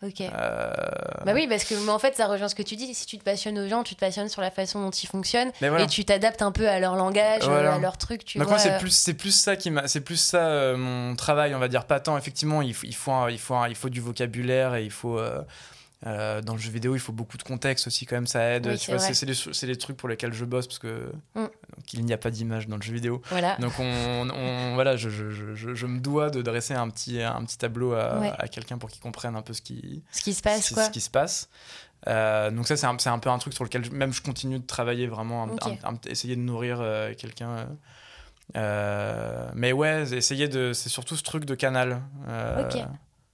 Ok. 0.03 0.21
Euh, 0.21 0.71
Bah 1.25 1.33
oui, 1.35 1.47
parce 1.49 1.65
que 1.65 1.75
mais 1.75 1.91
en 1.91 1.99
fait, 1.99 2.15
ça 2.15 2.27
rejoint 2.27 2.49
ce 2.49 2.55
que 2.55 2.63
tu 2.63 2.77
dis. 2.77 2.93
Si 2.95 3.07
tu 3.07 3.17
te 3.17 3.25
passionnes 3.25 3.59
aux 3.59 3.67
gens, 3.67 3.83
tu 3.83 3.95
te 3.95 4.01
passionnes 4.01 4.29
sur 4.29 4.43
la 4.43 4.51
façon 4.51 4.83
dont 4.83 4.91
ils 4.91 5.07
fonctionnent 5.07 5.51
voilà. 5.59 5.85
et 5.85 5.87
tu 5.87 6.05
t'adaptes 6.05 6.43
un 6.43 6.53
peu 6.53 6.69
à 6.69 6.79
leur 6.79 6.97
langage, 6.97 7.45
Voilà. 7.45 7.73
à 7.75 7.79
leur 7.79 7.97
truc. 7.97 8.23
Tu 8.27 8.37
Donc 8.37 8.47
vois. 8.49 8.57
moi 8.59 8.63
c'est 8.63 8.77
plus 8.77 8.91
c'est 8.91 9.15
plus 9.15 9.31
ça 9.35 9.57
qui 9.57 9.71
m'a 9.71 9.89
c'est 9.89 10.03
plus 10.03 10.17
ça 10.19 10.49
euh, 10.49 10.77
mon 10.77 11.17
travail 11.17 11.55
on 11.55 11.59
va 11.59 11.69
dire 11.69 11.87
pas 11.87 11.99
tant 11.99 12.19
effectivement 12.19 12.61
il 12.61 12.75
faut 12.75 12.87
il 12.87 12.95
faut 12.95 13.11
un- 13.13 13.31
il 13.31 13.39
faut 13.39 13.55
un- 13.55 13.69
il 13.69 13.75
faut 13.75 13.89
du 13.89 14.03
vocabulaire 14.03 14.75
et 14.75 14.85
il 14.85 14.91
faut 14.91 15.19
euh, 16.07 16.43
dans 16.43 16.53
le 16.53 16.59
jeu 16.59 16.71
vidéo 16.71 16.95
il 16.95 16.99
faut 16.99 17.13
beaucoup 17.13 17.39
de 17.39 17.43
contexte 17.43 17.87
aussi 17.87 18.05
quand 18.05 18.17
même 18.17 18.27
ça 18.27 18.43
aide 18.51 18.67
Oui, 18.67 18.73
tu 18.79 18.85
c'est 18.91 19.25
vois 19.27 19.35
c'est 19.55 19.67
les 19.67 19.77
trucs 19.79 19.97
pour 19.97 20.11
lesquels 20.11 20.35
je 20.35 20.45
bosse 20.45 20.67
parce 20.67 20.79
que 20.79 21.11
Mm. 21.35 21.41
donc, 21.45 21.93
il 21.95 22.05
n'y 22.05 22.13
a 22.13 22.19
pas 22.19 22.31
d'image 22.31 22.69
dans 22.69 22.77
le 22.77 22.83
jeu 22.83 22.93
vidéo 22.93 23.23
Voilà. 23.31 23.57
donc 23.57 23.73
on, 23.79 24.29
on- 24.31 24.75
voilà 24.75 24.97
je, 24.97 25.09
je, 25.09 25.31
je, 25.31 25.55
je- 25.55 25.75
je 25.75 25.87
me 25.87 25.99
dois 26.01 26.29
de 26.29 26.43
dresser 26.43 26.75
un 26.75 26.91
petit 26.91 27.23
un 27.23 27.43
petit 27.45 27.57
tableau 27.57 27.95
à, 27.95 28.19
Ouais. 28.19 28.33
à 28.39 28.47
quelqu'un 28.49 28.77
pour 28.77 28.91
qu'il 28.91 29.01
comprenne 29.01 29.37
un 29.37 29.43
peu 29.43 29.55
ce 29.55 29.63
qui 29.63 30.03
Ce 30.13 30.21
qui 30.23 30.35
se 30.35 30.43
passe, 30.43 30.67
ce, 30.67 30.75
quoi. 30.75 30.85
ce 30.85 30.91
qui 30.91 31.01
se 31.01 31.11
passe 31.11 31.49
Euh, 32.09 32.51
donc 32.51 32.69
ça 32.69 32.77
c'est 32.77 32.87
un, 32.87 32.97
c'est 32.99 33.09
un 33.09 33.19
peu 33.19 33.31
un 33.31 33.39
truc 33.39 33.55
sur 33.55 33.65
lequel 33.65 33.91
même 33.91 34.13
je 34.13 34.21
continue 34.21 34.59
de 34.59 34.67
travailler 34.67 35.07
vraiment 35.07 35.45
un- 35.45 35.79
un- 35.89 35.99
essayer 36.07 36.37
de 36.37 36.43
nourrir 36.43 36.79
euh, 36.81 37.15
quelqu'un 37.15 37.69
mais 39.55 39.73
ouais 39.73 40.13
essayer 40.15 40.49
de 40.49 40.73
c'est 40.73 40.89
surtout 40.91 41.17
ce 41.17 41.23
truc 41.23 41.45
de 41.47 41.55
canal 41.55 42.03
Ok. 42.61 42.83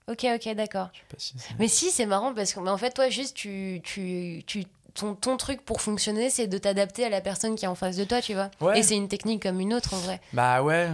Ok, 0.08 0.26
ok, 0.34 0.54
d'accord. 0.54 0.90
si 1.16 1.34
Mais 1.58 1.68
si, 1.68 1.90
c'est 1.90 2.06
marrant 2.06 2.34
parce 2.34 2.52
que, 2.52 2.60
mais 2.60 2.70
en 2.70 2.76
fait, 2.78 2.90
toi, 2.90 3.08
juste, 3.08 3.36
tu, 3.36 3.80
tu, 3.84 4.42
tu, 4.46 4.64
ton, 4.94 5.14
ton 5.14 5.36
truc 5.36 5.64
pour 5.64 5.80
fonctionner, 5.80 6.28
c'est 6.30 6.46
de 6.48 6.58
t'adapter 6.58 7.04
à 7.04 7.08
la 7.08 7.20
personne 7.20 7.54
qui 7.54 7.64
est 7.64 7.68
en 7.68 7.74
face 7.76 7.96
de 7.96 8.04
toi, 8.04 8.20
tu 8.20 8.34
vois. 8.34 8.50
Ouais. 8.60 8.78
Et 8.78 8.82
c'est 8.82 8.96
une 8.96 9.08
technique 9.08 9.42
comme 9.42 9.60
une 9.60 9.72
autre, 9.74 9.94
en 9.94 9.98
vrai. 9.98 10.20
bah 10.32 10.62
ouais 10.62 10.88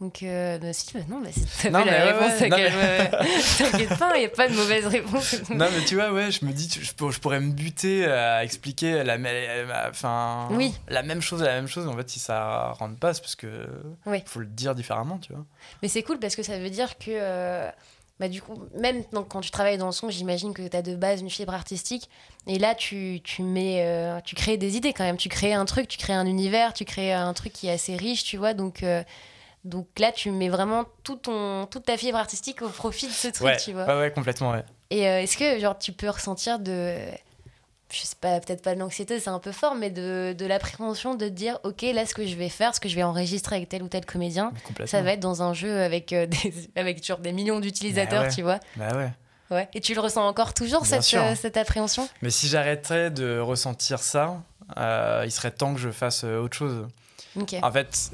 Donc, 0.00 0.22
euh, 0.22 0.58
bah, 0.58 0.72
si, 0.72 0.92
bah 0.94 1.00
non, 1.08 1.20
bah, 1.20 1.28
c'est 1.34 1.70
la 1.70 1.84
ouais, 1.84 2.12
réponse 2.12 2.40
ouais. 2.40 3.10
T'inquiète 3.58 3.98
pas, 3.98 4.16
il 4.16 4.20
n'y 4.20 4.26
a 4.26 4.28
pas 4.30 4.48
de 4.48 4.54
mauvaise 4.54 4.86
réponse. 4.86 5.36
non 5.50 5.66
mais 5.72 5.84
tu 5.86 5.94
vois 5.94 6.10
ouais 6.12 6.30
je 6.30 6.44
me 6.44 6.52
dis 6.52 6.66
tu- 6.68 6.82
je, 6.84 6.92
pour- 6.94 7.12
je 7.12 7.20
pourrais 7.20 7.40
me 7.40 7.52
buter 7.52 8.04
à 8.06 8.42
expliquer 8.44 9.04
la, 9.04 9.16
enfin 9.88 10.48
Oui. 10.50 10.74
la 10.88 11.02
même 11.02 11.20
chose 11.22 11.42
la 11.42 11.52
même 11.54 11.68
chose 11.68 11.86
en 11.86 11.96
fait 11.96 12.08
si 12.10 12.18
ça 12.18 12.72
rentre 12.72 12.98
pas 12.98 13.14
c'est 13.14 13.20
parce 13.20 13.36
que 13.36 13.66
Oui. 14.06 14.22
faut 14.26 14.40
le 14.40 14.46
dire 14.46 14.74
différemment 14.74 15.18
tu 15.18 15.32
vois 15.32 15.44
Mais 15.82 15.88
c'est 15.88 16.02
cool 16.02 16.18
parce 16.18 16.34
que 16.36 16.42
ça 16.42 16.58
veut 16.58 16.70
dire 16.70 16.98
que, 16.98 17.10
euh, 17.10 17.70
bah, 18.20 18.28
du 18.28 18.40
coup, 18.40 18.54
même 18.78 19.02
quand 19.28 19.40
tu 19.40 19.50
travailles 19.50 19.78
dans 19.78 19.86
le 19.86 19.92
son, 19.92 20.08
j'imagine 20.08 20.54
que 20.54 20.66
tu 20.66 20.76
as 20.76 20.82
de 20.82 20.94
base 20.94 21.20
une 21.20 21.30
fibre 21.30 21.52
artistique. 21.52 22.08
Et 22.46 22.58
là, 22.58 22.74
tu, 22.74 23.20
tu 23.24 23.42
mets, 23.42 23.84
euh, 23.84 24.20
tu 24.24 24.34
crées 24.36 24.56
des 24.56 24.76
idées 24.76 24.92
quand 24.92 25.04
même. 25.04 25.16
Tu 25.16 25.28
crées 25.28 25.52
un 25.52 25.64
truc, 25.64 25.88
tu 25.88 25.98
crées 25.98 26.12
un 26.12 26.26
univers, 26.26 26.72
tu 26.74 26.84
crées 26.84 27.12
un 27.12 27.32
truc 27.34 27.52
qui 27.52 27.66
est 27.66 27.72
assez 27.72 27.96
riche, 27.96 28.22
tu 28.24 28.36
vois. 28.36 28.54
Donc, 28.54 28.82
euh, 28.82 29.02
donc 29.64 29.86
là, 29.98 30.12
tu 30.12 30.30
mets 30.30 30.48
vraiment 30.48 30.84
tout 31.02 31.16
ton, 31.16 31.66
toute 31.66 31.86
ta 31.86 31.96
fibre 31.96 32.18
artistique 32.18 32.62
au 32.62 32.68
profit 32.68 33.06
de 33.08 33.12
ce 33.12 33.28
truc, 33.28 33.46
ouais 33.46 33.56
tu 33.56 33.72
vois. 33.72 33.86
ouais 33.86 33.98
ouais 33.98 34.12
complètement 34.12 34.50
ouais 34.52 34.62
Et 34.90 35.08
euh, 35.08 35.20
est-ce 35.22 35.36
que 35.36 35.58
genre 35.58 35.78
tu 35.78 35.92
peux 35.92 36.08
ressentir 36.10 36.58
de 36.58 36.96
je 37.94 38.00
sais 38.02 38.16
pas 38.20 38.40
peut-être 38.40 38.62
pas 38.62 38.74
de 38.74 38.80
l'anxiété 38.80 39.20
c'est 39.20 39.30
un 39.30 39.38
peu 39.38 39.52
fort 39.52 39.74
mais 39.74 39.90
de, 39.90 40.34
de 40.36 40.46
l'appréhension 40.46 41.14
de 41.14 41.28
dire 41.28 41.58
ok 41.64 41.82
là 41.94 42.04
ce 42.06 42.14
que 42.14 42.26
je 42.26 42.34
vais 42.36 42.48
faire 42.48 42.74
ce 42.74 42.80
que 42.80 42.88
je 42.88 42.94
vais 42.96 43.02
enregistrer 43.02 43.56
avec 43.56 43.68
tel 43.68 43.82
ou 43.82 43.88
tel 43.88 44.04
comédien 44.04 44.52
ça 44.86 45.02
va 45.02 45.12
être 45.12 45.20
dans 45.20 45.42
un 45.42 45.54
jeu 45.54 45.80
avec 45.82 46.12
euh, 46.12 46.26
des, 46.26 46.52
avec 46.76 47.04
genre 47.04 47.18
des 47.18 47.32
millions 47.32 47.60
d'utilisateurs 47.60 48.22
Bah 48.22 48.28
ouais. 48.28 48.34
tu 48.34 48.42
vois 48.42 48.58
bah 48.76 48.96
ouais 48.96 49.10
ouais 49.50 49.68
et 49.74 49.80
tu 49.80 49.94
le 49.94 50.00
ressens 50.00 50.26
encore 50.26 50.54
toujours 50.54 50.82
Bien 50.82 51.00
cette, 51.00 51.14
euh, 51.20 51.34
cette 51.34 51.56
appréhension? 51.56 52.08
Mais 52.22 52.30
si 52.30 52.48
j'arrêtais 52.48 53.10
de 53.10 53.38
ressentir 53.38 53.98
ça, 54.00 54.42
euh, 54.78 55.22
il 55.24 55.30
serait 55.30 55.50
temps 55.52 55.74
que 55.74 55.80
je 55.80 55.90
fasse 55.90 56.24
autre 56.24 56.56
chose. 56.56 56.86
ok 57.38 57.54
En 57.62 57.70
fait, 57.70 58.10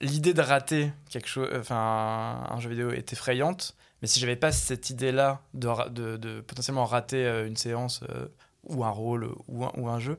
l'idée 0.00 0.34
de 0.34 0.42
rater 0.42 0.92
quelque 1.10 1.28
chose, 1.28 1.48
enfin 1.56 2.46
un 2.50 2.60
jeu 2.60 2.70
vidéo 2.70 2.90
est 2.90 3.12
effrayante. 3.12 3.74
Mais 4.02 4.08
si 4.08 4.18
j'avais 4.20 4.36
pas 4.36 4.50
cette 4.52 4.90
idée-là 4.90 5.40
de, 5.54 5.88
de, 5.90 6.16
de 6.16 6.40
potentiellement 6.40 6.84
rater 6.84 7.24
euh, 7.24 7.46
une 7.46 7.56
séance 7.56 8.00
euh, 8.10 8.26
ou 8.64 8.84
un 8.84 8.90
rôle 8.90 9.30
ou 9.48 9.64
un, 9.64 9.70
ou 9.76 9.88
un 9.88 10.00
jeu, 10.00 10.18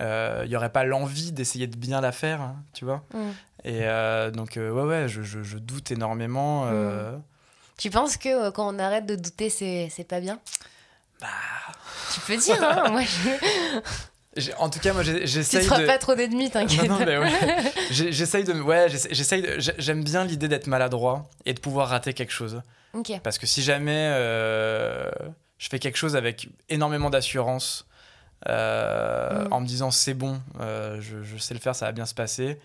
euh, 0.00 0.42
il 0.46 0.50
y 0.50 0.56
aurait 0.56 0.70
pas 0.72 0.84
l'envie 0.84 1.32
d'essayer 1.32 1.66
de 1.66 1.76
bien 1.76 2.00
la 2.00 2.12
faire, 2.12 2.40
hein, 2.40 2.56
tu 2.74 2.84
vois. 2.84 3.02
Mm. 3.12 3.18
Et 3.64 3.80
euh, 3.82 4.30
donc 4.30 4.56
euh, 4.56 4.70
ouais 4.70 4.82
ouais, 4.84 5.08
je, 5.08 5.22
je- 5.22 5.42
je 5.42 5.58
doute 5.58 5.90
énormément. 5.90 6.66
euh, 6.66 7.16
tu 7.76 7.90
penses 7.90 8.16
que 8.16 8.28
euh, 8.28 8.50
quand 8.52 8.72
on 8.72 8.78
arrête 8.78 9.06
de 9.06 9.16
douter 9.16 9.50
c'est 9.50 10.04
pas 10.08 10.20
bien? 10.20 10.38
Bah, 11.20 11.26
tu 12.14 12.20
peux 12.20 12.36
dire 12.36 12.62
hein 12.62 12.90
moi 12.90 13.02
je... 14.36 14.52
en 14.58 14.70
tout 14.70 14.78
cas 14.78 14.92
moi 14.92 15.02
j'ai- 15.02 15.20
tu 15.22 15.26
j'essaye 15.26 15.64
feras 15.64 15.80
de. 15.80 15.86
pas 15.86 15.98
trop 15.98 16.14
d'ennemis 16.14 16.50
t'inquiète 16.50 16.88
Non, 16.88 17.00
non, 17.00 17.04
mais 17.06 17.18
ouais. 17.18 17.32
J'essaye 17.90 18.44
de. 18.44 18.52
Ouais, 18.60 18.88
j'essa- 18.88 19.08
j'essaye. 19.10 19.42
de- 19.42 19.56
J'aime 19.78 20.04
bien 20.04 20.24
l'idée 20.24 20.46
d'être 20.46 20.68
maladroit 20.68 21.28
et 21.44 21.54
de 21.54 21.58
pouvoir 21.60 21.88
rater 21.88 22.12
quelque 22.14 22.32
chose. 22.32 22.62
Parce 23.22 23.38
que 23.38 23.46
si 23.46 23.62
jamais 23.62 24.10
euh, 24.12 25.10
je 25.58 25.68
fais 25.68 25.78
quelque 25.78 25.96
chose 25.98 26.16
avec 26.16 26.48
énormément 26.68 27.10
d'assurance, 27.10 27.86
euh, 28.48 29.44
Mm. 29.46 29.52
en 29.52 29.60
me 29.60 29.66
disant 29.66 29.90
c'est 29.90 30.14
bon, 30.14 30.40
euh, 30.60 31.00
je, 31.00 31.22
je 31.22 31.36
sais 31.38 31.54
le 31.54 31.60
faire, 31.60 31.74
ça 31.74 31.86
va 31.86 31.92
bien 31.92 32.06
se 32.06 32.14
passer. 32.14 32.58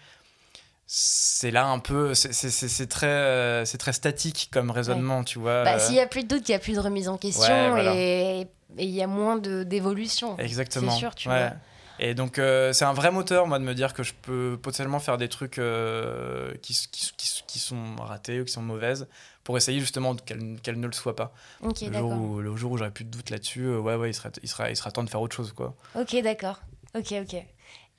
C'est 0.85 1.49
là 1.49 1.65
un 1.65 1.79
peu, 1.79 2.13
c'est- 2.13 2.87
très, 2.87 3.65
c'est 3.65 3.77
très 3.77 3.93
statique 3.93 4.49
comme 4.51 4.69
raisonnement, 4.69 5.23
tu 5.23 5.39
vois. 5.39 5.63
Bah, 5.63 5.79
s'il 5.79 5.95
y 5.95 5.99
a 5.99 6.05
plus 6.07 6.23
de 6.23 6.27
doute, 6.27 6.47
il 6.49 6.51
y 6.51 6.55
a 6.55 6.59
plus 6.59 6.73
de 6.75 6.79
remise 6.79 7.07
en 7.09 7.17
question 7.17 7.51
Ouais, 7.53 7.69
voilà. 7.69 7.93
et 7.95 8.47
il 8.77 8.89
y 8.89 9.01
a 9.01 9.07
moins 9.07 9.37
de 9.37 9.63
d'évolution. 9.63 10.37
Exactement. 10.37 10.91
C'est 10.91 10.99
sûr, 10.99 11.15
tu 11.15 11.29
Ouais. 11.29 11.47
vois. 11.47 11.53
Et 11.99 12.13
donc, 12.15 12.37
euh, 12.37 12.73
c'est 12.73 12.85
un 12.85 12.93
vrai 12.93 13.11
moteur, 13.11 13.47
moi, 13.47 13.59
de 13.59 13.63
me 13.63 13.73
dire 13.73 13.93
que 13.93 14.03
je 14.03 14.13
peux 14.23 14.59
potentiellement 14.61 14.99
faire 14.99 15.17
des 15.17 15.29
trucs 15.29 15.57
euh, 15.57 16.53
qui, 16.61 16.77
qui 16.91 17.59
sont 17.59 17.95
ratés 17.99 18.41
ou 18.41 18.45
qui 18.45 18.51
sont 18.51 18.61
mauvaises 18.63 19.07
pour 19.43 19.57
essayer 19.57 19.79
justement 19.79 20.15
qu'elles 20.15 20.59
qu'elles 20.61 20.79
ne 20.79 20.87
le 20.87 20.93
soient 20.93 21.15
pas. 21.15 21.33
Le, 21.61 21.93
jour 21.99 22.11
où, 22.11 22.39
le 22.39 22.55
jour 22.55 22.71
où 22.71 22.77
j'aurai 22.77 22.91
plus 22.91 23.03
de 23.05 23.09
doute 23.09 23.29
là-dessus, 23.29 23.63
euh, 23.65 23.79
ouais, 23.79 23.95
ouais, 23.95 24.09
il 24.09 24.13
sera, 24.13 24.29
il, 24.41 24.47
sera, 24.49 24.69
il 24.69 24.75
sera 24.75 24.91
temps 24.91 25.03
de 25.03 25.09
faire 25.09 25.21
autre 25.21 25.35
chose, 25.35 25.51
quoi. 25.53 25.75
Ok, 25.95 26.15
d'accord. 26.21 26.61
Ok, 26.95 27.13
ok. 27.21 27.35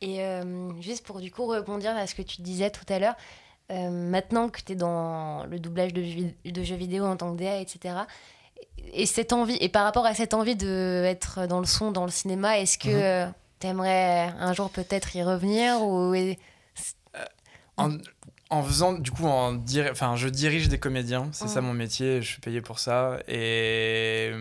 Et 0.00 0.22
euh, 0.22 0.70
juste 0.80 1.04
pour 1.06 1.20
du 1.20 1.30
coup 1.30 1.46
rebondir 1.46 1.96
à 1.96 2.06
ce 2.06 2.14
que 2.14 2.22
tu 2.22 2.42
disais 2.42 2.70
tout 2.70 2.84
à 2.88 2.98
l'heure, 2.98 3.14
euh, 3.70 3.90
maintenant 3.90 4.48
que 4.48 4.60
tu 4.60 4.72
es 4.72 4.76
dans 4.76 5.44
le 5.46 5.58
doublage 5.58 5.92
de, 5.92 6.02
jeux- 6.02 6.34
de 6.44 6.62
jeux 6.62 6.76
vidéo 6.76 7.04
en 7.06 7.16
tant 7.16 7.32
que 7.34 7.38
DA, 7.38 7.58
etc. 7.60 7.94
Et 8.92 9.06
cette 9.06 9.32
envie, 9.32 9.56
et 9.60 9.68
par 9.68 9.84
rapport 9.84 10.04
à 10.06 10.14
cette 10.14 10.34
envie 10.34 10.56
de 10.56 11.02
être 11.06 11.46
dans 11.46 11.60
le 11.60 11.66
son, 11.66 11.90
dans 11.92 12.04
le 12.04 12.10
cinéma, 12.10 12.58
est-ce 12.58 12.76
que 12.78 13.26
Mhm. 13.26 13.32
tu 13.60 13.66
aimerais 13.66 14.32
un 14.38 14.52
jour 14.52 14.68
peut-être 14.70 15.14
y 15.16 15.22
revenir 15.22 15.80
ou 15.82 16.14
En, 17.76 17.90
en 18.50 18.62
faisant, 18.62 18.92
du 18.92 19.10
coup, 19.10 19.26
en 19.26 19.52
dir- 19.54 19.88
enfin, 19.90 20.16
je 20.16 20.28
dirige 20.28 20.68
des 20.68 20.78
comédiens, 20.78 21.28
c'est 21.32 21.48
ça 21.48 21.60
Mm. 21.60 21.64
mon 21.66 21.72
métier, 21.74 22.22
je 22.22 22.28
suis 22.28 22.40
payé 22.40 22.60
pour 22.60 22.78
ça. 22.78 23.18
Et. 23.28 24.32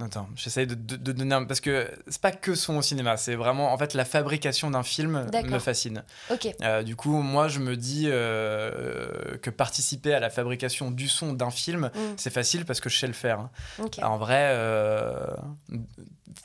Attends, 0.00 0.28
j'essaye 0.36 0.68
de, 0.68 0.76
de- 0.76 0.94
de 0.94 1.10
donner 1.10 1.34
un. 1.34 1.44
Parce 1.44 1.58
que 1.58 1.90
c'est 2.06 2.20
pas 2.20 2.30
que 2.30 2.54
son 2.54 2.76
au 2.76 2.82
cinéma, 2.82 3.16
c'est 3.16 3.34
vraiment. 3.34 3.72
En 3.72 3.78
fait, 3.78 3.94
la 3.94 4.04
fabrication 4.04 4.70
d'un 4.70 4.84
film 4.84 5.26
me 5.44 5.58
fascine. 5.58 6.04
Ok, 6.30 6.48
Euh, 6.62 6.84
du 6.84 6.94
coup, 6.94 7.20
moi, 7.20 7.48
je 7.48 7.58
me 7.58 7.76
dis 7.76 8.04
euh, 8.06 9.36
que 9.38 9.50
participer 9.50 10.14
à 10.14 10.20
la 10.20 10.30
fabrication 10.30 10.92
du 10.92 11.08
son 11.08 11.32
d'un 11.32 11.50
film, 11.50 11.90
Mm. 11.92 11.98
c'est 12.16 12.30
facile 12.30 12.64
parce 12.64 12.80
que 12.80 12.88
je 12.88 12.96
sais 12.96 13.08
le 13.08 13.12
faire. 13.12 13.40
hein. 13.40 13.50
ok. 13.82 13.98
En 14.04 14.18
vrai, 14.18 14.50
euh, 14.52 15.26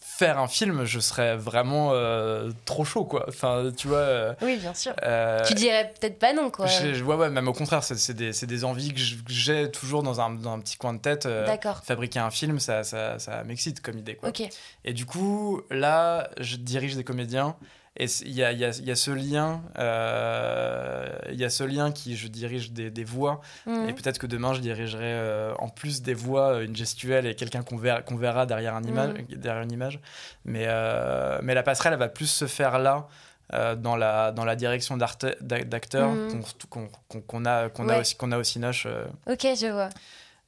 faire 0.01 0.39
un 0.39 0.47
film, 0.47 0.85
je 0.85 0.99
serais 0.99 1.35
vraiment 1.35 1.91
euh, 1.93 2.51
trop 2.65 2.85
chaud, 2.85 3.03
quoi. 3.05 3.25
Enfin, 3.27 3.71
tu 3.75 3.87
vois. 3.87 3.97
euh, 3.97 4.33
Oui, 4.41 4.57
bien 4.57 4.73
sûr. 4.73 4.93
euh, 5.03 5.43
tu 5.45 5.53
dirais 5.53 5.91
peut-être 5.99 6.19
pas 6.19 6.33
non, 6.33 6.49
quoi. 6.51 6.67
je- 6.67 6.93
je- 6.93 7.03
ouais, 7.03 7.15
ouais, 7.15 7.29
même 7.29 7.47
au 7.47 7.53
contraire, 7.53 7.83
c'est 7.83 8.13
des, 8.13 8.31
c'est 8.33 8.45
des 8.47 8.63
envies 8.63 8.93
que 8.93 8.99
j'ai 9.27 9.69
toujours 9.71 10.03
dans 10.03 10.21
un, 10.21 10.29
dans 10.31 10.53
un 10.53 10.59
petit 10.59 10.77
coin 10.77 10.93
de 10.93 10.99
tête. 10.99 11.25
euh, 11.25 11.45
D'accord. 11.45 11.81
fabriquer 11.83 12.19
un 12.19 12.29
film, 12.31 12.59
ça, 12.59 12.83
ça, 12.83 13.19
ça 13.19 13.43
m'excite 13.43 13.81
comme 13.81 13.97
idée, 13.97 14.15
quoi. 14.15 14.29
Ok. 14.29 14.43
Et 14.85 14.93
du 14.93 15.05
coup, 15.05 15.61
là, 15.69 16.29
je 16.39 16.55
dirige 16.57 16.95
des 16.95 17.03
comédiens. 17.03 17.55
Et 17.95 18.05
il 18.25 18.29
y 18.31 18.41
y, 18.41 18.41
y 18.41 18.91
a 18.91 18.95
ce 18.95 19.11
lien, 19.11 19.61
euh, 19.77 21.07
il 21.29 21.39
y 21.39 21.45
a 21.45 21.49
ce 21.49 21.63
lien 21.63 21.91
qui, 21.91 22.15
je 22.15 22.27
dirige 22.27 22.71
des, 22.71 22.89
des 22.89 23.03
voix. 23.03 23.41
Mhm. 23.67 23.89
Et 23.89 23.93
peut-être 23.93 24.17
que 24.17 24.25
demain, 24.27 24.53
je 24.53 24.61
dirigerai 24.61 25.01
euh, 25.03 25.53
en 25.59 25.69
plus 25.69 26.01
des 26.01 26.15
voix 26.15 26.61
une 26.63 26.75
gestuelle 26.75 27.27
et 27.27 27.35
quelqu'un 27.35 27.61
qu'on 27.61 27.77
verra, 27.77 28.01
qu'on 28.01 28.15
verra 28.15 28.45
derrière, 28.47 28.73
un 28.75 28.83
image, 28.83 29.13
derrière 29.29 29.61
une 29.61 29.71
image. 29.71 29.99
Mais, 30.43 30.65
euh, 30.67 31.37
mais 31.43 31.53
la 31.53 31.61
passerelle, 31.61 31.93
elle 31.93 31.99
va 31.99 32.09
plus 32.09 32.25
se 32.27 32.47
faire 32.47 32.79
là. 32.79 33.07
euh, 33.53 33.75
dans, 33.75 33.95
la, 33.97 34.31
dans 34.31 34.45
la 34.45 34.55
direction 34.55 34.97
d'acteurs 34.97 36.09
Mhm. 36.11 36.41
qu'on 36.69 37.45
a, 37.45 37.69
qu'on 37.69 37.89
a, 37.89 37.99
aussi, 37.99 38.15
a 38.19 38.37
au 38.39 38.43
Cinoche. 38.43 38.87
euh, 38.87 39.05
Ok, 39.27 39.41
je 39.41 39.67
vois. 39.71 39.89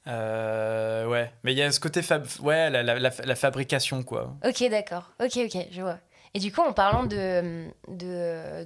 euh, 0.08 1.06
ouais, 1.08 1.32
mais 1.44 1.52
il 1.54 1.58
y 1.58 1.62
a 1.62 1.72
ce 1.72 1.80
côté 1.80 2.02
fab... 2.02 2.26
ouais, 2.42 2.70
la, 2.70 2.82
la, 2.84 2.98
la, 2.98 3.12
la 3.24 3.36
fabrication, 3.36 4.02
quoi. 4.04 4.34
Ok, 4.48 4.64
d'accord. 4.72 5.12
Ok, 5.24 5.38
ok, 5.38 5.68
je 5.72 5.82
vois. 5.82 6.00
Et 6.36 6.40
du 6.40 6.52
coup, 6.52 6.60
en 6.60 6.74
parlant 6.74 7.06
de, 7.06 7.72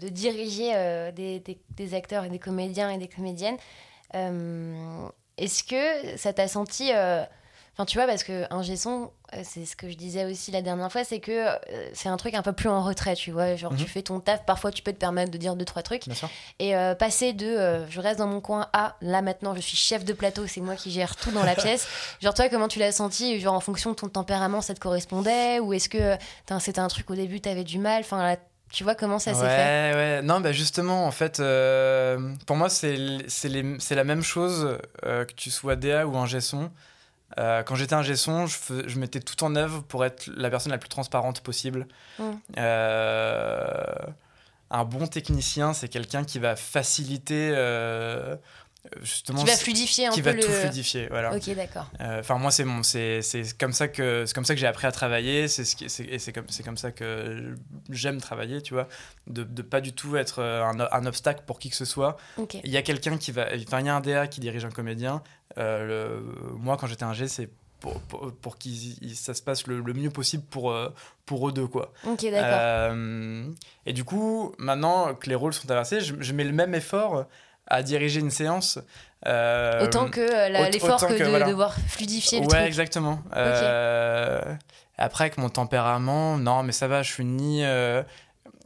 diriger 0.10 0.72
euh, 0.74 1.12
des, 1.12 1.94
acteurs 1.94 2.26
et 2.26 2.30
des 2.30 2.40
comédiens 2.40 2.90
et 2.90 2.98
des 2.98 3.08
comédiennes, 3.08 3.58
euh, 4.16 5.08
est-ce 5.38 5.64
que 5.64 6.18
ça 6.18 6.34
t'a 6.34 6.48
senti... 6.48 6.92
Enfin, 7.80 7.86
tu 7.86 7.98
vois, 7.98 8.08
parce 8.08 8.26
que 8.26 8.44
un 8.54 8.62
son, 8.76 9.10
euh, 9.34 9.40
c'est 9.46 9.64
ce 9.66 9.78
que 9.78 9.90
je 9.90 9.96
disais 9.96 10.26
aussi 10.30 10.52
la 10.52 10.62
dernière 10.62 10.92
fois, 10.92 11.06
c'est 11.06 11.22
que 11.22 11.32
euh, 11.32 11.56
c'est 11.94 12.10
un 12.10 12.18
truc 12.18 12.34
un 12.34 12.42
peu 12.42 12.52
plus 12.52 12.68
en 12.68 12.84
retrait, 12.84 13.16
tu 13.16 13.32
vois. 13.32 13.56
Genre, 13.56 13.74
tu 13.74 13.84
Mhm. 13.84 13.88
fais 13.88 14.02
ton 14.02 14.20
taf, 14.20 14.44
parfois 14.46 14.70
tu 14.74 14.84
peux 14.84 14.92
te 14.92 14.98
permettre 14.98 15.32
de 15.32 15.38
dire 15.38 15.56
deux, 15.56 15.64
trois 15.64 15.82
trucs. 15.82 16.04
Et 16.60 16.76
euh, 16.76 16.94
passer 16.94 17.32
de 17.32 17.46
euh, 17.46 17.90
je 17.90 18.02
reste 18.02 18.20
dans 18.20 18.28
mon 18.28 18.42
coin 18.42 18.68
à 18.74 18.98
là 19.00 19.22
maintenant 19.22 19.56
je 19.56 19.62
suis 19.62 19.78
chef 19.78 20.04
de 20.04 20.12
plateau, 20.12 20.46
c'est 20.46 20.60
moi 20.60 20.76
qui 20.76 20.92
gère 20.92 21.16
tout 21.16 21.32
dans 21.32 21.46
la 21.46 21.56
pièce. 21.56 21.88
Genre, 22.22 22.34
toi, 22.34 22.50
comment 22.50 22.68
tu 22.68 22.80
l'as 22.80 22.92
senti 22.92 23.40
Genre, 23.40 23.54
en 23.54 23.62
fonction 23.62 23.92
de 23.92 23.96
ton 23.96 24.10
tempérament, 24.10 24.60
ça 24.60 24.74
te 24.74 24.82
correspondait? 24.82 25.60
Ou 25.60 25.72
est-ce 25.72 25.88
que 25.88 26.18
c'était 26.60 26.80
un 26.82 26.90
truc 26.90 27.10
au 27.10 27.16
début, 27.16 27.40
t'avais 27.40 27.64
du 27.64 27.80
mal? 27.80 28.02
Enfin, 28.02 28.22
là, 28.22 28.36
tu 28.74 28.84
vois 28.84 28.94
comment 28.94 29.20
ça 29.20 29.34
s'est 29.34 29.40
fait? 29.40 29.46
Ouais, 29.48 29.92
ouais. 29.96 30.22
Non, 30.22 30.42
bah 30.42 30.52
justement, 30.52 31.06
en 31.06 31.12
fait, 31.12 31.40
euh, 31.40 32.34
pour 32.46 32.58
moi, 32.58 32.68
c'est 32.68 32.98
la 32.98 34.04
même 34.04 34.22
chose 34.22 34.78
que 35.02 35.32
tu 35.34 35.50
sois 35.50 35.78
DA 35.78 36.06
ou 36.06 36.18
un 36.18 36.28
son. 36.42 36.70
Euh, 37.40 37.64
quand 37.64 37.76
j'étais 37.76 37.94
un 37.94 38.04
son, 38.16 38.48
je, 38.48 38.56
fais- 38.58 38.88
je 38.88 39.00
mettais 39.00 39.22
tout 39.22 39.44
en 39.44 39.56
œuvre 39.56 39.82
pour 39.84 40.04
être 40.04 40.28
la 40.36 40.50
personne 40.50 40.72
la 40.72 40.78
plus 40.78 40.90
transparente 40.90 41.40
possible. 41.42 41.88
Mm. 42.20 42.24
Euh, 42.58 43.94
un 44.72 44.84
bon 44.84 45.08
technicien, 45.08 45.74
c'est 45.74 45.88
quelqu'un 45.88 46.24
qui 46.26 46.38
va 46.38 46.56
faciliter 46.56 47.52
euh, 47.56 48.36
justement 49.02 49.40
Qui 49.44 49.48
va 49.50 49.56
fluidifier 49.56 50.08
un 50.08 50.12
qui 50.12 50.22
peu 50.22 50.30
va 50.32 50.36
le. 50.36 50.42
tout 50.44 50.52
fluidifier. 50.52 51.08
Voilà. 51.10 51.34
Ok, 51.34 51.50
d'accord. 51.56 51.90
Enfin, 52.00 52.38
moi, 52.38 52.52
c'est 52.52 52.66
mon, 52.66 52.84
c'est, 52.84 53.22
comme 53.58 53.74
ça 53.74 53.88
que, 53.88 54.26
c'est 54.28 54.34
comme 54.36 54.46
ça 54.46 54.54
que 54.54 54.60
j'ai 54.60 54.68
appris 54.68 54.86
à 54.86 54.92
travailler. 54.92 55.48
C'est 55.48 55.64
ce 55.66 55.76
qui, 55.76 55.86
et 55.86 56.20
c'est 56.20 56.34
comme, 56.34 56.50
c'est 56.50 56.64
comme 56.64 56.78
ça 56.78 56.92
que 56.92 57.56
j'aime 57.90 58.20
travailler, 58.20 58.62
tu 58.62 58.74
vois, 58.74 58.88
de, 59.28 59.44
de 59.44 59.62
pas 59.62 59.82
du 59.82 59.94
tout 59.94 60.18
être 60.18 60.44
un, 60.44 60.78
un 60.80 61.06
obstacle 61.06 61.44
pour 61.48 61.58
qui 61.58 61.70
que 61.70 61.76
ce 61.78 61.86
soit. 61.86 62.18
Il 62.64 62.70
y 62.72 62.78
a 62.78 62.82
quelqu'un 62.82 63.18
qui 63.18 63.32
va, 63.32 63.48
enfin, 63.66 63.80
il 63.80 63.86
y 63.86 63.90
a 63.90 63.96
un 63.96 64.02
DA 64.02 64.28
qui 64.28 64.40
dirige 64.40 64.66
un 64.66 64.72
comédien. 64.72 65.24
Euh, 65.58 65.86
le- 66.22 66.56
moi, 66.58 66.78
quand 66.78 66.88
j'étais 66.88 67.04
un 67.04 67.14
G, 67.14 67.28
c'est 67.28 67.50
pour, 67.80 68.00
pour, 68.02 68.32
pour 68.34 68.58
que 68.58 68.68
ça 69.14 69.34
se 69.34 69.42
passe 69.42 69.66
le, 69.68 69.80
le 69.80 69.94
mieux 69.94 70.10
possible 70.10 70.44
pour, 70.50 70.72
euh, 70.72 70.90
pour 71.26 71.48
eux 71.48 71.52
deux, 71.54 71.68
quoi. 71.68 71.92
Ok, 72.06 72.22
d'accord. 72.30 72.60
Euh, 72.62 73.50
et 73.86 73.94
du 73.94 74.04
coup, 74.04 74.54
maintenant 74.58 75.14
que 75.16 75.30
les 75.30 75.36
rôles 75.36 75.54
sont 75.54 75.70
inversés, 75.72 76.02
je, 76.02 76.14
je 76.20 76.34
mets 76.34 76.44
le 76.44 76.52
même 76.52 76.76
effort 76.76 77.26
à 77.68 77.82
diriger 77.84 78.20
une 78.20 78.32
séance. 78.32 78.80
euh, 79.28 79.84
Autant 79.86 80.10
que 80.10 80.20
euh, 80.20 80.70
l'effort 80.70 81.00
que, 81.08 81.14
que, 81.14 81.24
de 81.24 81.30
voilà. 81.30 81.48
devoir 81.48 81.74
fluidifier 81.88 82.40
le 82.42 82.46
ouais, 82.48 82.52
truc. 82.52 82.68
exactement. 82.68 83.22
Après, 84.98 85.24
avec 85.26 85.38
mon 85.38 85.50
tempérament, 85.50 86.38
non, 86.38 86.64
mais 86.64 86.74
ça 86.74 86.88
va, 86.88 87.02
je 87.04 87.12
suis 87.14 87.24
ni. 87.26 87.64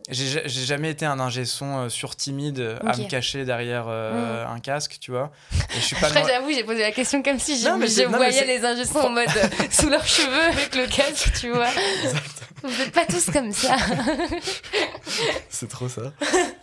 Euh, 0.09 0.13
j'ai 0.13 0.27
ja- 0.27 0.41
j'ai 0.45 0.65
jamais 0.65 0.89
été 0.91 1.05
un 1.05 1.19
ingé 1.19 1.45
son 1.45 1.77
euh, 1.85 1.89
sur 1.89 2.15
timide 2.15 2.77
à 2.85 2.91
Ok. 2.91 2.97
me 2.99 3.09
cacher 3.09 3.45
derrière 3.45 3.85
euh, 3.87 4.45
un 4.45 4.59
casque, 4.59 4.97
tu 4.99 5.11
vois. 5.11 5.31
Et 5.75 5.75
je 5.75 5.85
suis 5.85 5.95
pas. 5.99 6.07
Après, 6.07 6.23
j'avoue, 6.25 6.51
j'ai 6.51 6.63
posé 6.63 6.81
la 6.81 6.91
question 6.91 7.23
comme 7.23 7.39
si 7.39 7.57
j'ai- 7.57 7.69
Non, 7.69 7.77
mais 7.77 7.87
je 7.87 8.01
non, 8.03 8.17
voyais 8.17 8.45
les 8.45 8.63
ingé 8.65 8.85
sons 8.85 8.99
en 8.99 9.09
mode 9.09 9.27
euh, 9.35 9.47
sous 9.71 9.89
leurs 9.89 10.05
cheveux 10.07 10.41
avec 10.51 10.75
le 10.75 10.85
casque, 10.87 11.31
tu 11.39 11.49
vois. 11.51 11.67
Vous 12.65 12.69
n'êtes 12.77 12.93
pas 12.93 13.05
tous 13.05 13.25
comme 13.29 13.51
ça. 13.51 13.75
C'est 15.49 15.67
trop 15.67 15.89
ça. 15.89 16.13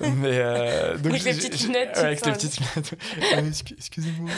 mais 0.00 0.31
euh, 0.38 0.96
donc 0.96 1.12
Avec 1.12 1.24
les 1.24 1.35
petites 1.35 1.61
lunettes, 1.61 1.90
ouais, 1.96 2.05
avec 2.05 2.24
les 2.24 2.33
petites 2.33 2.59
lunettes. 2.59 2.94
Excusez-moi. 3.76 4.31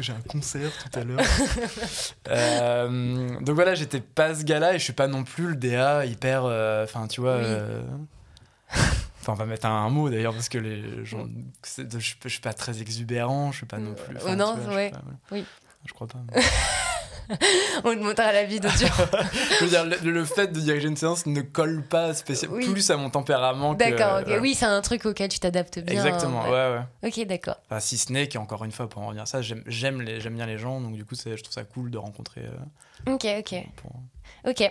Que 0.00 0.06
j'ai 0.06 0.12
un 0.14 0.20
concert 0.22 0.70
tout 0.78 0.98
à 0.98 1.04
l'heure. 1.04 1.20
Euh, 2.28 3.38
donc 3.40 3.54
voilà, 3.54 3.74
j'étais 3.74 4.00
pas 4.00 4.34
ce 4.34 4.44
gars-là 4.44 4.74
et 4.74 4.78
je 4.78 4.84
suis 4.84 4.92
pas 4.94 5.08
non 5.08 5.24
plus 5.24 5.48
le 5.48 5.56
DA 5.56 6.06
hyper. 6.06 6.44
euh, 6.44 6.84
Enfin, 6.84 7.06
tu 7.06 7.20
vois. 7.20 7.36
Oui. 7.36 7.42
euh, 7.44 7.82
Enfin, 9.20 9.32
on 9.32 9.34
va 9.34 9.44
mettre 9.44 9.66
un, 9.66 9.84
un 9.84 9.90
mot 9.90 10.08
d'ailleurs 10.08 10.32
parce 10.32 10.48
que 10.48 10.56
les 10.58 11.04
gens. 11.04 11.26
Je, 11.66 11.70
suis 11.98 12.14
pas- 12.16 12.28
je 12.28 12.28
suis 12.32 12.40
pas 12.40 12.54
très 12.54 12.80
exubérant, 12.80 13.52
je 13.52 13.58
suis 13.58 13.66
pas 13.66 13.76
non 13.78 13.94
plus. 13.94 14.16
Enfin, 14.16 14.36
non, 14.36 14.54
vois, 14.56 14.74
ouais. 14.74 14.90
pas- 14.90 15.00
voilà. 15.02 15.18
Oui. 15.32 15.44
Je 15.86 15.92
crois 15.92 16.06
pas. 16.06 16.18
mais- 16.32 16.40
On 17.84 17.94
te 17.94 17.98
montrera 18.02 18.32
la 18.32 18.44
vidéo 18.44 18.70
je 19.60 19.64
veux 19.64 19.70
dire, 19.70 19.84
le, 19.84 20.10
le 20.10 20.24
fait 20.24 20.48
de 20.48 20.60
diriger 20.60 20.88
une 20.88 20.96
séance 20.96 21.26
ne 21.26 21.40
colle 21.42 21.82
pas 21.82 22.14
spécialement 22.14 22.56
Oui. 22.56 22.68
plus 22.70 22.90
à 22.90 22.96
mon 22.96 23.10
tempérament 23.10 23.74
que. 23.74 23.78
D'accord. 23.78 24.20
Oui, 24.40 24.54
c'est 24.54 24.66
un 24.66 24.80
truc 24.80 25.06
auquel 25.06 25.28
tu 25.28 25.38
t'adaptes 25.38 25.78
bien. 25.78 25.94
Exactement, 25.94 26.42
ouais. 26.44 26.50
ouais, 26.50 26.78
ouais. 27.02 27.08
Ok, 27.08 27.26
d'accord. 27.26 27.56
Enfin, 27.70 27.80
si 27.80 27.98
ce 27.98 28.12
n'est 28.12 28.28
qu'encore 28.28 28.64
une 28.64 28.72
fois, 28.72 28.88
pour 28.88 29.02
en 29.02 29.06
revenir 29.06 29.22
à 29.22 29.26
ça, 29.26 29.40
j'aime 29.42 30.02
bien 30.02 30.46
les 30.46 30.58
gens, 30.58 30.80
donc 30.80 30.94
du 30.94 31.04
coup, 31.04 31.14
je 31.14 31.34
trouve 31.42 31.52
ça 31.52 31.64
cool 31.64 31.90
de 31.90 31.98
rencontrer. 31.98 32.42
euh, 32.42 33.12
Ok, 33.14 33.26
ok. 33.38 33.54
pour- 33.76 33.92
Ok. 34.48 34.62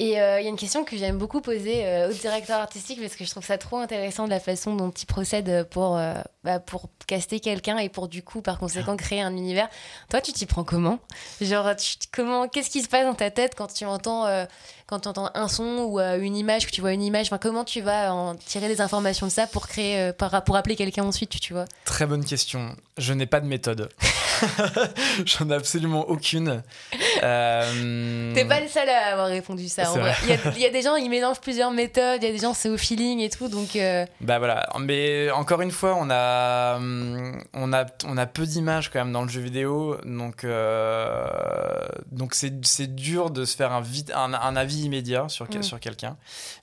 Et 0.00 0.20
euh, 0.20 0.38
il 0.40 0.44
y 0.44 0.46
a 0.46 0.50
une 0.50 0.56
question 0.56 0.84
que 0.84 0.96
j'aime 0.96 1.18
beaucoup 1.18 1.40
poser 1.40 1.84
euh, 1.84 2.08
au 2.10 2.12
directeur 2.12 2.60
artistique 2.60 3.00
parce 3.00 3.16
que 3.16 3.24
je 3.24 3.30
trouve 3.30 3.44
ça 3.44 3.58
trop 3.58 3.78
intéressant 3.78 4.26
de 4.26 4.30
la 4.30 4.38
façon 4.38 4.76
dont 4.76 4.90
il 4.92 5.06
procède 5.06 5.64
pour, 5.70 5.96
euh, 5.96 6.14
bah, 6.44 6.60
pour 6.60 6.88
caster 7.08 7.40
quelqu'un 7.40 7.78
et 7.78 7.88
pour 7.88 8.06
du 8.06 8.22
coup, 8.22 8.40
par 8.40 8.60
conséquent, 8.60 8.96
créer 8.96 9.20
un 9.22 9.32
univers. 9.32 9.68
Toi, 10.08 10.20
tu 10.20 10.32
t'y 10.32 10.46
prends 10.46 10.62
comment? 10.62 11.00
Genre, 11.40 11.74
tu- 11.74 11.96
comment, 12.14 12.46
qu'est-ce 12.46 12.70
qui 12.70 12.80
se 12.82 12.88
passe 12.88 13.04
dans 13.06 13.14
ta 13.14 13.32
tête 13.32 13.54
quand 13.56 13.72
tu 13.74 13.86
entends, 13.86 14.24
euh, 14.26 14.44
quand 14.86 15.00
tu 15.00 15.08
entends 15.08 15.30
un 15.34 15.48
son 15.48 15.64
ou 15.88 15.98
euh, 15.98 16.20
une 16.20 16.36
image, 16.36 16.66
que 16.66 16.70
tu 16.70 16.80
vois 16.80 16.92
une 16.92 17.02
image? 17.02 17.26
Enfin, 17.26 17.38
Comment 17.38 17.64
tu 17.64 17.80
vas 17.80 18.14
en 18.14 18.36
tirer 18.36 18.68
des 18.68 18.80
informations 18.80 19.26
de 19.26 19.32
ça 19.32 19.48
pour 19.48 19.66
créer, 19.66 19.98
euh, 19.98 20.12
pour, 20.12 20.30
pour 20.44 20.54
appeler 20.54 20.76
quelqu'un 20.76 21.02
ensuite, 21.02 21.40
tu 21.40 21.54
vois? 21.54 21.64
Très 21.84 22.06
bonne 22.06 22.24
question. 22.24 22.76
Je 22.98 23.12
n'ai 23.14 23.26
pas 23.26 23.40
de 23.40 23.46
méthode. 23.46 23.88
J'en 25.24 25.50
ai 25.50 25.54
absolument 25.54 26.08
aucune. 26.08 26.62
Euh, 27.22 28.34
T'es 28.34 28.44
pas 28.44 28.60
le 28.60 28.68
seul 28.68 28.88
à 28.88 29.12
avoir 29.12 29.28
répondu 29.28 29.68
ça. 29.68 29.84
Il 30.24 30.28
y, 30.28 30.32
a- 30.32 30.52
il 30.56 30.60
y 30.62 30.66
a 30.66 30.70
des 30.70 30.82
gens, 30.82 30.96
ils 30.96 31.08
mélangent 31.10 31.40
plusieurs 31.40 31.70
méthodes, 31.70 32.22
il 32.22 32.26
y 32.26 32.28
a 32.28 32.32
des 32.32 32.38
gens, 32.38 32.54
c'est 32.54 32.68
au 32.68 32.76
feeling 32.78 33.20
et 33.20 33.30
tout, 33.30 33.48
donc. 33.48 33.76
euh, 33.76 34.04
Bah 34.20 34.38
voilà, 34.38 34.68
mais 34.80 35.30
encore 35.30 35.60
une 35.60 35.70
fois, 35.70 35.94
on 35.98 36.08
a, 36.10 36.76
hum, 36.76 37.42
on 37.54 37.72
a, 37.72 37.86
on 38.06 38.16
a 38.16 38.26
peu 38.26 38.46
d'images 38.46 38.90
quand 38.90 38.98
même 39.00 39.12
dans 39.12 39.22
le 39.22 39.28
jeu 39.28 39.40
vidéo, 39.40 39.96
donc 40.04 40.44
euh, 40.44 41.26
donc 42.12 42.34
c'est 42.34 42.52
c'est 42.64 42.94
dur 42.94 43.30
de 43.30 43.44
se 43.44 43.56
faire 43.56 43.72
un, 43.72 43.80
vite, 43.80 44.12
un, 44.14 44.32
un 44.34 44.56
avis 44.56 44.82
immédiat 44.82 45.28
sur, 45.28 45.46
Mm. 45.48 45.62
sur 45.62 45.80
quelqu'un. 45.80 46.16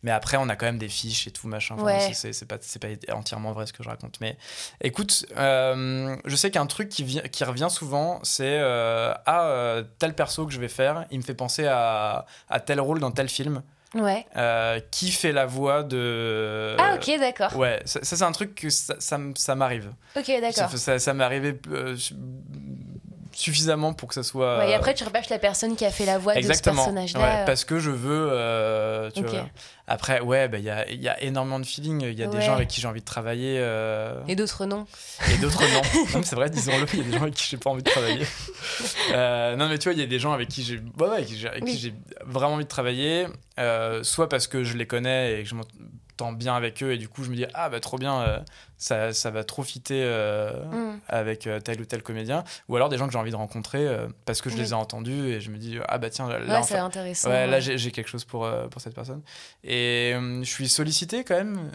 Mais 0.03 0.11
après, 0.11 0.37
on 0.37 0.47
a 0.49 0.55
quand 0.55 0.67
même 0.67 0.77
des 0.77 0.87
fiches 0.89 1.25
et 1.27 1.31
tout 1.31 1.47
machin. 1.47 1.75
Enfin, 1.75 1.85
Ouais. 1.85 2.11
c'est- 2.13 2.45
pas, 2.47 2.57
c'est 2.61 2.79
pas 2.79 2.87
entièrement 3.13 3.51
vrai 3.51 3.65
ce 3.65 3.73
que 3.73 3.81
je 3.83 3.89
raconte. 3.89 4.17
Mais 4.21 4.37
écoute, 4.81 5.25
euh, 5.37 6.15
je 6.25 6.35
sais 6.35 6.51
qu'un 6.51 6.65
truc 6.67 6.89
qui, 6.89 7.19
qui 7.31 7.43
revient 7.43 7.64
souvent, 7.69 8.19
c'est 8.23 8.59
euh, 8.59 9.13
ah 9.25 9.45
euh, 9.45 9.83
tel 9.99 10.13
perso 10.13 10.45
que 10.45 10.53
je 10.53 10.59
vais 10.59 10.67
faire, 10.67 11.05
il 11.11 11.19
me 11.19 11.23
fait 11.23 11.33
penser 11.33 11.65
à, 11.67 12.25
à 12.49 12.59
tel 12.59 12.79
rôle 12.79 12.99
dans 12.99 13.11
tel 13.11 13.29
film. 13.29 13.61
Ouais. 13.95 14.25
Euh, 14.35 14.79
qui 14.91 15.09
fait 15.11 15.31
la 15.31 15.45
voix 15.45 15.83
de 15.83 16.75
Ah, 16.77 16.95
ok, 16.95 17.17
d'accord. 17.17 17.55
Ouais, 17.55 17.81
ça, 17.85 18.03
ça, 18.03 18.17
c'est 18.17 18.23
un 18.23 18.31
truc 18.33 18.53
que 18.53 18.69
ça, 18.69 18.95
ça, 18.99 19.55
m'arrive. 19.55 19.91
Ok, 20.17 20.29
d'accord. 20.41 20.69
Ça, 20.69 21.13
m'est 21.13 21.23
arrivé 21.23 21.57
euh, 21.71 21.95
suffisamment 23.35 23.93
pour 23.93 24.07
que 24.09 24.15
ça 24.15 24.23
soit. 24.23 24.57
Ouais, 24.59 24.71
et 24.71 24.73
après, 24.73 24.93
tu 24.93 25.03
repêches 25.03 25.29
la 25.29 25.39
personne 25.39 25.75
qui 25.75 25.85
a 25.85 25.91
fait 25.91 26.05
la 26.05 26.17
voix 26.17 26.33
de 26.33 26.41
ce 26.41 26.45
Exactement. 26.47 26.77
personnage-là. 26.77 27.19
Ouais, 27.19 27.45
parce 27.45 27.65
que 27.65 27.79
je 27.79 27.91
veux. 27.91 28.29
euh, 28.31 29.11
tu 29.11 29.19
Ok. 29.21 29.29
vois. 29.29 29.45
Après, 29.87 30.19
ouais, 30.21 30.47
bah, 30.47 30.57
il 30.57 30.63
y, 30.63 30.69
a, 30.71 30.89
il 30.89 30.99
y 31.01 31.07
a 31.09 31.21
énormément 31.21 31.59
de 31.59 31.65
feeling. 31.65 32.01
Il 32.01 32.17
y 32.17 32.23
a 32.23 32.27
des 32.27 32.41
gens 32.41 32.53
avec 32.53 32.69
qui 32.69 32.81
j'ai 32.81 32.87
envie 32.87 33.01
de 33.01 33.05
travailler 33.05 33.57
euh, 33.59 34.19
Et 34.27 34.35
d'autres 34.35 34.65
non. 34.65 34.87
et 35.31 35.37
d'autres 35.37 35.61
non. 35.71 35.81
c'est 36.23 36.35
vrai, 36.35 36.49
disons-le, 36.49 36.87
il 36.93 36.99
y 36.99 37.01
a 37.01 37.05
des 37.05 37.11
gens 37.11 37.21
avec 37.21 37.35
qui 37.35 37.47
j'ai 37.49 37.57
pas 37.57 37.69
envie 37.69 37.83
de 37.83 37.89
travailler. 37.89 38.25
Euh, 39.13 39.55
non, 39.55 39.69
mais 39.69 39.77
tu 39.77 39.83
vois, 39.87 39.93
il 39.93 39.99
y 39.99 40.03
a 40.03 40.07
des 40.07 40.19
gens 40.19 40.33
avec 40.33 40.49
qui 40.49 40.63
j'ai 40.63 40.79
Oui. 41.61 41.93
vraiment 42.25 42.53
envie 42.55 42.63
de 42.63 42.69
travailler, 42.69 43.27
euh, 43.59 44.03
soit 44.03 44.27
parce 44.29 44.47
que 44.47 44.63
je 44.63 44.75
les 44.77 44.87
connais 44.87 45.39
et 45.39 45.43
que 45.43 45.49
je 45.49 45.55
m'entends 45.55 46.31
bien 46.33 46.55
avec 46.55 46.81
eux 46.81 46.91
et 46.91 46.97
du 46.97 47.07
coup 47.07 47.23
je 47.23 47.29
me 47.29 47.35
dis 47.35 47.45
ah 47.53 47.69
bah 47.69 47.79
trop 47.79 47.97
bien, 47.97 48.19
euh, 48.21 48.39
ça, 48.85 49.13
ça 49.13 49.31
va 49.31 49.43
trop 49.43 49.63
fitter 49.63 50.01
euh, 50.03 50.51
Mm. 50.71 50.99
avec 51.09 51.47
euh, 51.47 51.59
tel 51.59 51.81
ou 51.81 51.85
tel 51.85 52.03
comédien, 52.03 52.43
ou 52.69 52.75
alors 52.75 52.89
des 52.89 52.97
gens 52.97 53.07
que 53.07 53.13
j'ai 53.13 53.17
envie 53.19 53.31
de 53.31 53.35
rencontrer 53.35 53.87
euh, 53.87 54.07
parce 54.25 54.41
que 54.41 54.49
je 54.51 54.55
Oui. 54.55 54.61
les 54.61 54.69
ai 54.71 54.73
entendus 54.73 55.27
et 55.33 55.41
je 55.41 55.49
me 55.49 55.57
dis 55.57 55.77
ah 55.87 55.97
bah 55.97 56.09
tiens 56.11 56.27
là, 56.29 56.37
Ouais, 56.39 56.45
enfin- 56.51 56.61
c'est 56.63 56.77
intéressant. 56.77 57.29
Ouais, 57.29 57.47
là 57.47 57.53
ouais. 57.53 57.61
j'ai 57.61 57.77
j'ai 57.79 57.91
quelque 57.91 58.09
chose 58.09 58.25
pour, 58.25 58.47
pour 58.69 58.81
cette 58.81 58.93
personne. 58.93 59.21
Et 59.63 60.13
je 60.41 60.49
suis 60.49 60.69
sollicité 60.69 61.23
quand 61.23 61.35
même. 61.35 61.71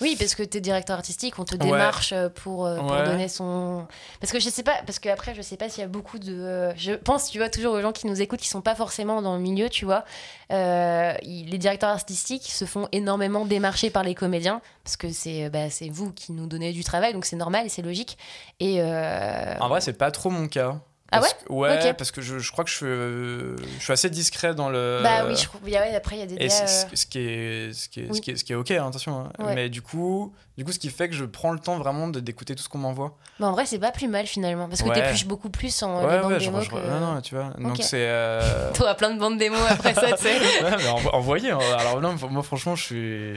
Oui, 0.00 0.16
parce 0.18 0.34
que 0.34 0.42
t'es 0.42 0.60
directeur 0.60 0.96
artistique, 0.96 1.38
on 1.38 1.44
te 1.44 1.54
démarche 1.54 2.12
pour, 2.34 2.68
pour 2.76 2.90
Ouais. 2.90 3.04
donner 3.04 3.28
son. 3.28 3.86
Parce 4.20 4.32
que 4.32 4.40
je 4.40 4.48
sais 4.48 4.62
pas, 4.64 4.74
parce 4.84 4.98
que 4.98 5.08
après, 5.08 5.34
je 5.34 5.42
sais 5.42 5.56
pas 5.56 5.68
s'il 5.68 5.80
y 5.80 5.84
a 5.84 5.88
beaucoup 5.88 6.18
de. 6.18 6.70
Je 6.76 6.92
pense, 6.92 7.30
tu 7.30 7.38
vois, 7.38 7.48
toujours 7.48 7.74
aux 7.74 7.80
gens 7.80 7.92
qui 7.92 8.06
nous 8.08 8.20
écoutent 8.20 8.40
qui 8.40 8.48
sont 8.48 8.62
pas 8.62 8.74
forcément 8.74 9.22
dans 9.22 9.36
le 9.36 9.40
milieu, 9.42 9.68
tu 9.68 9.84
vois. 9.84 10.04
Euh, 10.50 11.12
les 11.22 11.58
directeurs 11.58 11.90
artistiques 11.90 12.50
se 12.50 12.64
font 12.64 12.88
énormément 12.92 13.46
démarcher 13.46 13.90
par 13.90 14.02
les 14.02 14.14
comédiens, 14.14 14.60
parce 14.84 14.96
que 14.96 15.10
c'est 15.12 15.48
bah, 15.50 15.70
c'est 15.70 15.88
vous 15.88 16.12
qui 16.12 16.32
nous 16.32 16.46
donnez 16.46 16.72
du 16.72 16.84
travail, 16.84 17.12
donc 17.12 17.24
c'est 17.24 17.36
normal 17.36 17.66
et 17.66 17.68
c'est 17.68 17.82
logique. 17.82 18.18
Et. 18.60 18.76
euh, 18.80 19.54
En 19.60 19.68
vrai, 19.68 19.80
c'est 19.80 19.92
pas 19.94 20.10
trop 20.10 20.30
mon 20.30 20.48
cas. 20.48 20.80
Ah 21.14 21.20
que- 21.20 21.52
Ouais, 21.52 21.78
Ok. 21.90 21.96
parce 21.98 22.10
que 22.10 22.22
je, 22.22 22.38
je 22.38 22.52
crois 22.52 22.64
que 22.64 22.70
je 22.70 22.76
suis, 22.76 22.86
euh, 22.86 23.54
je 23.78 23.82
suis 23.84 23.92
assez 23.92 24.08
discret 24.08 24.54
dans 24.54 24.70
le. 24.70 25.00
Bah 25.02 25.26
oui, 25.26 25.36
je 25.36 25.44
trouve. 25.44 25.62
ouais, 25.62 25.94
après, 25.94 26.16
il 26.16 26.20
y 26.20 26.22
a 26.22 26.26
des. 26.26 26.36
Et 26.36 26.46
euh, 26.50 26.66
ce, 26.66 27.04
qui 27.04 27.18
est, 27.18 27.74
ce, 27.74 27.88
qui 27.90 28.00
est, 28.00 28.08
Oui. 28.10 28.16
ce, 28.16 28.20
qui 28.22 28.30
est, 28.30 28.36
ce 28.36 28.44
qui 28.44 28.52
est 28.54 28.56
ok, 28.56 28.70
hein, 28.70 28.86
attention. 28.88 29.20
hein. 29.38 29.44
Ouais. 29.44 29.54
Mais 29.54 29.68
du 29.68 29.82
coup, 29.82 30.32
du 30.56 30.64
coup, 30.64 30.72
ce 30.72 30.78
qui 30.78 30.88
fait 30.88 31.10
que 31.10 31.14
je 31.14 31.26
prends 31.26 31.52
le 31.52 31.58
temps 31.58 31.76
vraiment 31.76 32.08
d'écouter 32.08 32.54
tout 32.54 32.62
ce 32.62 32.68
qu'on 32.70 32.78
m'envoie. 32.78 33.18
Mais 33.40 33.44
en 33.44 33.52
vrai, 33.52 33.66
c'est 33.66 33.78
pas 33.78 33.92
plus 33.92 34.08
mal 34.08 34.26
finalement, 34.26 34.68
parce 34.70 34.80
que 34.82 34.88
Ouais. 34.88 34.94
t'épluches 34.94 35.26
beaucoup 35.26 35.50
plus 35.50 35.82
en 35.82 35.98
ouais, 36.02 36.24
ouais, 36.24 36.38
démo 36.38 36.60
que. 36.60 36.74
non, 36.76 37.14
non, 37.14 37.20
tu 37.20 37.34
vois. 37.34 37.50
Donc 37.58 37.72
Ok. 37.74 37.82
c'est. 37.82 38.06
euh, 38.08 38.70
T'auras 38.74 38.94
plein 38.94 39.12
de 39.12 39.20
bandes 39.20 39.36
démo 39.36 39.56
après 39.68 39.92
ça, 39.92 40.12
tu 40.16 40.22
sais. 40.22 40.38
ouais, 40.64 40.76
mais 40.78 40.86
envo- 40.88 41.10
envoyez. 41.12 41.50
hein. 41.50 41.58
Alors, 41.78 42.00
non, 42.00 42.16
moi, 42.30 42.42
franchement, 42.42 42.74
je 42.74 42.82
suis. 42.84 43.34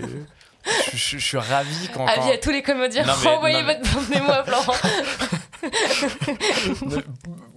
Je, 0.91 0.97
je- 0.97 1.17
je 1.17 1.25
suis 1.25 1.38
ravi 1.38 1.89
quand. 1.93 2.06
Avis 2.08 2.19
quand- 2.21 2.32
à 2.34 2.38
tous 2.38 2.49
les 2.51 2.62
comédiens, 2.63 3.06
Non, 3.06 3.13
mais- 3.23 3.30
envoyez 3.30 3.62
non, 3.62 3.67
mais- 3.67 3.78
votre 3.80 3.93
bande 3.93 4.10
démo 4.10 4.32
à 4.32 4.43
Florent. 4.43 4.73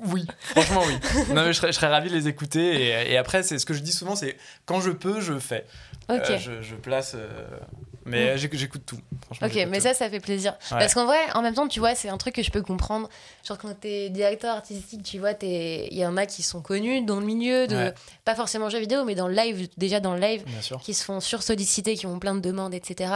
oui, 0.07 0.27
franchement 0.41 0.83
oui. 0.87 0.95
Non, 1.35 1.43
mais 1.45 1.53
je, 1.53 1.59
serais, 1.59 1.69
je 1.69 1.73
serais 1.73 1.89
ravi 1.89 2.09
de 2.11 2.15
les 2.15 2.29
écouter. 2.29 2.83
Et, 3.09 3.13
et 3.13 3.17
après, 3.19 3.43
c'est 3.43 3.59
ce 3.59 3.67
que 3.67 3.75
je 3.75 3.81
dis 3.81 3.93
souvent, 3.93 4.17
c'est 4.17 4.37
quand 4.67 4.81
je 4.81 4.91
peux, 4.91 5.21
je 5.21 5.39
fais. 5.39 5.65
Ok. 6.09 6.23
Euh, 6.31 6.39
je, 6.39 6.63
je 6.63 6.75
place. 6.75 7.13
euh, 7.15 7.47
mais 8.09 8.35
Mm. 8.35 8.39
j'éc- 8.39 8.57
j'écoute 8.57 8.83
tout. 8.87 8.99
Franchement, 9.27 9.47
Ok, 9.49 9.55
mais 9.71 9.79
tout. 9.79 9.85
ça, 9.85 9.95
ça 9.95 10.09
fait 10.11 10.21
plaisir. 10.21 10.53
Ouais. 10.71 10.79
Parce 10.79 10.95
qu'en 10.95 11.05
vrai, 11.07 11.19
en 11.35 11.43
même 11.43 11.55
temps, 11.55 11.69
tu 11.69 11.79
vois, 11.81 11.95
c'est 11.95 12.09
un 12.09 12.19
truc 12.19 12.35
que 12.35 12.43
je 12.43 12.51
peux 12.51 12.63
comprendre. 12.63 13.09
Genre, 13.47 13.59
quand 13.59 13.73
t'es 13.79 14.09
directeur 14.11 14.55
artistique, 14.57 15.03
tu 15.03 15.19
vois, 15.19 15.33
il 15.43 15.95
y 15.97 16.05
en 16.07 16.17
a 16.17 16.27
qui 16.27 16.43
sont 16.43 16.61
connus 16.61 17.03
dans 17.03 17.21
le 17.21 17.27
milieu, 17.27 17.67
de 17.67 17.77
Ouais. 17.77 17.95
pas 18.25 18.35
forcément 18.35 18.69
jeux 18.71 18.79
vidéo, 18.81 19.05
mais 19.05 19.15
dans 19.15 19.29
le 19.29 19.35
live, 19.35 19.69
déjà 19.77 20.01
dans 20.01 20.15
le 20.15 20.21
live, 20.21 20.45
qui 20.83 20.95
se 20.95 21.05
font 21.05 21.21
sursolliciter, 21.21 21.95
qui 21.95 22.07
ont 22.07 22.19
plein 22.19 22.35
de 22.35 22.41
demandes, 22.41 22.75
etc. 22.75 23.13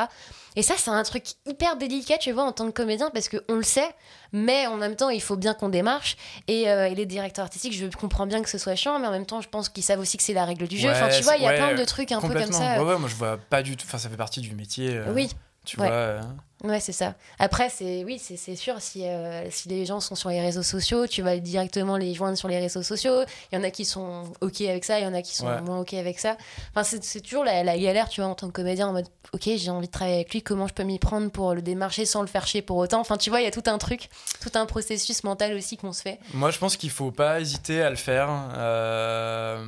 Et 0.56 0.62
ça, 0.62 0.74
c'est 0.76 0.90
un 0.90 1.02
truc 1.02 1.24
hyper 1.46 1.76
délicat, 1.76 2.18
tu 2.18 2.30
vois, 2.32 2.44
en 2.44 2.52
tant 2.52 2.66
que 2.66 2.72
comédien, 2.72 3.10
parce 3.10 3.28
qu'on 3.28 3.54
le 3.54 3.62
sait, 3.62 3.88
mais 4.32 4.66
en 4.66 4.76
même 4.76 4.96
temps, 4.96 5.08
il 5.08 5.22
faut 5.22 5.36
bien 5.36 5.54
qu'on 5.54 5.68
démarche. 5.70 6.16
Et, 6.48 6.68
euh, 6.70 6.88
et 6.88 6.94
les 6.94 7.06
directeurs 7.06 7.44
artistiques, 7.44 7.72
je 7.74 7.86
comprends 7.86 8.26
bien 8.26 8.42
que 8.42 8.50
ce 8.50 8.58
soit 8.58 8.74
chiant, 8.74 8.98
mais 8.98 9.06
en 9.06 9.12
même 9.12 9.24
temps, 9.26 9.40
je 9.40 9.48
pense 9.48 9.68
qu'ils 9.70 9.82
savent 9.82 10.00
aussi 10.00 10.16
que 10.18 10.22
c'est 10.22 10.34
la 10.34 10.44
règle 10.44 10.68
du 10.68 10.76
jeu. 10.76 10.88
Ouais, 10.88 10.94
enfin, 10.94 11.08
tu 11.08 11.22
vois, 11.22 11.36
il 11.36 11.42
y 11.42 11.46
a 11.46 11.52
plein 11.52 11.74
de 11.74 11.84
trucs 11.84 12.12
un 12.12 12.20
peu 12.20 12.28
comme 12.34 12.52
ça. 12.52 12.82
Ouais, 12.82 12.92
ouais, 12.92 12.98
moi 12.98 13.08
je 13.08 13.14
vois 13.14 13.38
pas 13.38 13.62
du 13.62 13.76
tout. 13.76 13.86
Enfin, 13.88 13.98
ça 13.98 14.10
fait 14.10 14.16
partie 14.16 14.40
du 14.42 14.54
métier. 14.54 14.90
euh, 14.96 15.12
Oui, 15.14 15.30
Tu 15.64 15.76
vois. 15.76 16.20
Ouais, 16.64 16.78
c'est 16.80 16.92
ça. 16.92 17.14
Après, 17.38 17.68
c'est 17.70 18.04
oui, 18.04 18.20
c'est 18.20 18.54
sûr, 18.56 18.80
si, 18.80 19.04
euh, 19.06 19.50
si 19.50 19.68
les 19.68 19.84
gens 19.84 19.98
sont 20.00 20.14
sur 20.14 20.28
les 20.30 20.40
réseaux 20.40 20.62
sociaux, 20.62 21.06
tu 21.06 21.20
vas 21.22 21.36
directement 21.38 21.96
les 21.96 22.14
joindre 22.14 22.38
sur 22.38 22.46
les 22.48 22.58
réseaux 22.60 22.82
sociaux. 22.84 23.22
Il 23.50 23.56
y 23.56 23.58
en 23.58 23.64
a 23.64 23.70
qui 23.70 23.84
sont 23.84 24.24
OK 24.40 24.60
avec 24.60 24.84
ça, 24.84 24.98
il 25.00 25.02
y 25.02 25.06
en 25.06 25.14
a 25.14 25.22
qui 25.22 25.34
sont 25.34 25.46
Ouais. 25.48 25.60
moins 25.60 25.80
OK 25.80 25.94
avec 25.94 26.18
ça. 26.20 26.36
Enfin, 26.70 26.84
c'est 26.84 27.02
c'est 27.02 27.20
toujours 27.20 27.44
la, 27.44 27.64
la 27.64 27.76
galère, 27.76 28.08
tu 28.08 28.20
vois, 28.20 28.30
en 28.30 28.34
tant 28.36 28.46
que 28.46 28.52
comédien, 28.52 28.88
en 28.88 28.92
mode 28.92 29.06
OK, 29.32 29.48
j'ai 29.56 29.70
envie 29.70 29.86
de 29.88 29.92
travailler 29.92 30.16
avec 30.16 30.32
lui, 30.32 30.42
comment 30.42 30.66
je 30.68 30.74
peux 30.74 30.84
m'y 30.84 30.98
prendre 30.98 31.30
pour 31.30 31.54
le 31.54 31.62
démarcher 31.62 32.04
sans 32.06 32.20
le 32.20 32.26
faire 32.28 32.46
chier 32.46 32.62
pour 32.62 32.76
autant? 32.76 33.00
Enfin, 33.00 33.16
tu 33.16 33.30
vois, 33.30 33.40
il 33.40 33.44
y 33.44 33.48
a 33.48 33.50
tout 33.50 33.62
un 33.66 33.78
truc, 33.78 34.08
tout 34.40 34.50
un 34.54 34.66
processus 34.66 35.24
mental 35.24 35.54
aussi 35.56 35.76
qu'on 35.76 35.92
se 35.92 36.02
fait. 36.02 36.20
Moi, 36.34 36.50
je 36.52 36.58
pense 36.58 36.76
qu'il 36.76 36.90
faut 36.90 37.10
pas 37.10 37.40
hésiter 37.40 37.82
à 37.82 37.90
le 37.90 37.96
faire. 37.96 38.28
Euh, 38.56 39.64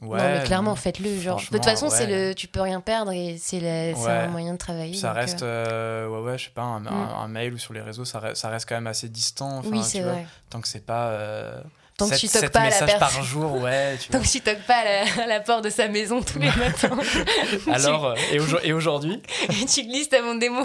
Ouais, 0.00 0.18
non, 0.18 0.38
mais 0.38 0.44
clairement, 0.44 0.76
faites-le. 0.76 1.18
Genre, 1.20 1.40
de 1.40 1.46
toute 1.46 1.64
façon, 1.64 1.90
c'est 1.90 2.06
ouais. 2.06 2.28
le, 2.28 2.34
tu 2.34 2.46
peux 2.46 2.60
rien 2.60 2.80
perdre 2.80 3.10
et 3.10 3.36
c'est 3.38 3.58
c'est 3.58 3.94
Ouais. 3.94 4.10
un 4.10 4.28
moyen 4.28 4.52
de 4.52 4.58
travailler. 4.58 4.94
Ça 4.94 5.08
donc, 5.08 5.16
reste, 5.16 5.42
euh, 5.42 6.06
euh, 6.06 6.08
ouais, 6.08 6.30
ouais, 6.30 6.38
je 6.38 6.44
sais 6.44 6.50
pas, 6.50 6.62
un, 6.62 6.86
un- 6.86 6.90
Mm. 6.90 7.14
un 7.24 7.28
mail 7.28 7.54
ou 7.54 7.58
sur 7.58 7.72
les 7.74 7.80
réseaux, 7.80 8.04
ça 8.04 8.20
reste, 8.20 8.36
ça 8.40 8.48
reste 8.48 8.68
quand 8.68 8.76
même 8.76 8.86
assez 8.86 9.08
distant. 9.08 9.60
oui, 9.64 9.82
c'est 9.82 10.00
vois. 10.02 10.12
vrai. 10.12 10.26
Tant 10.50 10.60
que 10.60 10.68
c'est 10.68 10.84
pas. 10.86 11.08
euh, 11.08 11.60
Tant 11.96 12.08
que 12.08 12.14
tu 12.14 12.28
toques 12.28 12.50
pas 12.50 12.60
à 12.60 12.70
la 12.86 12.98
par 12.98 13.24
jour, 13.24 13.54
ouais. 13.60 13.96
Tu 14.00 14.08
Tant 14.10 14.18
vois. 14.18 14.26
que 14.28 14.30
tu 14.30 14.40
toques 14.40 14.62
pas 14.68 14.76
à 14.76 14.84
la, 14.84 15.22
à 15.24 15.26
la 15.26 15.40
porte 15.40 15.64
de 15.64 15.70
sa 15.70 15.88
maison 15.88 16.22
tous 16.22 16.38
les 16.38 16.46
matins. 16.56 16.96
Alors, 17.72 18.14
et, 18.30 18.38
aujo- 18.38 18.60
et 18.62 18.72
aujourd'hui? 18.72 19.20
Et 19.50 19.66
tu 19.66 19.82
glisses 19.82 20.08
ta 20.08 20.22
mon 20.22 20.36
démo 20.36 20.64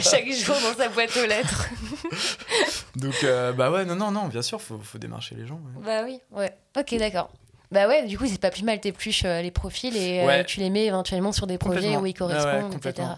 chaque 0.00 0.28
jour 0.32 0.56
dans 0.56 0.76
sa 0.76 0.88
boîte 0.88 1.16
aux 1.16 1.26
lettres. 1.26 1.68
Donc, 2.96 3.14
euh, 3.22 3.52
bah 3.52 3.70
ouais, 3.70 3.84
non, 3.84 3.94
non, 3.94 4.10
non, 4.10 4.26
bien 4.26 4.42
sûr, 4.42 4.60
faut, 4.60 4.80
faut 4.82 4.98
démarcher 4.98 5.36
les 5.36 5.46
gens. 5.46 5.60
Bah 5.84 6.02
oui, 6.04 6.18
ouais. 6.32 6.52
Ok, 6.76 6.96
d'accord. 6.98 7.30
Bah 7.74 7.88
ouais, 7.88 8.06
du 8.06 8.16
coup, 8.16 8.26
c'est 8.26 8.40
pas 8.40 8.50
plus 8.52 8.62
mal, 8.62 8.80
t'épluches 8.80 9.24
euh, 9.24 9.42
les 9.42 9.50
profils 9.50 9.96
et 9.96 10.20
euh, 10.20 10.26
Ouais. 10.26 10.44
tu 10.44 10.60
les 10.60 10.70
mets 10.70 10.84
éventuellement 10.86 11.32
sur 11.32 11.46
des 11.48 11.58
projets 11.58 11.96
où 11.96 12.06
ils 12.06 12.14
Ah 12.20 12.24
ouais, 12.26 12.36
correspondent, 12.38 12.74
etc. 12.76 13.08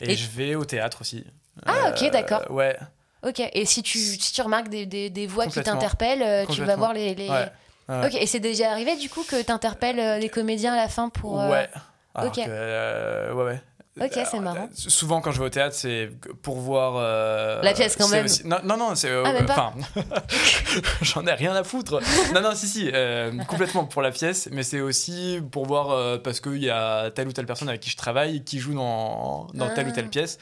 Et, 0.00 0.12
Et- 0.12 0.16
je 0.16 0.28
vais 0.30 0.54
au 0.54 0.64
théâtre 0.64 1.02
aussi. 1.02 1.24
Ah, 1.66 1.90
ok, 1.90 2.10
d'accord. 2.10 2.50
Ouais, 2.50 2.76
Ok, 3.22 3.40
et 3.52 3.64
si 3.66 3.82
tu, 3.82 3.98
si 3.98 4.32
tu 4.32 4.40
remarques 4.42 4.68
des, 4.68 4.86
des, 4.86 5.10
des 5.10 5.26
voix 5.26 5.46
qui 5.46 5.60
t'interpellent, 5.60 6.22
euh, 6.22 6.46
tu 6.46 6.62
vas 6.64 6.76
voir 6.76 6.92
les... 6.94 7.14
les... 7.14 7.28
ouais. 7.28 7.46
ouais. 7.88 8.06
Ok, 8.06 8.14
et 8.14 8.26
c'est 8.26 8.38
déjà 8.40 8.70
arrivé 8.70 8.96
du 8.96 9.10
coup 9.10 9.24
que 9.24 9.42
t'interpelles 9.42 9.98
euh, 9.98 10.18
les 10.18 10.28
comédiens 10.28 10.72
à 10.72 10.76
la 10.76 10.88
fin 10.88 11.08
pour... 11.08 11.40
euh, 11.40 11.50
Ouais. 11.50 11.68
Alors 12.14 12.30
ok. 12.30 12.36
que, 12.36 12.48
euh, 12.48 13.34
ouais, 13.34 13.44
ouais. 13.44 13.60
Ok, 14.00 14.10
c'est 14.12 14.20
Alors, 14.20 14.40
marrant. 14.42 14.64
euh, 14.64 14.74
Souvent, 14.88 15.20
quand 15.20 15.30
je 15.32 15.38
vais 15.40 15.46
au 15.46 15.50
théâtre, 15.50 15.74
c'est 15.74 16.10
pour 16.42 16.58
voir. 16.58 16.94
euh, 16.96 17.60
La 17.62 17.72
pièce, 17.74 17.96
quand 17.96 18.08
même. 18.08 18.24
aussi- 18.26 18.46
Non, 18.46 18.58
non, 18.64 18.76
non, 18.76 18.94
c'est. 18.94 19.10
euh, 19.10 19.24
Ah, 19.26 19.32
Enfin, 19.48 19.72
j'en 21.02 21.26
ai 21.26 21.32
rien 21.32 21.54
à 21.54 21.64
foutre. 21.64 22.00
non, 22.34 22.40
non, 22.40 22.54
si, 22.54 22.66
si, 22.68 22.90
euh, 22.92 23.32
complètement 23.46 23.84
pour 23.84 24.02
la 24.02 24.10
pièce, 24.10 24.48
mais 24.52 24.62
c'est 24.62 24.80
aussi 24.80 25.40
pour 25.50 25.66
voir 25.66 25.90
euh, 25.90 26.18
parce 26.18 26.40
qu'il 26.40 26.62
y 26.62 26.70
a 26.70 27.10
telle 27.10 27.28
ou 27.28 27.32
telle 27.32 27.46
personne 27.46 27.68
avec 27.68 27.80
qui 27.80 27.90
je 27.90 27.96
travaille 27.96 28.44
qui 28.44 28.58
joue 28.58 28.74
dans, 28.74 29.46
dans 29.54 29.68
telle 29.74 29.86
ou 29.86 29.90
Ah. 29.90 29.94
telle 29.94 30.08
pièce. 30.08 30.38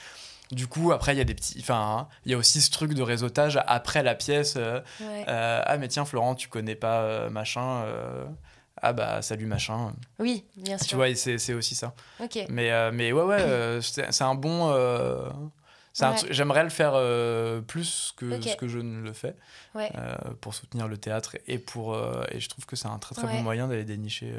Du 0.53 0.69
coup, 0.69 0.93
après, 0.93 1.13
il 1.13 1.19
y 1.19 1.21
a 1.21 1.25
des 1.25 1.35
petits. 1.35 1.57
Enfin, 1.61 1.97
hein, 2.03 2.09
il 2.25 2.31
y 2.31 2.35
a 2.35 2.39
aussi 2.39 2.61
ce 2.61 2.71
truc 2.71 2.95
de 2.95 3.03
réseautage 3.03 3.59
après 3.67 4.03
la 4.05 4.15
pièce. 4.15 4.55
euh, 4.57 4.81
Ouais. 5.01 5.25
euh, 5.29 5.61
ah, 5.65 5.77
mais 5.77 5.89
tiens, 5.89 6.05
Florent, 6.05 6.35
tu 6.37 6.49
connais 6.49 6.77
pas 6.77 7.01
euh, 7.01 7.31
machin. 7.31 7.83
Ah, 8.89 8.93
bah, 8.93 9.23
salut 9.23 9.47
machin. 9.47 9.93
Oui, 10.19 10.45
bien 10.57 10.79
sûr. 10.79 10.87
Tu 10.87 10.95
vois, 10.97 11.15
c'est 11.15 11.55
aussi 11.55 11.75
ça. 11.75 11.95
Ok. 12.21 12.39
Mais, 12.49 12.71
euh, 12.73 12.91
mais 12.93 13.13
ouais, 13.13 13.23
ouais, 13.23 13.41
euh, 13.41 13.81
c'est 13.81 14.23
un 14.25 14.35
bon. 14.35 14.71
euh, 14.73 15.29
Ouais. 15.99 16.29
J'aimerais 16.29 16.63
le 16.63 16.69
faire 16.69 16.93
euh, 16.95 17.63
plus 17.63 18.13
que 18.19 18.39
ce 18.43 18.55
que 18.57 18.69
je 18.69 18.79
ne 18.81 19.01
le 19.01 19.15
fais 19.15 19.35
Ouais. 19.75 19.91
euh, 19.97 20.15
pour 20.43 20.53
soutenir 20.55 20.89
le 20.89 20.99
théâtre 20.99 21.37
et 21.47 21.59
pour 21.59 21.95
euh, 21.95 22.23
et 22.31 22.39
je 22.39 22.51
trouve 22.51 22.67
que 22.67 22.77
c'est 22.77 22.87
un 22.87 22.99
très 22.99 23.15
très 23.15 23.27
Ouais. 23.27 23.33
bon 23.33 23.43
moyen 23.43 23.67
d'aller 23.67 23.85
dénicher. 23.85 24.35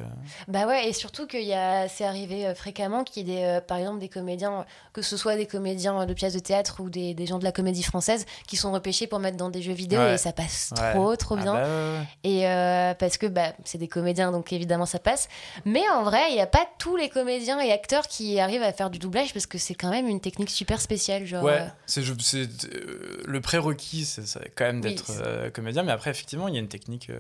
Bah 0.48 0.68
ouais, 0.68 0.88
et 0.88 0.94
surtout 0.94 1.26
a, 1.56 1.88
c'est 1.88 2.06
arrivé 2.06 2.54
fréquemment 2.54 3.04
qu'il 3.04 3.28
y 3.28 3.32
ait 3.36 3.54
des, 3.56 3.62
par 3.66 3.80
exemple 3.80 3.98
des 3.98 4.08
comédiens, 4.08 4.68
que 4.94 5.02
ce 5.02 5.18
soit 5.18 5.36
des 5.36 5.48
comédiens 5.48 6.06
de 6.06 6.14
pièces 6.14 6.36
de 6.36 6.40
théâtre 6.40 6.80
ou 6.80 6.92
des, 6.92 7.16
des 7.16 7.26
gens 7.26 7.40
de 7.40 7.44
la 7.44 7.52
comédie 7.52 7.82
française, 7.82 8.28
qui 8.48 8.56
sont 8.56 8.72
repêchés 8.72 9.08
pour 9.08 9.18
mettre 9.18 9.38
dans 9.38 9.50
des 9.50 9.64
jeux 9.64 9.74
vidéo 9.74 10.00
et 10.10 10.18
ça 10.20 10.34
passe 10.34 10.74
trop, 10.94 11.16
trop 11.16 11.38
Ah 11.40 11.42
bien. 11.42 11.54
bah. 11.56 12.06
Et 12.24 12.48
euh, 12.92 12.94
parce 12.94 13.18
que 13.18 13.26
bah, 13.28 13.54
c'est 13.66 13.78
des 13.78 13.88
comédiens, 13.88 14.32
donc 14.32 14.52
évidemment 14.54 14.86
ça 14.86 15.00
passe. 15.00 15.30
Mais 15.66 15.88
en 15.90 16.04
vrai, 16.04 16.30
il 16.30 16.36
n'y 16.36 16.42
a 16.42 16.48
pas 16.48 16.68
tous 16.80 16.96
les 16.96 17.10
comédiens 17.10 17.60
et 17.60 17.72
acteurs 17.72 18.08
qui 18.08 18.40
arrivent 18.40 18.64
à 18.64 18.74
faire 18.74 18.90
du 18.90 19.00
doublage 19.00 19.34
parce 19.34 19.46
que 19.46 19.58
c'est 19.58 19.76
quand 19.76 19.90
même 19.90 20.08
une 20.08 20.20
technique 20.22 20.50
super 20.50 20.82
spéciale. 20.82 21.26
Genre, 21.26 21.44
Ouais, 21.44 21.60
euh, 21.62 21.68
c'est 21.86 22.04
c'est, 22.22 22.48
euh, 22.74 23.22
le 23.26 23.42
prérequis, 23.42 24.06
c'est 24.06 24.26
c'est 24.26 24.50
quand 24.56 24.66
même 24.66 24.82
d'être 24.82 25.06
c'est- 25.06 25.54
comédien, 25.54 25.84
mais 25.84 25.92
après 25.92 26.10
effectivement 26.12 26.48
il 26.48 26.54
y 26.54 26.58
a 26.58 26.60
une 26.60 26.68
technique, 26.70 27.12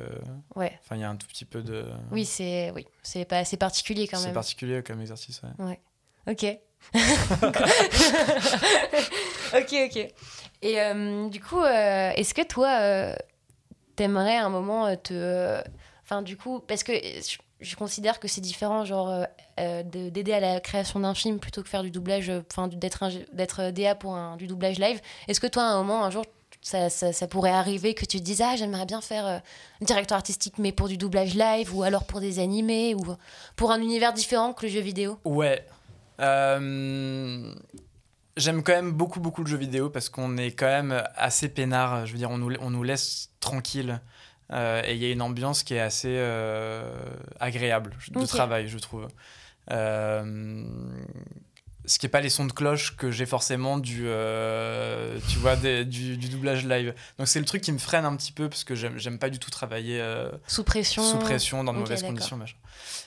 ouais. 0.55 0.77
enfin 0.83 0.95
il 0.95 1.01
y 1.01 1.03
a 1.03 1.09
un 1.09 1.15
tout 1.15 1.27
petit 1.27 1.45
peu 1.45 1.61
de, 1.61 1.85
Oui, 2.11 2.25
c'est 2.25 2.71
oui, 2.75 2.85
c'est 3.03 3.25
pas 3.25 3.37
assez 3.39 3.57
particulier 3.57 4.07
quand 4.07 4.17
c'est 4.17 4.25
même. 4.25 4.33
particulier 4.33 4.83
comme 4.83 5.01
exercice. 5.01 5.41
ouais. 5.59 5.79
Ok. 6.29 6.45
ok, 9.55 9.73
ok. 9.85 10.07
Et 10.61 10.81
euh, 10.81 11.29
du 11.29 11.39
coup, 11.41 11.61
euh, 11.61 12.11
est-ce 12.15 12.33
que 12.33 12.41
toi, 12.43 12.67
euh, 12.81 13.15
t'aimerais 13.97 14.37
un 14.37 14.47
moment 14.49 14.85
euh, 14.85 14.95
te. 14.95 15.13
euh, 15.13 15.61
Enfin, 16.03 16.21
du 16.21 16.37
coup, 16.37 16.61
parce 16.65 16.83
que 16.83 16.93
je, 17.59 17.75
considère 17.75 18.21
que 18.21 18.29
c'est 18.29 18.39
différent, 18.39 18.85
genre, 18.85 19.09
euh, 19.59 19.83
de- 19.83 20.07
d'aider 20.07 20.31
à 20.31 20.39
la 20.39 20.61
création 20.61 21.01
d'un 21.01 21.13
film 21.13 21.37
plutôt 21.37 21.61
que 21.63 21.67
faire 21.67 21.83
du 21.83 21.91
doublage, 21.91 22.31
enfin, 22.49 22.69
d'être 22.69 23.71
DA 23.71 23.93
pour 23.93 24.15
un, 24.15 24.37
du 24.37 24.47
doublage 24.47 24.79
live. 24.79 25.01
Est-ce 25.27 25.41
que 25.41 25.47
toi, 25.47 25.63
à 25.63 25.65
un 25.65 25.77
moment, 25.83 26.05
un 26.05 26.09
jour, 26.09 26.23
ça, 26.61 26.89
ça, 26.89 27.11
ça 27.11 27.27
pourrait 27.27 27.51
arriver 27.51 27.93
que 27.93 28.05
tu 28.05 28.19
te 28.19 28.23
dises, 28.23 28.41
ah, 28.41 28.55
j'aimerais 28.55 28.85
bien 28.85 29.01
faire 29.01 29.27
euh, 29.27 29.39
directeur 29.81 30.15
artistique, 30.15 30.53
mais 30.59 30.71
pour 30.71 30.87
du 30.87 30.95
doublage 30.95 31.33
live, 31.35 31.75
ou 31.75 31.83
alors 31.83 32.05
pour 32.05 32.21
des 32.21 32.39
animés, 32.39 32.95
ou 32.95 33.01
pour 33.57 33.71
un 33.71 33.81
univers 33.81 34.13
différent 34.13 34.53
que 34.53 34.65
le 34.65 34.71
jeu 34.71 34.79
vidéo? 34.79 35.19
Ouais. 35.25 35.65
Euh, 36.21 37.53
J'aime 38.37 38.63
quand 38.63 38.73
même 38.73 38.91
beaucoup, 38.91 39.19
beaucoup 39.19 39.43
le 39.43 39.49
jeu 39.49 39.57
vidéo 39.57 39.89
parce 39.89 40.09
qu'on 40.09 40.37
est 40.37 40.51
quand 40.51 40.67
même 40.67 41.03
assez 41.15 41.49
peinard. 41.49 42.05
Je 42.05 42.13
veux 42.13 42.17
dire, 42.17 42.31
on 42.31 42.37
nous, 42.37 42.55
on 42.61 42.69
nous 42.69 42.83
laisse 42.83 43.31
tranquille. 43.39 43.99
Euh, 44.53 44.81
et 44.85 44.95
il 44.95 45.03
y 45.03 45.05
a 45.05 45.11
une 45.11 45.21
ambiance 45.21 45.63
qui 45.63 45.73
est 45.73 45.79
assez 45.79 46.15
euh, 46.17 46.89
agréable 47.39 47.91
de 48.11 48.25
travail, 48.25 48.67
je 48.67 48.77
trouve. 48.77 49.07
Euh, 49.71 50.63
ce 51.87 51.97
qui 51.99 52.05
n'est 52.05 52.09
pas 52.11 52.21
les 52.21 52.29
sons 52.29 52.45
de 52.45 52.51
cloche 52.51 52.95
que 52.97 53.09
j'ai 53.09 53.25
forcément 53.25 53.77
du, 53.77 54.03
euh, 54.05 55.17
tu 55.29 55.39
vois, 55.39 55.55
des- 55.55 55.85
du, 55.85 56.17
du 56.17 56.27
doublage 56.29 56.65
live. 56.65 56.93
Donc 57.17 57.27
c'est 57.27 57.39
le 57.39 57.45
truc 57.45 57.61
qui 57.63 57.71
me 57.71 57.77
freine 57.79 58.05
un 58.05 58.15
petit 58.15 58.31
peu 58.31 58.49
parce 58.49 58.63
que 58.63 58.75
j'aime 58.75 59.17
pas 59.17 59.29
du 59.29 59.39
tout 59.39 59.49
travailler 59.49 59.99
euh, 60.01 60.29
Sous 60.47 60.63
pression 60.63 61.01
sous 61.01 61.17
pression, 61.17 61.63
dans 61.63 61.73
de 61.73 61.79
mauvaises 61.79 62.03
conditions. 62.03 62.37
Machin. 62.37 62.55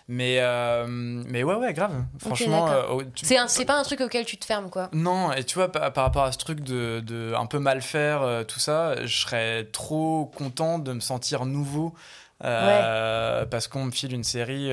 Mais, 0.08 0.38
euh, 0.40 0.86
mais 0.88 1.44
ouais, 1.44 1.54
ouais, 1.54 1.72
grave. 1.74 1.92
Franchement, 2.18 2.68
euh, 2.72 2.82
oh, 2.90 3.02
tu- 3.14 3.26
C'est 3.26 3.64
pas 3.64 3.78
un 3.78 3.82
truc 3.84 4.00
auquel 4.00 4.24
tu 4.24 4.36
te 4.38 4.44
fermes, 4.44 4.70
quoi. 4.70 4.88
non, 4.92 5.32
et 5.32 5.44
tu 5.44 5.54
vois, 5.54 5.70
par, 5.70 5.92
par 5.92 6.04
rapport 6.04 6.24
à 6.24 6.32
ce 6.32 6.38
truc 6.38 6.60
de, 6.60 7.00
de 7.06 7.32
un 7.36 7.46
peu 7.46 7.58
mal 7.58 7.82
faire, 7.82 8.44
tout 8.48 8.58
ça, 8.58 9.04
je 9.06 9.20
serais 9.20 9.64
trop 9.72 10.26
content 10.34 10.78
de 10.78 10.92
me 10.92 11.00
sentir 11.00 11.44
nouveau 11.46 11.94
parce 12.40 13.68
qu'on 13.68 13.84
me 13.84 13.90
file 13.90 14.12
une 14.14 14.24
série. 14.24 14.70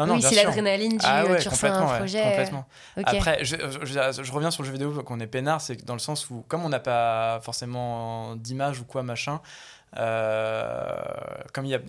Euh, 0.00 0.06
Non, 0.06 0.14
non, 0.14 0.14
oui, 0.16 0.22
c'est 0.22 0.34
l'adrénaline 0.44 0.92
du 0.98 1.04
Ah 1.06 1.24
ouais, 1.26 1.38
tu 1.38 1.48
reçois 1.48 1.68
un 1.68 1.72
complètement, 1.72 1.92
ouais, 1.92 1.98
projet. 1.98 2.20
euh, 2.20 2.30
complètement. 2.30 2.64
Après, 3.04 3.44
je, 3.44 3.56
je- 3.82 4.22
je 4.22 4.32
reviens 4.32 4.50
sur 4.50 4.62
le 4.62 4.66
jeu 4.66 4.72
vidéo 4.72 5.02
qu'on 5.02 5.20
est 5.20 5.26
peinard, 5.26 5.60
c'est 5.60 5.84
dans 5.84 5.92
le 5.94 5.98
sens 6.00 6.30
où, 6.30 6.44
comme 6.48 6.64
on 6.64 6.68
n'a 6.68 6.80
pas 6.80 7.40
forcément 7.42 8.36
d'image 8.36 8.80
ou 8.80 8.84
quoi, 8.84 9.02
machin, 9.02 9.40
euh, 9.98 10.94
comme 11.52 11.64
il 11.66 11.70
y 11.70 11.74
a, 11.74 11.80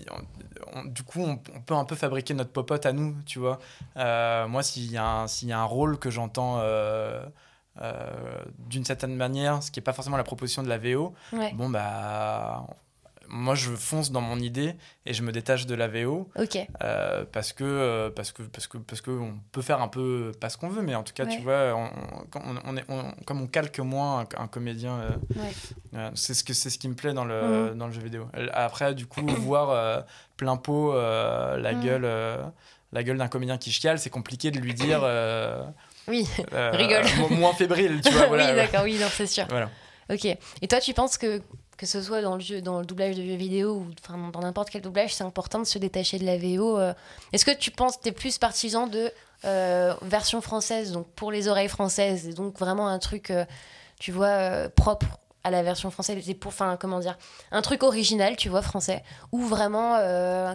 on- 0.74 0.80
on- 0.80 0.86
du 0.86 1.03
coup, 1.03 1.22
on, 1.22 1.39
on 1.55 1.62
peut 1.62 1.74
un 1.76 1.86
peu 1.86 1.95
fabriquer 1.95 2.34
notre 2.34 2.51
popote 2.51 2.86
à 2.86 2.93
nous, 2.93 3.16
tu 3.26 3.39
vois. 3.39 3.59
Euh, 3.97 4.47
moi, 4.47 4.64
s'il 4.64 4.91
y, 4.91 4.97
a 4.97 5.05
un- 5.05 5.26
y 5.43 5.51
a 5.51 5.59
un 5.59 5.64
rôle 5.66 5.97
que 5.99 6.09
j'entends 6.09 6.57
euh, 6.59 7.24
euh, 7.82 8.09
d'une 8.59 8.86
certaine 8.86 9.16
manière, 9.16 9.64
ce 9.64 9.72
qui 9.72 9.80
n'est 9.80 9.84
pas 9.84 9.93
forcément 9.93 10.18
la 10.18 10.24
proposition 10.24 10.62
de 10.64 10.70
la 10.70 10.78
VO, 10.78 11.14
Ouais. 11.34 11.51
bon, 11.53 11.70
bah. 11.70 12.66
Moi, 13.34 13.56
je 13.56 13.72
fonce 13.72 14.12
dans 14.12 14.22
mon 14.22 14.38
idée 14.38 14.76
et 15.06 15.14
je 15.14 15.24
me 15.24 15.32
détache 15.32 15.66
de 15.66 15.74
la 15.74 15.88
VO 15.88 16.30
euh, 16.84 17.26
parce 17.32 17.54
que 17.54 17.64
euh, 17.64 18.10
parce 18.10 18.32
que 18.32 18.44
parce 18.44 18.68
que 18.68 18.78
parce 18.78 19.00
que 19.02 19.12
on 19.12 19.40
peut 19.52 19.62
faire 19.62 19.82
un 19.82 19.88
peu 19.88 20.32
pas 20.40 20.50
ce 20.50 20.58
qu'on 20.58 20.68
veut, 20.70 20.82
mais 20.82 20.96
en 20.96 21.04
tout 21.04 21.14
cas, 21.14 21.26
Ouais. 21.26 21.36
tu 21.38 21.42
vois, 21.42 21.74
on, 21.76 21.90
on- 22.36 22.60
on 22.66 22.78
est, 22.78 22.86
comme 23.26 23.42
on 23.42 23.48
calque 23.48 23.80
moins 23.80 24.22
un, 24.38 24.44
un 24.44 24.48
comédien, 24.48 25.00
euh, 25.00 25.10
Ouais. 25.38 26.12
c'est 26.16 26.34
ce 26.34 26.44
que 26.44 26.54
c'est 26.54 26.70
ce 26.70 26.78
qui 26.78 26.88
me 26.90 26.94
plaît 26.96 27.14
dans 27.14 27.26
le 27.26 27.72
Mhm. 27.72 27.78
dans 27.78 27.88
le 27.88 27.94
jeu 27.94 28.02
vidéo. 28.02 28.28
Après, 28.54 28.94
du 28.94 29.06
coup, 29.06 29.26
voir 29.28 30.04
plein 30.38 30.58
pot 30.58 30.94
la 30.94 31.74
Mhm. 31.74 31.84
gueule. 31.84 32.08
la 32.94 33.04
gueule 33.04 33.18
d'un 33.18 33.30
comédien 33.30 33.58
qui 33.58 33.72
chiale, 33.72 34.00
c'est 34.00 34.10
compliqué 34.10 34.52
de 34.52 34.60
lui 34.60 34.74
dire 34.74 35.00
euh, 35.04 35.64
Oui. 36.10 36.28
euh, 36.54 36.72
Rigole. 36.74 37.06
mo- 37.20 37.30
moins 37.30 37.54
fébrile, 37.54 38.02
tu 38.04 38.12
vois. 38.12 38.26
Voilà, 38.28 38.50
oui, 38.50 38.56
d'accord, 38.58 38.84
oui, 38.84 38.98
non, 39.00 39.08
c'est 39.10 39.28
sûr. 39.28 39.46
voilà. 39.48 39.70
Ok. 40.10 40.26
Et 40.26 40.68
toi, 40.68 40.82
tu 40.82 40.94
penses 40.94 41.18
que 41.18 41.42
que 41.78 41.86
ce 41.86 42.02
soit 42.02 42.22
dans 42.22 42.36
le 42.36 42.62
dans 42.62 42.80
le 42.80 42.86
doublage 42.86 43.16
de 43.16 43.24
jeux 43.24 43.36
vidéo 43.36 43.74
ou 43.74 43.88
enfin 44.04 44.18
dans 44.32 44.42
n'importe 44.42 44.70
quel 44.70 44.82
doublage, 44.82 45.16
c'est 45.16 45.24
important 45.24 45.60
de 45.60 45.66
se 45.66 45.80
détacher 45.80 46.20
de 46.20 46.26
la 46.26 46.38
VO. 46.38 46.78
euh. 46.78 46.94
Est-ce 47.34 47.46
que 47.46 47.56
tu 47.56 47.72
penses 47.72 47.98
que 47.98 48.04
t'es 48.04 48.12
plus 48.12 48.38
partisan 48.38 48.88
de 48.88 49.12
euh, 49.46 49.94
version 50.04 50.42
française, 50.42 50.92
donc 50.92 51.08
pour 51.16 51.32
les 51.32 51.48
oreilles 51.48 51.70
françaises, 51.70 52.28
et 52.28 52.34
donc 52.34 52.60
vraiment 52.60 52.88
un 52.88 53.00
truc, 53.00 53.32
euh, 53.32 53.46
tu 54.00 54.12
vois, 54.12 54.70
propre 54.76 55.18
à 55.44 55.50
la 55.50 55.64
version 55.64 55.90
française, 55.90 56.30
et 56.30 56.36
pour, 56.36 56.50
enfin, 56.50 56.78
comment 56.80 57.00
dire, 57.00 57.18
un 57.52 57.64
truc 57.64 57.82
original, 57.82 58.36
tu 58.36 58.50
vois, 58.50 58.62
français, 58.62 59.04
ou 59.32 59.44
vraiment 59.44 59.96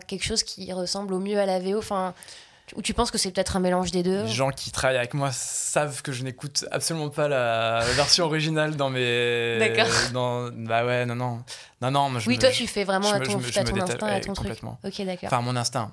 quelque 0.07 0.23
chose 0.23 0.45
qui 0.45 0.73
ressemble 0.73 1.13
au 1.15 1.19
mieux 1.19 1.41
à 1.41 1.47
la 1.47 1.59
VO, 1.59 1.79
enfin, 1.79 2.15
ou 2.75 2.83
tu 2.83 2.95
penses 2.95 3.11
que 3.11 3.19
c'est 3.19 3.31
peut-être 3.31 3.57
un 3.57 3.61
mélange 3.61 3.91
des 3.93 4.03
deux 4.03 4.23
Les 4.23 4.29
gens 4.29 4.51
qui 4.51 4.73
travaillent 4.73 4.97
avec 4.99 5.15
moi 5.15 5.31
savent 5.33 6.03
que 6.03 6.11
je 6.13 6.25
n'écoute 6.25 6.65
absolument 6.73 7.11
pas 7.11 7.29
la 7.29 7.81
version 7.95 8.25
originale 8.25 8.75
dans 8.77 8.91
mes. 8.91 9.59
D'accord. 9.59 9.87
Dans... 10.13 10.51
Bah 10.53 10.85
ouais, 10.85 11.07
non, 11.07 11.15
non. 11.15 11.45
Non, 11.81 11.91
non, 11.91 12.11
moi 12.11 12.19
je 12.21 12.29
Oui, 12.29 12.37
me- 12.37 12.41
toi, 12.41 12.51
tu 12.51 12.67
fais 12.67 12.85
vraiment 12.85 13.11
à 13.13 13.21
ton, 13.21 13.39
me- 13.39 13.47
à 13.59 13.65
ton 13.65 13.81
instinct, 13.81 14.07
à 14.07 14.15
ouais, 14.15 14.21
ton 14.21 14.33
truc. 14.33 14.49
complètement. 14.49 14.79
Ok, 14.85 15.01
d'accord. 15.05 15.27
Enfin, 15.27 15.41
mon 15.43 15.55
instinct. 15.57 15.93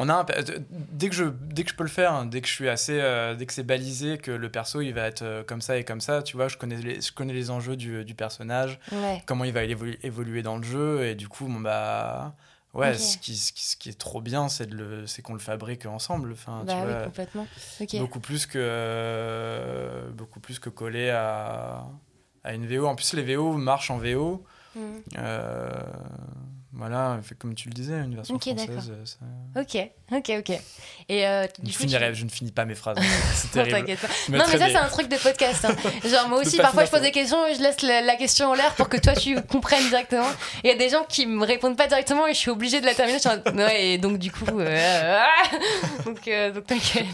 On 0.00 0.08
a 0.08 0.14
un- 0.14 0.26
euh, 0.30 0.58
dès 0.70 1.08
que 1.08 1.14
je 1.14 1.24
dès 1.24 1.64
que 1.64 1.70
je 1.70 1.74
peux 1.74 1.82
le 1.82 1.88
faire, 1.88 2.12
hein, 2.12 2.24
dès 2.26 2.40
que 2.40 2.46
je 2.46 2.52
suis 2.52 2.68
assez 2.68 2.98
euh, 3.00 3.34
dès 3.34 3.46
que 3.46 3.52
c'est 3.52 3.64
balisé 3.64 4.18
que 4.18 4.30
le 4.30 4.48
perso 4.48 4.80
il 4.80 4.92
va 4.94 5.06
être 5.06 5.22
euh, 5.22 5.42
comme 5.42 5.60
ça 5.60 5.76
et 5.76 5.82
comme 5.84 6.00
ça, 6.00 6.22
tu 6.22 6.36
vois, 6.36 6.46
je 6.48 6.56
connais 6.56 6.76
les, 6.76 7.00
je 7.00 7.10
connais 7.12 7.32
les 7.32 7.50
enjeux 7.50 7.74
du, 7.74 8.04
du 8.04 8.14
personnage, 8.14 8.78
Ouais. 8.92 9.22
comment 9.26 9.44
il 9.44 9.52
va 9.52 9.64
évolu- 9.64 9.98
évoluer 10.04 10.42
dans 10.42 10.56
le 10.56 10.62
jeu 10.62 11.04
et 11.06 11.14
du 11.16 11.26
coup 11.28 11.46
bon 11.46 11.58
bah 11.60 12.34
ouais, 12.74 12.94
ce, 12.94 13.18
qui, 13.18 13.36
ce, 13.36 13.52
qui, 13.52 13.64
ce 13.64 13.76
qui 13.76 13.88
est 13.88 13.98
trop 13.98 14.20
bien 14.20 14.48
c'est 14.48 14.66
de 14.66 14.74
le 14.76 15.06
c'est 15.06 15.22
qu'on 15.22 15.32
le 15.34 15.38
fabrique 15.38 15.86
ensemble, 15.86 16.32
enfin 16.32 16.62
Bah 16.66 16.72
tu 16.74 16.78
oui, 16.86 16.92
vois, 16.92 17.02
complètement. 17.04 17.46
Beaucoup 17.98 18.20
plus 18.20 18.46
que 18.46 18.58
euh, 18.60 20.10
beaucoup 20.10 20.40
plus 20.40 20.58
que 20.58 20.68
coller 20.70 21.10
à 21.10 21.84
à 22.44 22.54
une 22.54 22.66
VO. 22.66 22.86
En 22.86 22.94
plus 22.94 23.12
les 23.14 23.34
VO 23.36 23.52
marchent 23.52 23.90
en 23.90 23.98
VO. 23.98 24.44
Mhm. 24.76 25.02
Euh, 25.18 25.70
voilà, 26.78 27.18
fait 27.22 27.34
comme 27.34 27.54
tu 27.54 27.68
le 27.68 27.74
disais, 27.74 27.92
une 27.94 28.14
version 28.14 28.36
Ok, 28.36 28.46
d'accord. 28.54 28.74
française. 28.82 28.92
euh, 28.92 29.04
ça- 29.04 29.60
Ok, 29.60 29.90
ok, 30.12 30.32
ok. 30.38 30.58
Et 31.08 31.26
euh, 31.26 31.46
du 31.58 31.70
Je, 31.72 31.76
coup, 31.76 31.82
finirai, 31.82 32.12
tu- 32.12 32.20
je 32.20 32.24
ne 32.24 32.30
finis 32.30 32.52
pas 32.52 32.64
mes 32.64 32.74
phrases. 32.76 32.96
C'est 33.34 33.54
Non, 33.56 33.64
terrible. 33.64 33.96
Je 34.26 34.32
me 34.32 34.38
Non, 34.38 34.44
mais 34.50 34.58
ça, 34.58 34.66
c'est 34.68 34.76
un 34.76 34.88
truc 34.88 35.08
de 35.08 35.16
podcast. 35.16 35.64
hein. 35.64 35.74
Genre, 36.08 36.28
moi 36.28 36.40
De 36.42 36.46
aussi, 36.46 36.56
parfois, 36.58 36.84
je 36.84 36.90
pose 36.90 37.00
des 37.02 37.10
questions 37.10 37.44
et 37.46 37.54
je 37.54 37.60
laisse 37.62 37.82
la, 37.82 38.00
la 38.00 38.16
question 38.16 38.46
en 38.50 38.54
l'air 38.54 38.74
pour 38.76 38.88
que 38.88 38.96
toi, 38.96 39.14
tu 39.14 39.40
comprennes 39.48 39.86
directement. 39.88 40.28
Et 40.62 40.68
il 40.68 40.70
y 40.70 40.72
a 40.72 40.76
des 40.78 40.88
gens 40.88 41.04
qui 41.08 41.26
me 41.26 41.44
répondent 41.44 41.76
pas 41.76 41.88
directement 41.88 42.26
et 42.26 42.32
je 42.34 42.38
suis 42.38 42.50
obligée 42.50 42.80
de 42.80 42.86
la 42.86 42.94
terminer. 42.94 43.18
Je 43.18 43.28
suis 43.28 43.38
en- 43.50 43.56
Ouais, 43.56 43.86
et 43.88 43.98
donc, 43.98 44.18
du 44.18 44.30
coup. 44.30 44.44
euh, 44.60 45.18
donc, 46.04 46.28
euh, 46.28 46.52
donc, 46.52 46.66
t'inquiète. 46.66 47.06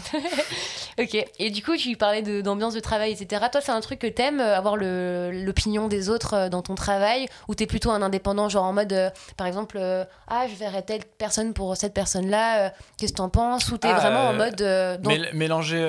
ok. 0.99 1.25
Et 1.39 1.49
du 1.49 1.63
coup, 1.63 1.75
tu 1.77 1.95
parlais 1.97 2.21
de- 2.21 2.41
d'ambiance 2.41 2.73
de, 2.73 2.79
travail, 2.79 3.11
etc. 3.13 3.43
Toi, 3.51 3.61
c'est 3.61 3.71
un 3.71 3.81
truc 3.81 3.99
que 3.99 4.07
t'aimes, 4.07 4.39
euh, 4.39 4.55
avoir 4.55 4.75
le- 4.77 5.31
l'opinion 5.31 5.87
des 5.87 6.09
autres 6.09 6.49
dans 6.49 6.61
ton 6.61 6.75
travail 6.75 7.25
Ou 7.47 7.55
t'es 7.55 7.65
plutôt 7.65 7.91
un 7.91 8.01
indépendant, 8.01 8.49
genre 8.49 8.65
en 8.65 8.73
mode, 8.73 8.93
euh, 8.93 9.09
par 9.37 9.47
exemple, 9.47 9.54
euh, 9.75 10.05
ah, 10.27 10.45
je 10.47 10.55
verrais 10.55 10.81
telle 10.81 11.03
personne 11.17 11.53
pour 11.53 11.75
cette 11.77 11.93
personne-là, 11.93 12.65
euh, 12.65 12.69
qu'est-ce 12.97 13.13
que 13.13 13.17
t'en 13.17 13.29
penses? 13.29 13.71
Ou 13.71 13.77
t'es 13.77 13.87
Ah, 13.89 13.99
vraiment 13.99 14.27
en 14.29 14.33
euh, 14.33 14.97
mode. 14.97 15.05
Mél- 15.07 15.33
mélanger. 15.33 15.79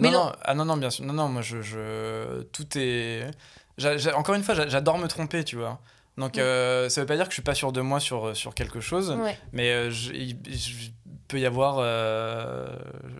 non, 0.00 0.32
ah 0.42 0.54
non, 0.54 0.64
non, 0.64 0.76
bien 0.76 0.90
sûr. 0.90 1.04
Non, 1.04 1.12
non, 1.14 1.28
moi, 1.28 1.42
je. 1.42 1.62
je- 1.62 2.42
tout 2.52 2.66
est. 2.76 3.30
encore 4.14 4.34
une 4.34 4.42
fois, 4.42 4.54
j'a- 4.54 4.68
j'adore 4.68 4.98
me 4.98 5.06
tromper, 5.06 5.44
tu 5.44 5.56
vois. 5.56 5.78
Donc, 6.16 6.36
Mm. 6.36 6.40
euh, 6.40 6.88
ça 6.88 7.00
veut 7.00 7.06
pas 7.06 7.14
dire 7.16 7.24
que 7.26 7.30
je 7.30 7.34
suis 7.36 7.42
pas 7.42 7.54
sûr 7.54 7.70
de 7.72 7.80
moi 7.80 8.00
sur, 8.00 8.36
sur 8.36 8.52
quelque 8.54 8.80
chose, 8.80 9.10
Ouais. 9.12 9.38
mais 9.52 9.90
je- 9.90 10.12
peut 11.28 11.38
y 11.38 11.46
avoir. 11.46 11.76
euh, 11.78 12.66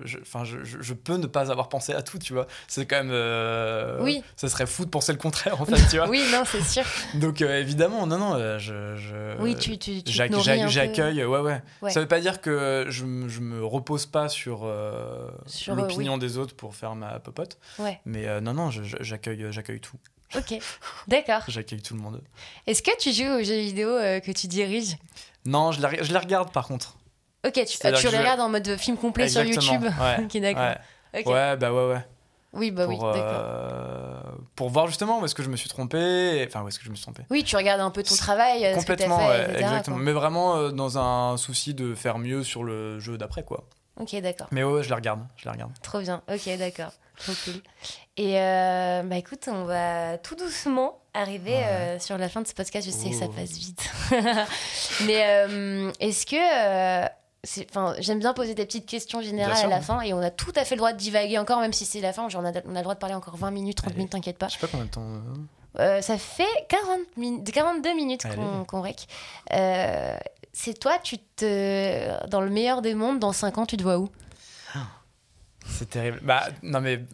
je- 0.04 0.18
Enfin, 0.20 0.42
je, 0.44 0.94
peux 0.94 1.16
ne 1.16 1.26
pas 1.26 1.50
avoir 1.50 1.68
pensé 1.68 1.92
à 1.92 2.02
tout, 2.02 2.18
tu 2.18 2.32
vois. 2.32 2.46
C'est 2.66 2.86
quand 2.86 2.96
même. 2.96 3.11
euh, 3.12 3.98
Oui. 4.00 4.22
Ça 4.36 4.48
serait 4.48 4.66
fou 4.66 4.84
de 4.84 4.90
penser 4.90 5.12
le 5.12 5.18
contraire, 5.18 5.61
en 5.61 5.66
fait, 5.66 5.76
tu 5.88 5.96
vois. 5.98 6.09
Oui, 6.09 6.22
non, 6.32 6.42
c'est 6.44 6.62
sûr. 6.62 6.82
Donc, 7.14 7.42
euh, 7.42 7.61
évidemment, 7.61 8.06
non, 8.06 8.18
non, 8.18 8.59
je. 8.59 8.96
je- 8.96 9.40
Oui, 9.40 9.54
tu, 9.56 9.78
tu, 9.78 10.02
tu 10.02 10.12
J'accueille, 10.12 11.24
ouais, 11.24 11.40
ouais, 11.40 11.62
Ouais. 11.82 11.90
Ça 11.90 12.00
veut 12.00 12.09
pas 12.09 12.20
dire 12.20 12.40
que 12.40 12.86
je, 12.88 13.04
je 13.28 13.40
me 13.40 13.64
repose 13.64 14.06
pas 14.06 14.28
sur, 14.28 14.66
Sur, 15.46 15.74
l'opinion 15.74 16.18
des 16.18 16.38
autres 16.38 16.54
pour 16.56 16.74
faire 16.74 16.94
ma 16.94 17.18
popote. 17.20 17.59
Ouais. 17.78 18.00
Mais 18.06 18.40
non, 18.40 18.54
non, 18.54 18.70
j'accueille, 18.70 19.46
j'accueille 19.50 19.80
tout. 19.80 19.96
Ok, 20.36 20.59
d'accord. 21.06 21.40
J'accueille 21.48 21.80
tout 21.80 21.94
le 21.94 22.00
monde. 22.00 22.20
Est-ce 22.66 22.82
que 22.82 22.90
tu 22.98 23.12
joues 23.14 23.40
aux 23.40 23.42
jeux 23.42 23.61
vidéo 23.61 23.88
que 24.22 24.32
tu 24.32 24.46
diriges? 24.46 24.96
Non, 25.46 25.72
je 25.72 25.80
les 25.80 26.18
regarde 26.18 26.52
par 26.52 26.66
contre. 26.66 26.97
Ok, 27.47 27.53
tu, 27.55 27.66
C'est-à-dire 27.66 27.99
tu 28.01 28.07
que 28.07 28.11
les 28.12 28.16
je- 28.18 28.22
regardes 28.22 28.41
en 28.41 28.49
mode 28.49 28.76
film 28.76 28.97
complet 28.97 29.24
Exactement, 29.24 29.61
sur 29.61 29.72
YouTube 29.74 29.93
ouais, 30.01 30.24
Ok, 30.24 30.41
d'accord. 30.41 30.62
Ouais. 31.14 31.20
Ok. 31.20 31.26
ouais, 31.26 31.57
bah 31.57 31.72
ouais, 31.72 31.89
ouais. 31.95 32.05
Oui, 32.55 32.70
bah 32.70 32.86
oui, 32.89 32.97
pour, 32.97 33.12
euh, 33.14 34.20
pour 34.57 34.70
voir 34.70 34.86
justement 34.86 35.20
où 35.20 35.24
est-ce 35.24 35.34
que 35.34 35.43
je 35.43 35.51
me 35.51 35.57
suis 35.57 35.68
trompé. 35.68 36.45
Enfin, 36.49 36.62
où 36.62 36.68
est-ce 36.68 36.78
que 36.78 36.84
je 36.86 36.91
me 36.91 36.95
suis 36.95 37.03
trompé. 37.05 37.22
Oui, 37.30 37.45
tu 37.45 37.57
regardes 37.57 37.80
un 37.82 37.91
peu 37.91 38.03
ton 38.03 38.16
travail, 38.16 38.64
euh, 38.64 38.72
ce 38.80 38.86
que 38.86 38.93
t'as 38.93 39.05
Complètement, 39.05 39.18
fait, 39.18 39.28
ouais, 39.28 39.43
etc., 39.45 39.59
exactement. 39.61 39.97
quoi. 39.97 40.05
Mais 40.05 40.12
vraiment 40.12 40.57
euh, 40.57 40.70
dans 40.70 40.99
un 40.99 41.36
souci 41.36 41.74
de 41.74 41.95
faire 41.95 42.18
mieux 42.18 42.43
sur 42.43 42.64
le 42.64 42.99
jeu 43.01 43.18
d'après, 43.18 43.43
quoi. 43.45 43.64
Ok, 44.01 44.18
d'accord. 44.22 44.47
Mais 44.51 44.64
ouais, 44.64 44.82
je 44.82 44.89
les 44.89 44.95
regarde. 44.95 45.20
Je 45.36 45.45
les 45.45 45.51
regarde. 45.51 45.72
Trop 45.82 46.01
bien. 46.01 46.22
Ok, 46.32 46.49
d'accord. 46.59 46.93
Trop 47.18 47.32
cool. 47.45 47.55
Et 48.16 48.41
euh, 48.41 49.03
bah 49.05 49.16
écoute, 49.16 49.49
on 49.53 49.64
va 49.64 50.16
tout 50.18 50.34
doucement 50.36 50.99
arriver 51.14 51.51
Ouais. 51.53 51.66
euh, 51.68 51.99
sur 51.99 52.16
la 52.16 52.28
fin 52.28 52.41
de 52.41 52.47
ce 52.47 52.55
podcast. 52.55 52.86
Je 52.86 52.93
sais 52.93 53.11
que 53.11 53.16
ça 53.16 53.26
Oh. 53.28 53.32
passe 53.32 53.53
vite. 53.59 53.91
Mais 55.07 55.22
euh, 55.26 55.93
est-ce 56.01 56.24
que. 56.26 57.07
Enfin, 57.70 57.94
j'aime 57.99 58.18
bien 58.18 58.32
poser 58.34 58.55
des 58.55 58.64
petites 58.66 58.86
questions 58.86 59.20
générales 59.20 59.57
sûr, 59.57 59.66
à 59.66 59.70
la 59.70 59.76
ouais. 59.76 59.82
fin 59.82 60.01
et 60.03 60.12
on 60.12 60.20
a 60.20 60.30
tout 60.30 60.53
à 60.57 60.64
fait 60.64 60.74
le 60.74 60.78
droit 60.78 60.92
de 60.92 60.99
divaguer 60.99 61.38
encore, 61.38 61.61
même 61.61 61.72
si 61.72 61.84
c'est 61.84 62.01
la 62.01 62.12
fin. 62.12 62.28
Genre, 62.28 62.42
on, 62.42 62.46
a, 62.46 62.53
on 62.66 62.74
a 62.74 62.78
le 62.78 62.82
droit 62.82 62.94
de 62.94 62.99
parler 63.01 63.14
encore 63.14 63.36
20 63.36 63.51
minutes, 63.51 63.76
30 63.78 63.88
Allez. 63.88 63.96
minutes, 63.99 64.12
t'inquiète 64.12 64.38
pas. 64.38 64.49
Je 64.49 64.55
sais 64.55 64.59
pas 64.61 64.66
combien 64.68 64.86
de 64.86 64.90
temps. 64.90 65.03
euh, 65.05 65.20
Euh, 65.80 66.01
ça 66.03 66.18
fait 66.18 66.44
40 66.68 66.99
min- 67.16 67.42
42 67.44 67.94
minutes 67.94 68.22
qu'on 68.34 68.64
qu'on 68.64 68.80
rec. 68.82 69.07
Euh, 69.55 70.16
c'est 70.53 70.78
toi, 70.78 70.99
tu 71.03 71.18
te. 71.18 72.26
Dans 72.28 72.40
le 72.40 72.51
meilleur 72.51 72.82
des 72.82 72.94
mondes, 72.94 73.18
dans 73.20 73.32
5 73.32 73.59
ans, 73.59 73.66
tu 73.66 73.76
te 73.76 73.82
vois 73.82 73.99
où? 73.99 74.09
C'est 75.66 75.90
terrible. 75.90 76.18
Bah, 76.22 76.44
non, 76.62 76.80
mais 76.80 77.05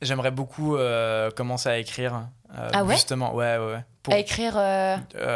j'aimerais 0.00 0.30
beaucoup 0.30 0.76
euh, 0.76 1.30
commencer 1.32 1.68
à 1.68 1.78
écrire. 1.78 2.28
Ah 2.56 2.84
ouais? 2.84 2.94
Justement, 2.94 3.34
ouais, 3.34 3.58
ouais, 3.58 3.66
ouais. 3.72 3.84
Pour, 4.02 4.14
À 4.14 4.18
écrire. 4.18 4.54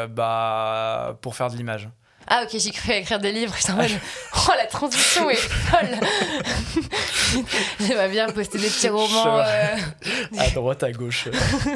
bah, 0.08 1.16
pour 1.20 1.34
faire 1.34 1.50
de 1.50 1.56
l'image. 1.56 1.88
Ah 2.30 2.42
ok, 2.44 2.58
j'ai 2.58 2.70
cru 2.70 2.92
écrire 2.92 3.18
des 3.18 3.32
livres. 3.32 3.54
En 3.70 3.74
mode, 3.74 3.90
oh 4.36 4.52
la 4.56 4.66
transition 4.66 5.30
est 5.30 5.36
folle. 5.36 5.88
J'aimerais 7.80 8.08
bien 8.08 8.28
poster 8.28 8.58
des 8.58 8.68
petits 8.68 8.88
romans. 8.88 9.38
euh, 9.38 9.76
à 10.38 10.50
droite, 10.50 10.82
à 10.82 10.92
gauche. 10.92 11.28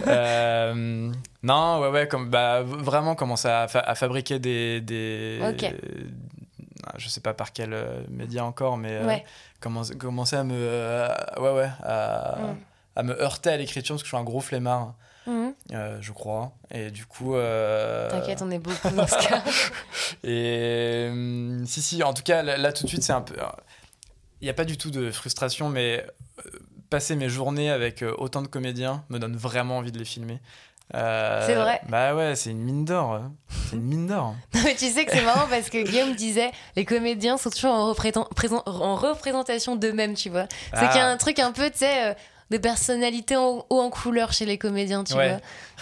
Euh, 0.06 1.10
non, 1.42 1.80
ouais, 1.80 1.88
ouais, 1.88 2.08
comme, 2.08 2.28
bah, 2.30 2.62
vraiment 2.62 3.14
commencer 3.14 3.48
à, 3.48 3.68
fa- 3.68 3.80
à 3.80 3.94
fabriquer 3.94 4.38
des. 4.38 4.80
des 4.80 5.40
Ok. 5.48 5.72
je 6.98 7.08
sais 7.08 7.20
pas 7.20 7.34
par 7.34 7.52
quel 7.52 7.72
euh, 7.72 8.02
média 8.10 8.44
encore, 8.44 8.76
mais 8.76 9.00
Ouais. 9.04 9.24
commencer, 9.60 9.96
commencer 9.96 10.36
à 10.36 10.44
me. 10.44 11.08
ouais, 11.38 11.50
ouais, 11.52 11.70
à, 11.82 12.36
Mm. 12.38 12.56
à 12.96 13.02
me 13.02 13.22
heurter 13.22 13.50
à 13.50 13.56
l'écriture 13.56 13.94
parce 13.94 14.02
que 14.02 14.06
je 14.08 14.14
suis 14.14 14.20
un 14.20 14.24
gros 14.24 14.40
flemmard. 14.40 14.94
Euh, 15.72 15.98
je 16.00 16.12
crois. 16.12 16.52
Et 16.70 16.90
du 16.90 17.06
coup. 17.06 17.34
euh, 17.36 18.10
T'inquiète, 18.10 18.42
on 18.42 18.50
est 18.50 18.58
beaucoup 18.58 18.90
dans 18.90 19.06
ce 19.06 19.16
cas. 19.28 19.42
Et 20.24 21.08
hum, 21.10 21.64
si, 21.66 21.82
si, 21.82 22.02
en 22.02 22.12
tout 22.12 22.22
cas, 22.22 22.42
là, 22.42 22.56
là, 22.56 22.72
tout 22.72 22.84
de 22.84 22.88
suite, 22.88 23.02
c'est 23.02 23.12
un 23.12 23.22
peu. 23.22 23.34
Il 24.40 24.44
n'y 24.44 24.50
a 24.50 24.54
pas 24.54 24.64
du 24.64 24.76
tout 24.76 24.90
de 24.90 25.10
frustration, 25.10 25.68
mais 25.68 26.04
euh, 26.46 26.50
passer 26.90 27.14
mes 27.16 27.28
journées 27.28 27.70
avec 27.70 28.02
euh, 28.02 28.12
autant 28.18 28.42
de 28.42 28.48
comédiens 28.48 29.04
me 29.08 29.18
donne 29.18 29.36
vraiment 29.36 29.78
envie 29.78 29.92
de 29.92 29.98
les 29.98 30.04
filmer. 30.04 30.40
Euh, 30.94 31.46
C'est 31.46 31.54
vrai. 31.54 31.80
Bah 31.88 32.14
ouais, 32.14 32.34
c'est 32.34 32.50
une 32.50 32.58
mine 32.62 32.84
d'or. 32.84 33.14
hein. 33.14 33.32
C'est 33.70 33.76
une 33.76 33.82
mine 33.84 34.06
d'or. 34.08 34.34
Non, 34.54 34.60
mais 34.64 34.74
tu 34.74 34.90
sais 34.90 35.06
que 35.06 35.12
c'est 35.12 35.24
marrant 35.24 35.46
parce 35.48 35.70
que 35.70 35.82
Guillaume 35.82 36.14
disait 36.14 36.50
les 36.76 36.84
comédiens 36.84 37.38
sont 37.38 37.48
toujours 37.50 37.72
en, 37.72 37.86
représent- 37.88 38.28
présent- 38.34 38.62
en 38.66 38.96
représentation 38.96 39.76
d'eux-mêmes, 39.76 40.14
tu 40.14 40.28
vois. 40.28 40.46
C'est 40.74 40.80
Ah. 40.80 40.88
qu'il 40.88 40.96
y 40.98 41.00
a 41.04 41.08
un 41.08 41.16
truc 41.16 41.38
un 41.38 41.52
peu, 41.52 41.70
tu 41.70 41.78
sais, 41.78 42.10
euh, 42.10 42.14
de 42.50 42.58
personnalité 42.58 43.36
en 43.36 43.64
haut 43.70 43.80
en 43.80 43.88
couleur 43.90 44.32
chez 44.32 44.44
les 44.44 44.58
comédiens, 44.58 45.04
tu 45.04 45.14
Ouais. 45.14 45.38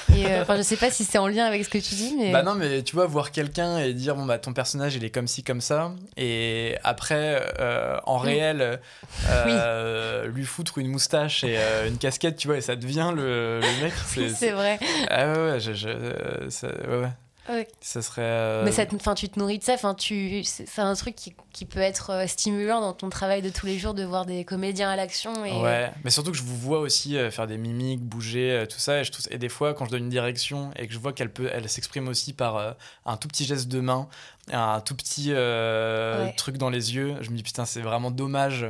vois. 0.08 0.16
Et 0.16 0.26
euh, 0.26 0.44
je 0.56 0.62
sais 0.62 0.76
pas 0.76 0.90
si 0.90 1.04
c'est 1.04 1.18
en 1.18 1.26
lien 1.26 1.44
avec 1.44 1.64
ce 1.64 1.68
que 1.68 1.78
tu 1.78 1.94
dis, 1.94 2.14
mais. 2.18 2.30
Bah 2.32 2.42
non, 2.42 2.54
mais 2.54 2.82
tu 2.82 2.94
vois, 2.94 3.06
voir 3.06 3.32
quelqu'un 3.32 3.78
et 3.78 3.92
dire, 3.92 4.14
bon, 4.14 4.24
bah 4.24 4.38
ton 4.38 4.52
personnage, 4.52 4.94
il 4.94 5.04
est 5.04 5.10
comme 5.10 5.26
ci, 5.26 5.42
comme 5.42 5.60
ça. 5.60 5.92
Et 6.16 6.76
après, 6.84 7.42
euh, 7.58 7.98
en 8.06 8.20
Oui. 8.20 8.28
réel, 8.28 8.80
euh, 9.28 10.26
lui 10.28 10.44
foutre 10.44 10.78
une 10.78 10.88
moustache 10.88 11.44
et 11.44 11.56
une 11.88 11.98
casquette, 11.98 12.36
tu 12.36 12.48
vois, 12.48 12.56
et 12.56 12.60
ça 12.60 12.76
devient 12.76 13.12
le, 13.14 13.60
le 13.60 13.82
mec. 13.82 13.92
Oui, 14.16 14.28
c'est- 14.28 14.34
c'est 14.34 14.50
vrai. 14.52 14.78
Ah 15.10 15.32
ouais, 15.32 15.38
ouais, 15.52 15.60
je, 15.60 15.72
je- 15.72 16.48
ça- 16.50 16.68
ouais, 16.68 16.96
ouais. 17.02 17.08
Ouais. 17.48 17.66
Ça 17.80 18.02
serait. 18.02 18.22
euh, 18.22 18.64
Mais 18.64 18.70
ça 18.72 18.86
te- 18.86 18.94
enfin, 18.94 19.14
tu 19.14 19.28
te 19.28 19.38
nourris 19.38 19.58
de 19.58 19.64
ça, 19.64 19.74
enfin, 19.74 19.94
tu, 19.94 20.44
c'est 20.44 20.78
un 20.78 20.94
truc 20.94 21.16
qui, 21.16 21.34
qui 21.52 21.64
peut 21.64 21.80
être 21.80 22.10
euh, 22.10 22.26
stimulant 22.26 22.80
dans 22.80 22.92
ton 22.92 23.08
travail 23.10 23.42
de 23.42 23.48
tous 23.48 23.66
les 23.66 23.78
jours 23.78 23.94
de 23.94 24.04
voir 24.04 24.26
des 24.26 24.44
comédiens 24.44 24.90
à 24.90 24.96
l'action. 24.96 25.44
Et... 25.44 25.52
Ouais, 25.60 25.90
mais 26.04 26.10
surtout 26.10 26.30
que 26.30 26.36
je 26.36 26.42
vous 26.42 26.56
vois 26.56 26.78
aussi 26.78 27.16
euh, 27.16 27.30
faire 27.30 27.46
des 27.46 27.56
mimiques, 27.56 28.02
bouger, 28.02 28.50
euh, 28.52 28.66
tout 28.66 28.78
ça. 28.78 29.00
Et, 29.00 29.04
je 29.04 29.10
trouve, 29.10 29.26
et 29.30 29.38
des 29.38 29.48
fois, 29.48 29.74
quand 29.74 29.86
je 29.86 29.90
donne 29.90 30.04
une 30.04 30.10
direction 30.10 30.70
et 30.76 30.86
que 30.86 30.92
je 30.92 30.98
vois 30.98 31.12
qu'elle 31.12 31.32
peut, 31.32 31.48
elle 31.52 31.68
s'exprime 31.68 32.06
aussi 32.08 32.32
par 32.34 32.56
euh, 32.56 32.72
un 33.06 33.16
tout 33.16 33.26
petit 33.26 33.44
geste 33.46 33.68
de 33.68 33.80
main, 33.80 34.08
un 34.52 34.80
tout 34.80 34.94
petit 34.94 35.28
euh, 35.30 36.26
Ouais. 36.26 36.34
truc 36.36 36.56
dans 36.56 36.70
les 36.70 36.94
yeux, 36.94 37.16
je 37.20 37.30
me 37.30 37.36
dis 37.36 37.42
putain, 37.42 37.64
c'est 37.64 37.80
vraiment 37.80 38.10
dommage 38.10 38.66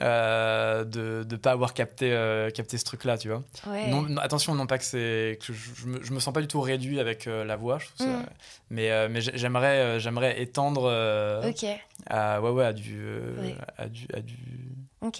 euh, 0.00 0.84
de 0.84 1.26
ne 1.30 1.36
pas 1.36 1.52
avoir 1.52 1.74
capté, 1.74 2.12
euh, 2.12 2.50
capté 2.50 2.78
ce 2.78 2.84
truc-là, 2.84 3.18
tu 3.18 3.28
vois. 3.28 3.42
Ouais. 3.66 3.88
Non, 3.88 4.02
non, 4.02 4.20
attention, 4.20 4.54
non 4.54 4.66
pas 4.66 4.78
que 4.78 4.84
c'est 4.84 5.38
que 5.44 5.52
je, 5.52 5.70
je 5.74 5.86
me, 5.86 6.02
je 6.02 6.12
me 6.12 6.20
sens 6.20 6.32
pas 6.34 6.40
du 6.40 6.48
tout 6.48 6.60
réduit 6.60 7.00
avec 7.00 7.26
euh, 7.26 7.44
la 7.44 7.56
voix, 7.56 7.78
je 7.78 7.86
trouve 7.86 8.06
ça- 8.06 8.12
Mm. 8.18 8.26
mais 8.70 9.08
mais 9.08 9.20
j'ai- 9.20 9.36
j'aimerais 9.38 10.00
j'aimerais 10.00 10.40
étendre 10.42 10.84
euh, 10.90 11.48
Ok, 11.48 11.64
à 12.08 12.40
ouais 12.40 12.50
ouais 12.50 12.64
à 12.64 12.72
du 12.72 13.00
Ouais. 13.40 13.54
à 13.78 13.86
du 13.88 14.06
à 14.14 14.20
du 14.20 14.36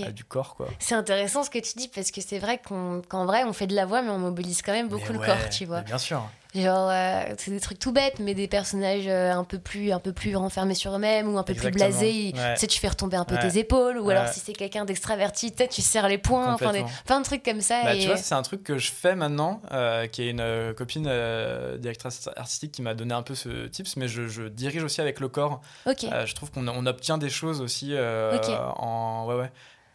à 0.02 0.10
du 0.10 0.24
corps 0.24 0.56
quoi. 0.56 0.68
C'est 0.80 0.94
intéressant 0.96 1.42
ce 1.44 1.50
que 1.50 1.58
tu 1.60 1.74
dis 1.76 1.88
parce 1.88 2.10
que 2.10 2.20
c'est 2.20 2.38
vrai 2.40 2.58
qu'on- 2.58 3.02
qu'en 3.08 3.24
vrai 3.24 3.44
on 3.44 3.52
fait 3.52 3.66
de 3.68 3.74
la 3.74 3.86
voix 3.86 4.02
mais 4.02 4.10
on 4.10 4.18
mobilise 4.18 4.62
quand 4.62 4.72
même 4.72 4.88
beaucoup 4.88 5.12
Mais 5.12 5.18
le 5.20 5.24
corps, 5.26 5.48
tu 5.50 5.64
vois. 5.64 5.82
Bien 5.82 5.98
sûr. 5.98 6.28
Genre 6.56 6.88
euh, 6.90 7.22
c'est 7.38 7.50
des 7.50 7.60
trucs 7.60 7.78
tout 7.78 7.92
bêtes 7.92 8.18
mais 8.18 8.34
des 8.34 8.48
personnages 8.48 9.06
euh, 9.06 9.32
un 9.32 9.44
peu 9.44 9.58
plus 9.58 9.92
un 9.92 9.98
peu 9.98 10.12
plus 10.12 10.34
renfermés 10.36 10.74
sur 10.74 10.94
eux-mêmes 10.94 11.32
ou 11.32 11.38
un 11.38 11.42
peu 11.42 11.52
Exactement. 11.52 11.86
plus 11.86 11.92
blasés, 11.92 12.32
Ouais. 12.36 12.54
tu 12.54 12.60
sais 12.60 12.66
tu 12.66 12.78
fais 12.80 12.88
retomber 12.88 13.16
un 13.16 13.24
peu 13.24 13.34
Ouais. 13.34 13.48
tes 13.50 13.58
épaules 13.58 13.98
ou 13.98 14.06
Ouais. 14.06 14.14
alors 14.16 14.28
si 14.32 14.40
c'est 14.40 14.52
quelqu'un 14.52 14.84
d'extraverti, 14.84 15.50
peut-être 15.50 15.72
tu 15.72 15.82
serres 15.82 16.08
les 16.08 16.18
poings, 16.18 16.54
enfin 16.54 16.72
des, 16.72 16.84
plein 17.04 17.20
de 17.20 17.24
trucs 17.24 17.42
comme 17.42 17.60
ça 17.60 17.82
Bah, 17.84 17.94
et 17.94 18.00
tu 18.00 18.06
vois, 18.06 18.16
c'est 18.16 18.34
un 18.34 18.42
truc 18.42 18.62
que 18.64 18.78
je 18.78 18.90
fais 18.90 19.14
maintenant, 19.14 19.60
euh, 19.72 20.06
qui 20.06 20.22
est 20.22 20.30
une 20.30 20.40
euh, 20.40 20.72
copine 20.72 21.06
euh, 21.08 21.76
directrice 21.78 22.28
artistique 22.36 22.72
qui 22.72 22.82
m'a 22.82 22.94
donné 22.94 23.14
un 23.14 23.22
peu 23.22 23.34
ce 23.34 23.66
tips, 23.66 23.96
mais 23.96 24.08
je, 24.08 24.26
je 24.28 24.44
dirige 24.44 24.82
aussi 24.84 25.00
avec 25.00 25.20
le 25.20 25.28
corps. 25.28 25.60
Euh, 25.86 26.26
je 26.26 26.34
trouve 26.34 26.50
qu'on 26.50 26.66
on 26.68 26.86
obtient 26.86 27.18
des 27.18 27.30
choses 27.30 27.60
aussi 27.60 27.90
euh, 27.92 28.36
en. 28.76 29.26
Ouais, 29.28 29.34
ouais. 29.34 29.50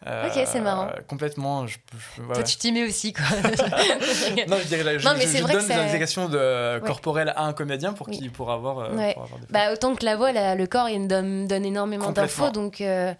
Euh, 0.07 0.27
Ok, 0.27 0.43
c'est 0.47 0.59
marrant. 0.61 0.89
Complètement. 1.07 1.67
Je, 1.67 1.77
je- 2.17 2.21
ouais, 2.21 2.27
Toi 2.29 2.37
ouais. 2.37 2.43
tu 2.43 2.57
t'y 2.57 2.71
mets 2.71 2.83
aussi 2.87 3.13
quoi. 3.13 3.23
Non, 4.47 4.57
je, 4.57 4.67
dirais, 4.67 4.99
je, 4.99 5.05
Non, 5.07 5.13
mais 5.15 5.27
je- 5.27 5.41
vrai 5.43 5.53
que 5.53 5.57
donne 5.59 5.67
des 5.67 5.73
ça- 5.73 5.81
indications 5.81 6.27
de, 6.29 6.79
corporelles 6.79 7.33
à 7.35 7.45
un 7.45 7.53
comédien 7.53 7.93
pour 7.93 8.07
qu'il 8.09 8.31
pour 8.31 8.51
avoir, 8.51 8.79
euh, 8.79 8.95
Ouais. 8.95 9.13
pour 9.13 9.23
avoir 9.23 9.39
des 9.39 9.47
Bah, 9.49 9.71
autant 9.71 9.93
que 9.95 10.03
la 10.05 10.15
voix, 10.15 10.31
le 10.31 10.65
corps, 10.65 10.89
il 10.89 11.07
donne, 11.07 11.47
donne 11.47 11.65
énormément 11.65 12.11
d'infos. 12.11 12.49
Donc, 12.49 12.81
euh, 12.81 13.13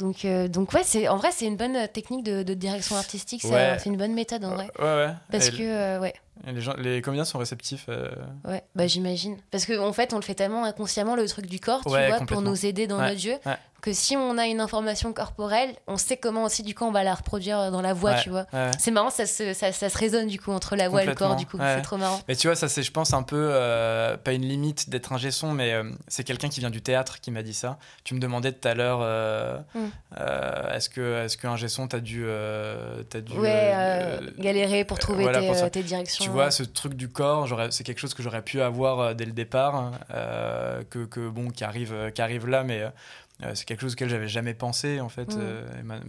donc, 0.00 0.24
euh, 0.24 0.46
donc 0.48 0.72
ouais, 0.74 0.82
c'est, 0.84 1.08
en 1.08 1.16
vrai, 1.16 1.30
c'est 1.32 1.46
une 1.46 1.56
bonne 1.56 1.88
technique 1.88 2.24
de, 2.24 2.42
de 2.42 2.54
direction 2.54 2.96
artistique. 2.96 3.42
Ouais. 3.44 3.76
C'est 3.78 3.86
une 3.90 3.96
bonne 3.96 4.14
méthode, 4.14 4.44
en 4.44 4.54
vrai. 4.54 4.68
Ouais, 4.78 4.84
ouais. 4.84 5.08
Parce 5.30 5.48
Et- 5.48 5.52
que, 5.52 5.62
euh, 5.62 5.98
ouais, 6.00 6.14
et 6.46 6.52
les, 6.52 6.60
gens, 6.60 6.74
les 6.78 7.00
comédiens 7.02 7.24
sont 7.24 7.38
réceptifs. 7.38 7.86
euh, 7.88 8.08
ouais, 8.44 8.62
bah, 8.76 8.86
j'imagine. 8.86 9.36
Parce 9.50 9.66
qu'en 9.66 9.88
en 9.88 9.92
fait, 9.92 10.12
on 10.12 10.16
le 10.16 10.22
fait 10.22 10.34
tellement 10.36 10.64
inconsciemment, 10.64 11.16
le 11.16 11.26
truc 11.26 11.46
du 11.46 11.58
corps, 11.58 11.80
tu 11.84 11.90
Ouais, 11.92 12.08
vois, 12.08 12.26
pour 12.26 12.42
nous 12.42 12.64
aider 12.64 12.86
dans 12.86 12.98
Ouais, 12.98 13.08
notre 13.10 13.20
jeu, 13.20 13.34
ouais. 13.44 13.56
Que 13.80 13.92
si 13.92 14.16
on 14.16 14.38
a 14.38 14.46
une 14.46 14.60
information 14.60 15.12
corporelle, 15.12 15.74
on 15.86 15.96
sait 15.96 16.16
comment 16.16 16.44
aussi, 16.44 16.62
du 16.62 16.74
coup, 16.74 16.84
on 16.84 16.90
va 16.90 17.04
la 17.04 17.14
reproduire 17.14 17.70
dans 17.70 17.80
la 17.80 17.92
voix, 17.94 18.12
ouais, 18.12 18.22
tu 18.22 18.30
vois. 18.30 18.46
ouais. 18.52 18.70
C'est 18.78 18.90
marrant, 18.90 19.10
ça 19.10 19.24
se, 19.26 19.52
ça, 19.54 19.70
ça 19.72 19.88
se 19.88 19.96
résonne, 19.98 20.26
du 20.26 20.40
coup, 20.40 20.50
entre 20.50 20.74
la 20.74 20.88
voix 20.88 21.02
et 21.04 21.06
le 21.06 21.14
corps, 21.14 21.36
du 21.36 21.46
coup. 21.46 21.58
Ouais. 21.58 21.74
C'est 21.76 21.82
trop 21.82 21.96
marrant. 21.96 22.20
Mais 22.26 22.34
tu 22.34 22.48
vois, 22.48 22.56
ça 22.56 22.68
c'est, 22.68 22.82
je 22.82 22.90
pense, 22.90 23.12
un 23.14 23.22
peu, 23.22 23.36
euh, 23.52 24.16
pas 24.16 24.32
une 24.32 24.42
limite 24.42 24.90
d'être 24.90 25.12
un 25.12 25.30
son, 25.30 25.52
mais 25.52 25.72
euh, 25.74 25.84
c'est 26.08 26.24
quelqu'un 26.24 26.48
qui 26.48 26.60
vient 26.60 26.70
du 26.70 26.82
théâtre 26.82 27.20
qui 27.20 27.30
m'a 27.30 27.42
dit 27.42 27.54
ça. 27.54 27.78
Tu 28.04 28.14
me 28.14 28.20
demandais 28.20 28.52
tout 28.52 28.66
à 28.66 28.74
l'heure, 28.74 29.00
euh, 29.02 29.58
Mm. 29.74 29.78
euh, 30.20 30.74
est-ce 30.74 30.88
que, 30.88 31.24
est-ce 31.24 31.36
qu'un 31.36 31.56
son, 31.68 31.86
t'as 31.88 32.00
dû, 32.00 32.22
euh, 32.24 33.02
t'as 33.08 33.20
dû, 33.20 33.32
euh, 33.36 33.44
euh, 33.44 34.20
euh, 34.22 34.30
galérer 34.38 34.84
pour 34.84 34.98
trouver 34.98 35.22
voilà, 35.24 35.40
tes, 35.40 35.46
pour 35.46 35.56
euh, 35.56 35.68
tes 35.68 35.82
directions. 35.82 36.24
tu 36.24 36.30
vois, 36.30 36.50
ce 36.50 36.62
truc 36.62 36.94
du 36.94 37.08
corps, 37.08 37.48
c'est 37.70 37.84
quelque 37.84 37.98
chose 37.98 38.14
que 38.14 38.22
j'aurais 38.22 38.42
pu 38.42 38.60
avoir 38.60 39.00
euh, 39.00 39.14
dès 39.14 39.24
le 39.24 39.32
départ, 39.32 39.92
euh, 40.14 40.82
que, 40.90 41.04
que, 41.04 41.28
bon, 41.28 41.50
qui 41.50 41.64
arrive, 41.64 41.92
euh, 41.92 42.10
qui 42.10 42.22
arrive 42.22 42.46
là, 42.48 42.64
mais 42.64 42.82
euh, 43.42 43.54
c'est 43.54 43.64
quelque 43.64 43.80
chose 43.80 43.92
auquel 43.92 44.08
j'avais 44.08 44.28
jamais 44.28 44.54
pensé 44.54 45.00
en 45.00 45.08
fait, 45.08 45.28
Mm. 45.34 45.38
euh, 45.38 45.82
ma- 45.84 46.00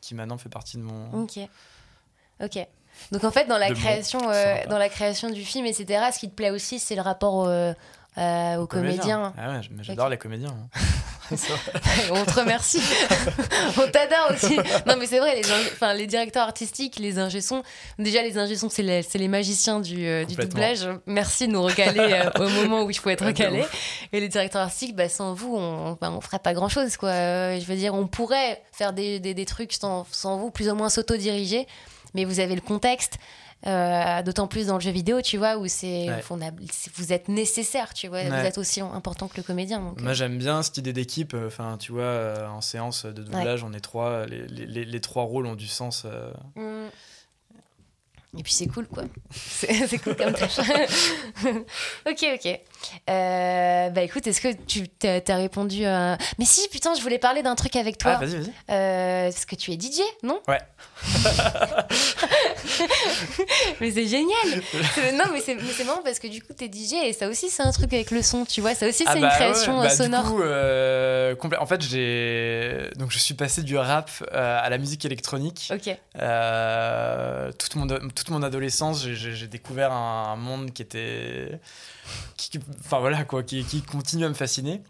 qui, 0.00 0.14
maintenant 0.14 0.38
fait 0.38 0.48
partie 0.48 0.76
de 0.76 0.82
mon. 0.82 1.10
Ok. 1.22 1.38
Ok. 2.42 2.58
Donc 3.12 3.24
en 3.24 3.30
fait, 3.30 3.46
dans 3.46 3.58
la 3.58 3.68
De 3.70 3.74
mon- 3.74 3.80
création, 3.80 4.20
euh, 4.30 4.56
dans 4.68 4.78
la 4.78 4.88
création 4.88 5.30
du 5.30 5.44
film, 5.44 5.66
etc., 5.66 6.04
ce 6.12 6.18
qui 6.18 6.28
te 6.30 6.34
plaît 6.34 6.50
aussi, 6.50 6.78
c'est 6.78 6.94
le 6.94 7.02
rapport 7.02 7.34
au, 7.34 7.48
aux 8.62 8.66
comédiens. 8.66 9.32
Ah 9.36 9.50
ouais, 9.52 9.60
j'adore 9.80 10.08
les 10.08 10.18
comédiens. 10.18 10.50
hein. 10.50 10.68
On 12.10 12.24
te 12.24 12.40
remercie. 12.40 12.80
On 13.76 13.90
t'adore 13.90 14.32
aussi. 14.34 14.56
Non, 14.86 14.96
mais 14.98 15.06
c'est 15.06 15.18
vrai, 15.18 15.36
les, 15.36 15.42
enfin, 15.72 15.94
les 15.94 16.06
directeurs 16.06 16.44
artistiques, 16.44 16.98
les 16.98 17.18
ingé-sons. 17.18 17.62
Déjà, 17.98 18.22
les 18.22 18.38
ingé-sons, 18.38 18.68
c'est 18.68 18.82
les, 18.82 19.28
magiciens 19.28 19.80
du, 19.80 20.06
euh, 20.06 20.24
du 20.24 20.34
doublage. 20.36 20.86
Merci 21.06 21.46
de 21.46 21.52
nous 21.52 21.62
recaler 21.62 22.00
euh, 22.00 22.44
au 22.44 22.48
moment 22.48 22.82
où 22.82 22.90
il 22.90 22.98
faut 22.98 23.10
être 23.10 23.22
de 23.22 23.28
recalé. 23.28 23.64
Et 24.12 24.20
les 24.20 24.28
directeurs 24.28 24.62
artistiques, 24.62 24.94
bah, 24.96 25.08
sans 25.08 25.34
vous, 25.34 25.56
on, 25.56 25.96
on 26.00 26.20
ferait 26.20 26.38
pas 26.38 26.52
grand-chose. 26.52 26.96
quoi. 26.96 27.10
Euh, 27.10 27.60
je 27.60 27.64
veux 27.64 27.76
dire, 27.76 27.94
on 27.94 28.06
pourrait 28.06 28.62
faire 28.72 28.92
des, 28.92 29.20
des, 29.20 29.34
des 29.34 29.46
trucs 29.46 29.72
sans, 29.72 30.06
sans 30.10 30.36
vous, 30.38 30.50
plus 30.50 30.68
ou 30.68 30.74
moins 30.74 30.88
s'auto-diriger. 30.90 31.66
Mais 32.14 32.24
vous 32.24 32.40
avez 32.40 32.54
le 32.54 32.60
contexte. 32.60 33.18
euh, 33.66 34.22
D'autant 34.22 34.46
plus 34.46 34.66
dans 34.66 34.74
le 34.74 34.80
jeu 34.80 34.90
vidéo, 34.90 35.20
tu 35.22 35.36
vois, 35.38 35.56
où 35.56 35.66
c'est, 35.68 36.08
Ouais. 36.08 36.22
vous 36.96 37.12
êtes 37.12 37.28
nécessaire, 37.28 37.94
tu 37.94 38.08
vois, 38.08 38.22
vous 38.24 38.32
êtes 38.34 38.58
aussi 38.58 38.80
important 38.80 39.26
que 39.26 39.36
le 39.38 39.42
comédien. 39.42 39.80
donc, 39.80 40.00
Moi 40.00 40.12
j'aime 40.12 40.36
bien 40.38 40.62
cette 40.62 40.76
idée 40.78 40.92
d'équipe. 40.92 41.32
euh, 41.34 41.46
Enfin, 41.46 41.76
tu 41.78 41.92
vois, 41.92 42.02
euh, 42.02 42.46
en 42.48 42.60
séance 42.60 43.06
de 43.06 43.22
doublage, 43.22 43.64
on 43.64 43.72
est 43.72 43.80
trois. 43.80 44.26
Les, 44.26 44.46
les- 44.48 44.66
les- 44.66 44.84
les 44.84 45.00
trois 45.00 45.22
rôles 45.24 45.46
ont 45.46 45.54
du 45.56 45.66
sens. 45.66 46.02
euh, 46.04 46.30
Mm. 46.56 46.88
Et 48.36 48.42
puis 48.42 48.52
c'est 48.52 48.66
cool 48.66 48.86
quoi. 48.88 49.04
C'est 49.30 49.86
c'est 49.86 49.98
cool 49.98 50.16
comme 50.16 50.32
tâche. 50.32 50.58
ok, 52.06 52.26
ok. 52.34 52.60
Euh, 53.08 53.88
bah 53.90 54.02
écoute, 54.02 54.26
est-ce 54.26 54.40
que 54.40 54.52
tu 54.66 54.88
t'as 54.88 55.20
as 55.26 55.36
répondu 55.36 55.84
à... 55.84 56.16
Mais 56.38 56.44
si, 56.44 56.68
putain, 56.68 56.94
je 56.94 57.00
voulais 57.02 57.18
parler 57.18 57.42
d'un 57.42 57.54
truc 57.54 57.76
avec 57.76 57.98
toi. 57.98 58.12
Ah, 58.16 58.18
vas-y, 58.24 58.36
vas-y. 58.36 58.52
Euh, 58.70 59.30
parce 59.30 59.44
que 59.46 59.54
tu 59.56 59.72
es 59.72 59.74
DJ, 59.74 60.00
non? 60.22 60.40
Ouais. 60.48 60.60
mais 63.80 63.90
c'est 63.90 64.06
génial 64.06 64.62
C'est- 64.94 65.12
Non, 65.12 65.24
mais 65.32 65.40
c'est 65.40 65.54
mais 65.56 65.62
c'est 65.76 65.84
marrant 65.84 66.02
parce 66.04 66.18
que 66.18 66.26
du 66.28 66.42
coup, 66.42 66.52
t'es 66.52 66.66
DJ 66.72 66.94
et 67.04 67.12
ça 67.12 67.28
aussi, 67.28 67.50
c'est 67.50 67.62
un 67.62 67.72
truc 67.72 67.92
avec 67.92 68.10
le 68.10 68.22
son, 68.22 68.44
tu 68.44 68.60
vois. 68.60 68.74
Ça 68.74 68.86
aussi, 68.86 69.04
c'est 69.04 69.10
Ah 69.10 69.14
une 69.16 69.22
bah 69.22 69.28
ouais, 69.28 69.34
création 69.34 69.78
bah 69.78 69.84
euh, 69.86 69.88
du 69.90 69.96
sonore. 69.96 70.24
coup, 70.24 70.42
euh, 70.42 71.34
En 71.58 71.66
fait, 71.66 71.82
j'ai 71.82 72.90
donc 72.96 73.10
je 73.10 73.18
suis 73.18 73.34
passé 73.34 73.62
du 73.62 73.76
rap 73.76 74.10
euh, 74.32 74.58
à 74.62 74.68
la 74.70 74.78
musique 74.78 75.04
électronique. 75.04 75.70
Ok. 75.74 75.94
Euh, 76.20 77.50
toute 77.58 77.76
mon 77.76 77.86
toute 77.86 78.30
mon 78.30 78.42
adolescence, 78.42 79.02
j'ai- 79.04 79.14
j'ai 79.14 79.34
j'ai 79.34 79.46
découvert 79.46 79.92
un, 79.92 80.32
un 80.32 80.36
monde 80.36 80.72
qui 80.72 80.82
était 80.82 81.58
qui, 82.36 82.58
enfin 82.80 82.98
voilà 83.00 83.24
quoi, 83.24 83.42
qui, 83.42 83.64
qui 83.64 83.82
continue 83.82 84.24
à 84.24 84.28
me 84.28 84.34
fasciner. 84.34 84.82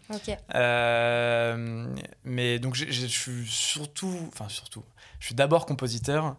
Euh, 0.55 1.87
mais 2.23 2.59
donc 2.59 2.75
je 2.75 3.05
suis 3.07 3.45
surtout, 3.47 4.13
enfin 4.33 4.49
surtout, 4.49 4.83
je 5.19 5.27
suis 5.27 5.35
d'abord 5.35 5.65
compositeur. 5.65 6.35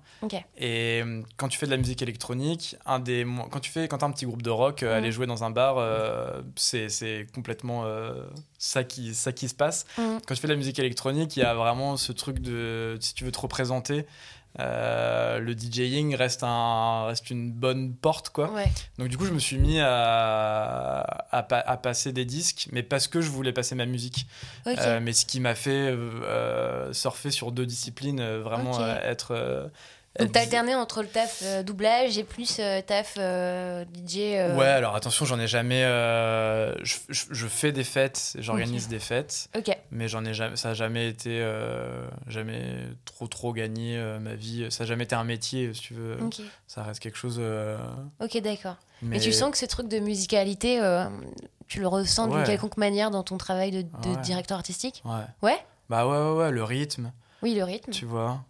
Et 0.58 1.02
euh, 1.04 1.22
quand 1.36 1.48
tu 1.48 1.58
fais 1.58 1.66
de 1.66 1.70
la 1.70 1.76
musique 1.76 2.02
électronique, 2.02 2.76
un 2.86 2.98
des 2.98 3.26
quand 3.50 3.60
tu 3.60 3.70
fais 3.70 3.88
quand 3.88 4.02
as 4.02 4.06
un 4.06 4.10
petit 4.12 4.26
groupe 4.26 4.42
de 4.42 4.50
rock, 4.50 4.82
Mhm. 4.82 4.88
aller 4.88 5.12
jouer 5.12 5.26
dans 5.26 5.44
un 5.44 5.50
bar, 5.50 5.76
euh, 5.78 6.42
c'est 6.56 7.26
complètement 7.34 7.84
euh, 7.84 8.24
ça 8.58 8.84
qui 8.84 9.14
ça 9.14 9.32
qui 9.32 9.48
se 9.48 9.54
passe. 9.54 9.86
Mhm. 9.98 10.20
Quand 10.26 10.34
tu 10.34 10.40
fais 10.40 10.48
de 10.48 10.52
la 10.52 10.58
musique 10.58 10.78
électronique, 10.78 11.36
il 11.36 11.40
y 11.40 11.44
a 11.44 11.54
vraiment 11.54 11.96
ce 11.96 12.12
truc 12.12 12.40
de 12.40 12.96
si 13.00 13.14
tu 13.14 13.24
veux 13.24 13.32
te 13.32 13.38
représenter. 13.40 14.06
Euh, 14.58 15.38
le 15.38 15.52
DJing 15.54 16.14
reste, 16.16 16.42
un, 16.42 17.06
reste 17.06 17.30
une 17.30 17.50
bonne 17.52 17.92
porte 17.94 18.30
quoi. 18.30 18.50
Ouais. 18.52 18.70
Donc 18.98 19.08
du 19.08 19.16
coup 19.18 19.26
je 19.26 19.32
me 19.32 19.38
suis 19.38 19.58
mis 19.58 19.78
à, 19.80 21.00
à, 21.30 21.42
pa- 21.42 21.60
à 21.60 21.76
passer 21.76 22.12
des 22.12 22.24
disques 22.24 22.68
mais 22.72 22.82
parce 22.82 23.06
que 23.08 23.20
je 23.20 23.30
voulais 23.30 23.52
passer 23.52 23.74
ma 23.74 23.86
musique. 23.86 24.26
Euh, 24.66 25.00
mais 25.00 25.12
ce 25.12 25.26
qui 25.26 25.40
m'a 25.40 25.54
fait 25.54 25.70
euh, 25.70 26.92
surfer 26.92 27.30
sur 27.30 27.52
deux 27.52 27.66
disciplines, 27.66 28.22
vraiment 28.38 28.78
être. 29.02 29.70
Euh, 30.18 30.24
Donc 30.24 30.32
t'as 30.32 30.40
alterné 30.42 30.74
entre 30.74 31.02
le 31.02 31.08
taf 31.08 31.40
euh, 31.44 31.62
doublage 31.62 32.18
et 32.18 32.24
plus 32.24 32.56
euh, 32.58 32.80
taf 32.82 33.14
euh, 33.18 33.84
DJ. 33.84 34.18
euh, 34.18 34.56
Ouais, 34.56 34.66
alors 34.66 34.94
attention, 34.96 35.24
j'en 35.24 35.38
ai 35.38 35.46
jamais. 35.46 35.82
je, 35.82 36.96
je- 37.08 37.24
je 37.30 37.46
fais 37.46 37.72
des 37.72 37.84
fêtes, 37.84 38.36
j'organise 38.38 38.88
des 38.88 38.98
fêtes, 38.98 39.48
Ok. 39.56 39.76
mais 39.90 40.08
j'en 40.08 40.24
ai 40.24 40.34
jamais. 40.34 40.56
Ça 40.56 40.70
a 40.70 40.74
jamais 40.74 41.08
été 41.08 41.40
jamais 42.26 42.76
trop 43.04 43.26
trop 43.26 43.52
gagné 43.52 43.98
ma 44.20 44.34
vie. 44.34 44.66
Ça 44.70 44.84
a 44.84 44.86
jamais 44.86 45.04
été 45.04 45.14
un 45.14 45.24
métier, 45.24 45.72
si 45.74 45.80
tu 45.80 45.94
veux. 45.94 46.16
Ok. 46.22 46.40
Ça 46.66 46.82
reste 46.82 47.00
quelque 47.00 47.18
chose. 47.18 47.40
Ok, 48.20 48.36
d'accord. 48.42 48.76
mais 49.02 49.16
Et 49.18 49.20
tu 49.20 49.32
sens 49.32 49.50
que 49.50 49.58
ce 49.58 49.66
truc 49.66 49.88
de 49.88 49.98
musicalité, 49.98 50.80
tu 51.66 51.80
le 51.80 51.88
ressens 51.88 52.28
d'une 52.28 52.44
quelconque 52.44 52.76
manière 52.76 53.10
dans 53.10 53.22
ton 53.22 53.36
travail 53.38 53.70
de, 53.70 53.82
de 53.82 54.08
Ouais. 54.14 54.20
directeur 54.22 54.56
artistique? 54.58 55.02
Ouais. 55.04 55.24
Ouais? 55.42 55.58
Bah 55.88 56.06
ouais, 56.06 56.16
ouais, 56.16 56.38
ouais, 56.44 56.50
le 56.50 56.64
rythme, 56.64 57.12
Oui, 57.42 57.54
le 57.54 57.62
rythme. 57.64 57.92
tu 57.92 58.06
vois, 58.06 58.40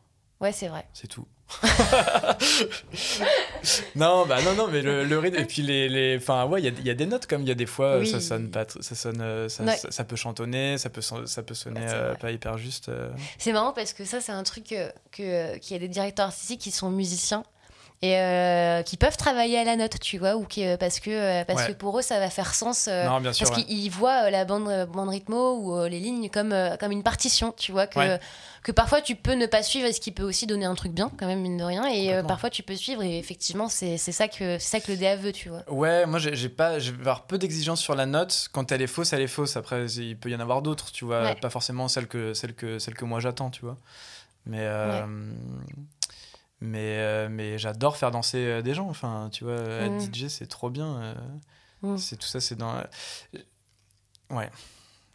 Ouais, 0.40 0.52
c'est 0.52 0.68
vrai. 0.68 0.86
c'est 0.94 1.06
tout. 1.06 1.26
non, 3.96 4.26
bah 4.26 4.42
non, 4.42 4.54
non, 4.54 4.68
mais 4.68 4.82
le, 4.82 5.04
le 5.04 5.18
rythme, 5.18 5.36
et 5.38 5.44
puis 5.44 5.62
les. 5.62 5.88
les 5.88 6.16
enfin, 6.16 6.44
ouais, 6.46 6.62
il 6.62 6.78
y 6.80 6.86
y 6.86 6.90
a 6.90 6.94
des 6.94 7.06
notes 7.06 7.26
comme 7.26 7.42
il 7.42 7.48
y 7.48 7.52
a 7.52 7.54
des 7.54 7.66
fois, 7.66 7.98
Oui. 7.98 8.06
ça 8.06 8.20
sonne 8.20 8.50
pas. 8.50 8.64
tr- 8.64 8.82
Ça, 8.82 8.94
sonne, 8.94 9.20
euh, 9.20 9.48
ça, 9.48 9.64
Ouais. 9.64 9.76
ça, 9.76 9.90
ça 9.90 10.04
peut 10.04 10.16
chantonner, 10.16 10.78
ça 10.78 10.90
peut, 10.90 11.00
ça 11.00 11.42
peut 11.42 11.54
sonner 11.54 11.80
euh, 11.88 12.14
pas 12.14 12.30
hyper 12.32 12.58
juste. 12.58 12.88
euh. 12.88 13.10
C'est 13.38 13.52
marrant 13.52 13.72
parce 13.72 13.92
que 13.92 14.04
ça, 14.04 14.20
c'est 14.20 14.32
un 14.32 14.42
truc 14.42 14.74
que- 15.12 15.56
qu'il 15.58 15.72
y 15.72 15.76
a 15.76 15.78
des 15.78 15.88
directeurs 15.88 16.26
artistiques 16.26 16.60
qui 16.60 16.70
sont 16.70 16.90
musiciens 16.90 17.42
et 18.02 18.18
euh, 18.18 18.82
qui 18.82 18.96
peuvent 18.98 19.16
travailler 19.16 19.58
à 19.58 19.64
la 19.64 19.74
note, 19.76 19.98
tu 20.00 20.18
vois, 20.18 20.36
ou 20.36 20.44
qui, 20.44 20.66
euh, 20.66 20.76
parce, 20.76 21.00
que, 21.00 21.10
euh, 21.10 21.44
parce 21.44 21.62
Ouais. 21.62 21.68
que 21.68 21.72
pour 21.72 21.98
eux, 21.98 22.02
ça 22.02 22.18
va 22.18 22.28
faire 22.28 22.54
sens. 22.54 22.88
euh, 22.88 23.06
Non, 23.06 23.20
bien 23.20 23.32
sûr. 23.32 23.46
parce 23.48 23.58
ouais. 23.58 23.64
qu'ils 23.64 23.90
voient 23.90 24.30
la 24.30 24.44
bande, 24.44 24.86
bande 24.92 25.08
rythmo 25.08 25.56
ou 25.60 25.84
les 25.86 25.98
lignes 25.98 26.28
comme, 26.28 26.54
comme 26.78 26.92
une 26.92 27.02
partition, 27.02 27.52
tu 27.56 27.72
vois, 27.72 27.86
que, 27.86 27.98
Ouais. 27.98 28.20
que 28.62 28.70
parfois 28.72 29.00
tu 29.00 29.14
peux 29.16 29.32
ne 29.32 29.46
pas 29.46 29.62
suivre 29.62 29.86
et 29.86 29.92
ce 29.94 30.00
qui 30.00 30.12
peut 30.12 30.24
aussi 30.24 30.46
donner 30.46 30.66
un 30.66 30.74
truc 30.74 30.92
bien, 30.92 31.10
quand 31.18 31.26
même, 31.26 31.40
mine 31.40 31.56
de 31.56 31.64
rien. 31.64 31.86
Et 31.86 32.12
euh, 32.12 32.22
parfois 32.22 32.50
tu 32.50 32.62
peux 32.62 32.76
suivre 32.76 33.02
et 33.02 33.18
effectivement, 33.18 33.68
c'est 33.68 33.96
ça, 33.96 34.28
que- 34.28 34.58
ça 34.58 34.78
que 34.80 34.92
le 34.92 34.98
DA 34.98 35.16
veut, 35.16 35.32
tu 35.32 35.48
vois. 35.48 35.62
Ouais, 35.70 36.04
moi 36.04 36.18
j'ai 36.18 36.48
pas, 36.50 36.74
avoir 36.74 37.26
peu 37.26 37.38
d'exigences 37.38 37.80
sur 37.80 37.94
la 37.94 38.04
note. 38.06 38.48
Quand 38.52 38.72
elle 38.72 38.82
est 38.82 38.86
fausse, 38.86 39.12
elle 39.14 39.22
est 39.22 39.26
fausse. 39.26 39.56
Après, 39.56 39.86
il 39.86 40.18
peut 40.18 40.28
y 40.30 40.34
en 40.36 40.40
avoir 40.40 40.60
d'autres, 40.60 40.92
tu 40.92 41.04
vois, 41.06 41.34
pas 41.36 41.50
forcément 41.50 41.88
celle 41.88 42.08
que 42.08 42.34
celle 42.34 42.54
que 42.54 42.78
celle 42.78 42.94
que 42.94 43.04
moi 43.06 43.20
j'attends, 43.20 43.48
tu 43.50 43.62
vois. 43.62 43.76
Mais 44.48 44.60
euh, 44.60 45.04
mais 46.60 46.98
euh, 46.98 47.28
mais 47.30 47.58
j'adore 47.58 47.96
faire 47.96 48.10
danser 48.10 48.38
euh, 48.38 48.62
des 48.62 48.74
gens. 48.74 48.88
Enfin, 48.88 49.28
tu 49.32 49.44
vois, 49.44 49.56
être 49.56 50.08
Mm. 50.08 50.14
DJ 50.14 50.28
c'est 50.28 50.46
trop 50.48 50.70
bien. 50.70 51.14
euh. 51.82 51.96
C'est 51.98 52.16
tout 52.16 52.26
ça, 52.26 52.40
c'est 52.40 52.56
dans. 52.56 52.74
Ouais. 54.30 54.50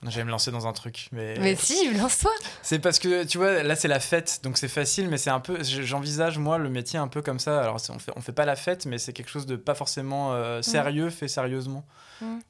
J'allais 0.08 0.24
me 0.26 0.32
lancer 0.32 0.50
dans 0.50 0.66
un 0.66 0.74
truc, 0.74 1.10
mais. 1.12 1.36
Mais 1.40 1.56
si, 1.56 1.94
lance-toi 1.94 2.32
C'est 2.64 2.80
parce 2.80 2.98
que, 2.98 3.24
tu 3.24 3.38
vois, 3.38 3.62
là, 3.62 3.76
c'est 3.76 3.88
la 3.88 4.00
fête, 4.00 4.40
donc 4.42 4.58
c'est 4.58 4.68
facile, 4.68 5.08
mais 5.10 5.18
c'est 5.20 5.30
un 5.30 5.40
peu. 5.40 5.62
J'envisage, 5.64 6.40
moi, 6.40 6.58
le 6.58 6.70
métier 6.70 6.98
un 6.98 7.08
peu 7.08 7.22
comme 7.22 7.38
ça. 7.38 7.62
Alors, 7.62 7.78
on 7.90 8.00
fait, 8.00 8.12
on 8.16 8.22
fait 8.22 8.32
pas 8.32 8.46
la 8.46 8.56
fête, 8.56 8.88
mais 8.88 8.98
c'est 8.98 9.14
quelque 9.14 9.30
chose 9.30 9.46
de 9.46 9.56
pas 9.56 9.76
forcément 9.76 10.34
euh, 10.34 10.64
sérieux, 10.64 11.12
fait 11.12 11.28
sérieusement. 11.28 11.86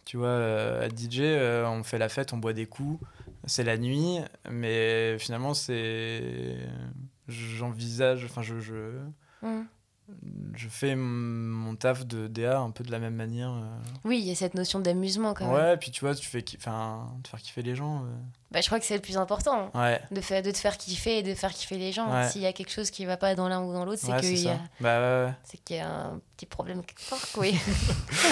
Tu 0.06 0.16
vois, 0.16 0.28
euh, 0.28 0.86
à 0.86 0.89
DJ, 0.89 1.20
euh, 1.22 1.66
on 1.66 1.84
fait 1.84 1.98
la 1.98 2.08
fête, 2.08 2.32
on 2.32 2.38
boit 2.38 2.54
des 2.54 2.68
coups, 2.68 3.06
c'est 3.46 3.64
la 3.66 3.78
nuit, 3.78 4.20
mais 4.50 5.18
finalement, 5.20 5.54
c'est. 5.54 6.56
J'envisage. 7.28 8.26
Enfin, 8.26 8.41
je. 8.41 8.59
je... 8.59 8.74
Mm. 9.41 9.63
Je 10.55 10.67
fais 10.67 10.95
mon 10.97 11.76
taf 11.76 12.05
de 12.05 12.28
DA 12.28 12.59
un 12.59 12.72
peu 12.72 12.84
de 12.84 12.91
la 12.91 12.99
même 12.99 13.15
manière. 13.15 13.51
euh. 13.51 13.78
Oui, 14.03 14.19
il 14.19 14.28
y 14.28 14.32
a 14.32 14.36
cette 14.36 14.55
notion 14.55 14.80
d'amusement 14.80 15.34
quand 15.34 15.45
même. 15.45 15.53
Ouais, 15.53 15.78
puis 15.78 15.89
tu 15.91 16.01
vois, 16.01 16.13
tu 16.15 16.28
fais. 16.28 16.43
Enfin, 16.57 17.15
de 17.24 17.28
faire 17.28 17.39
kiffer 17.39 17.61
les 17.61 17.76
gens. 17.76 18.05
Bah, 18.52 18.60
je 18.60 18.66
crois 18.66 18.80
que 18.80 18.86
c'est 18.86 18.95
le 18.95 19.02
plus 19.02 19.18
important. 19.18 19.70
hein. 19.74 19.80
Ouais. 19.82 20.02
De, 20.12 20.20
faire, 20.20 20.41
de 20.41 20.52
te 20.52 20.58
faire 20.58 20.78
kiffer 20.78 21.20
et 21.20 21.24
de 21.24 21.34
faire 21.34 21.52
kiffer 21.54 21.78
les 21.78 21.93
gens. 21.93 22.12
Ouais. 22.14 22.28
S'il 22.30 22.41
y 22.41 22.45
a 22.45 22.52
quelque 22.52 22.72
chose 22.72 22.91
qui 22.91 23.06
va 23.06 23.16
pas 23.16 23.34
dans 23.34 23.47
l'un 23.47 23.62
ou 23.64 23.72
dans 23.72 23.86
l'autre, 23.86 24.02
c'est 24.04 24.12
Ouais, 24.12 24.20
qu'il 24.20 24.38
y, 24.38 24.49
a-. 24.49 24.60
Bah 24.82 25.34
qu'il 25.66 25.78
y 25.78 25.80
a 25.80 25.88
un 25.88 26.20
petit 26.36 26.45
problème 26.45 26.84
quelque 26.84 27.10
part. 27.10 27.20
Oui. 27.38 27.56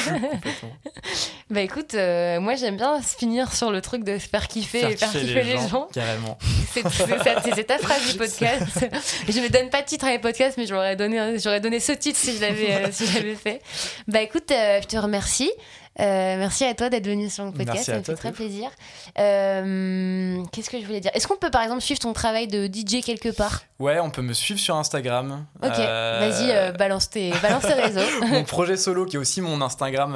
bah 1.50 1.62
écoute, 1.62 1.94
euh, 1.94 2.40
moi 2.40 2.56
j'aime 2.56 2.76
bien 2.78 3.02
se 3.02 3.16
finir 3.16 3.54
sur 3.54 3.72
le 3.72 3.82
truc 3.82 4.04
de 4.04 4.18
se 4.18 4.28
faire 4.28 4.48
kiffer 4.48 4.92
et 4.92 4.98
faire 4.98 5.10
kiffer 5.12 5.44
les, 5.44 5.58
gens. 5.70 5.88
Carrément. 5.94 6.38
C'est 6.72 6.88
c'est 6.90 7.08
ça- 7.24 7.42
c'est 7.56 7.64
ta 7.64 7.78
phrase 7.80 8.12
du 8.12 8.18
podcast. 8.18 8.86
je 9.28 9.40
ne 9.40 9.48
donne 9.48 9.70
pas 9.70 9.82
de 9.82 9.88
titre 9.88 10.06
à 10.06 10.10
mes 10.10 10.20
podcasts, 10.20 10.58
mais 10.58 10.68
j'aurais 10.68 10.96
donné, 10.96 11.38
donné 11.62 11.80
ce 11.80 11.94
titre 11.94 12.20
si 12.20 12.36
je 12.36 12.42
l'avais 12.42 12.76
euh, 12.76 12.92
si 12.92 13.08
fait. 13.08 13.62
Bah 14.08 14.22
écoute, 14.22 14.52
euh, 14.52 14.80
je 14.82 14.88
te 14.88 14.98
remercie. 14.98 15.52
Euh, 16.00 16.38
merci 16.38 16.64
à 16.66 16.74
toi 16.74 16.90
d'être 16.90 17.06
venu 17.08 17.30
sur 17.30 17.44
le 17.44 17.52
podcast, 17.52 17.74
Merci 17.74 17.86
ça 17.92 17.98
me 17.98 18.04
fait 18.04 18.16
très 18.16 18.32
plaisir. 18.32 18.70
Euh, 19.18 20.44
Qu'est-ce 20.52 20.70
que 20.70 20.80
je 20.80 20.86
voulais 20.86 21.02
dire? 21.02 21.12
Est-ce 21.14 21.28
qu'on 21.28 21.36
peut 21.36 21.52
par 21.52 21.62
exemple 21.62 21.82
suivre 21.82 22.00
ton 22.00 22.14
travail 22.14 22.48
de 22.48 22.68
DJ 22.68 23.04
quelque 23.04 23.30
part? 23.30 23.62
Ouais, 23.80 24.00
on 24.00 24.10
peut 24.10 24.22
me 24.22 24.34
suivre 24.34 24.60
sur 24.60 24.76
Instagram. 24.76 25.46
Ok, 25.64 25.72
Euh, 25.78 26.20
vas-y, 26.30 26.78
balance, 26.78 27.10
tes, 27.10 27.32
balance 27.42 27.64
tes 27.64 27.74
réseaux. 27.74 28.00
mon 28.28 28.44
projet 28.46 28.78
solo, 28.78 29.06
qui 29.06 29.16
est 29.16 29.20
aussi 29.20 29.42
mon 29.42 29.62
Instagram 29.62 30.14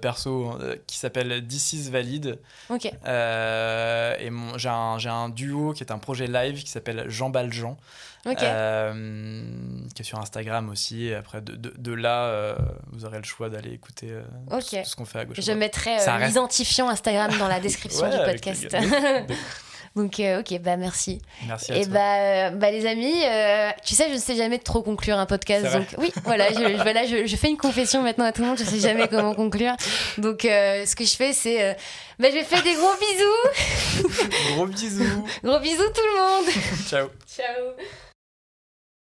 perso, 0.00 0.56
qui 0.86 0.96
s'appelle 0.96 1.44
This 1.46 1.72
is 1.74 1.90
Valide. 1.90 2.38
ok, 2.70 2.86
et 2.86 4.30
mon- 4.30 4.56
j'ai 4.56 4.68
un, 4.68 4.98
j'ai 4.98 5.08
un 5.10 5.28
duo 5.28 5.72
qui 5.72 5.82
est 5.82 5.92
un 5.92 5.98
projet 5.98 6.26
live 6.26 6.62
qui 6.62 6.70
s'appelle 6.70 7.04
Jean 7.08 7.28
Baljean, 7.30 7.76
ok. 8.26 8.42
euh, 8.42 8.92
qui 9.94 10.02
est 10.02 10.04
sur 10.04 10.18
Instagram 10.18 10.68
aussi. 10.70 11.12
Après, 11.14 11.40
de, 11.40 11.54
de- 11.56 11.74
de 11.76 11.92
là, 11.92 12.24
euh, 12.26 12.56
vous 12.92 13.04
aurez 13.04 13.18
le 13.18 13.24
choix 13.24 13.48
d'aller 13.48 13.72
écouter 13.72 14.08
euh, 14.10 14.22
tout, 14.50 14.60
ce 14.84 14.96
qu'on 14.96 15.04
fait 15.04 15.20
à 15.20 15.24
gauche. 15.24 15.38
Je 15.40 15.52
mettrai 15.52 15.96
l'identifiant 16.26 16.88
Instagram 16.88 17.30
dans 17.38 17.48
la 17.48 17.60
description 17.60 18.06
Ouais, 18.10 18.18
du 18.18 18.24
podcast. 18.30 18.66
Donc, 19.96 20.20
ok, 20.20 20.60
bah 20.60 20.76
merci. 20.76 21.20
Merci 21.48 21.72
à 21.72 21.76
Et 21.78 21.84
toi. 21.84 21.94
bah, 21.94 22.50
bah, 22.50 22.70
les 22.70 22.86
amis, 22.86 23.14
tu 23.84 23.94
sais, 23.96 24.08
je 24.10 24.14
ne 24.14 24.18
sais 24.18 24.36
jamais 24.36 24.58
trop 24.58 24.80
conclure 24.82 25.18
un 25.18 25.26
podcast. 25.26 25.72
Donc, 25.72 25.88
oui, 25.98 26.12
voilà, 26.24 26.50
je, 26.52 26.54
je- 26.76 26.82
voilà, 26.82 27.04
je, 27.06 27.26
je 27.26 27.36
fais 27.36 27.48
une 27.48 27.56
confession 27.56 28.02
maintenant 28.02 28.26
à 28.26 28.30
tout 28.32 28.42
le 28.42 28.48
monde, 28.48 28.58
je 28.58 28.64
sais 28.64 28.78
jamais 28.78 29.08
comment 29.08 29.34
conclure. 29.34 29.72
Donc, 30.18 30.40
ce 30.42 30.94
que 30.94 31.04
je 31.04 31.16
fais, 31.16 31.32
c'est. 31.32 31.76
bah, 32.20 32.28
je 32.32 32.44
fais 32.44 32.62
des 32.62 32.74
gros 32.74 32.92
bisous. 33.00 34.28
Gros 34.54 34.66
bisous. 34.66 35.26
Gros 35.42 35.58
bisous 35.58 35.88
tout 35.92 36.02
le 36.04 36.16
monde. 36.44 36.54
Ciao. 36.88 37.08
Ciao. 37.26 37.74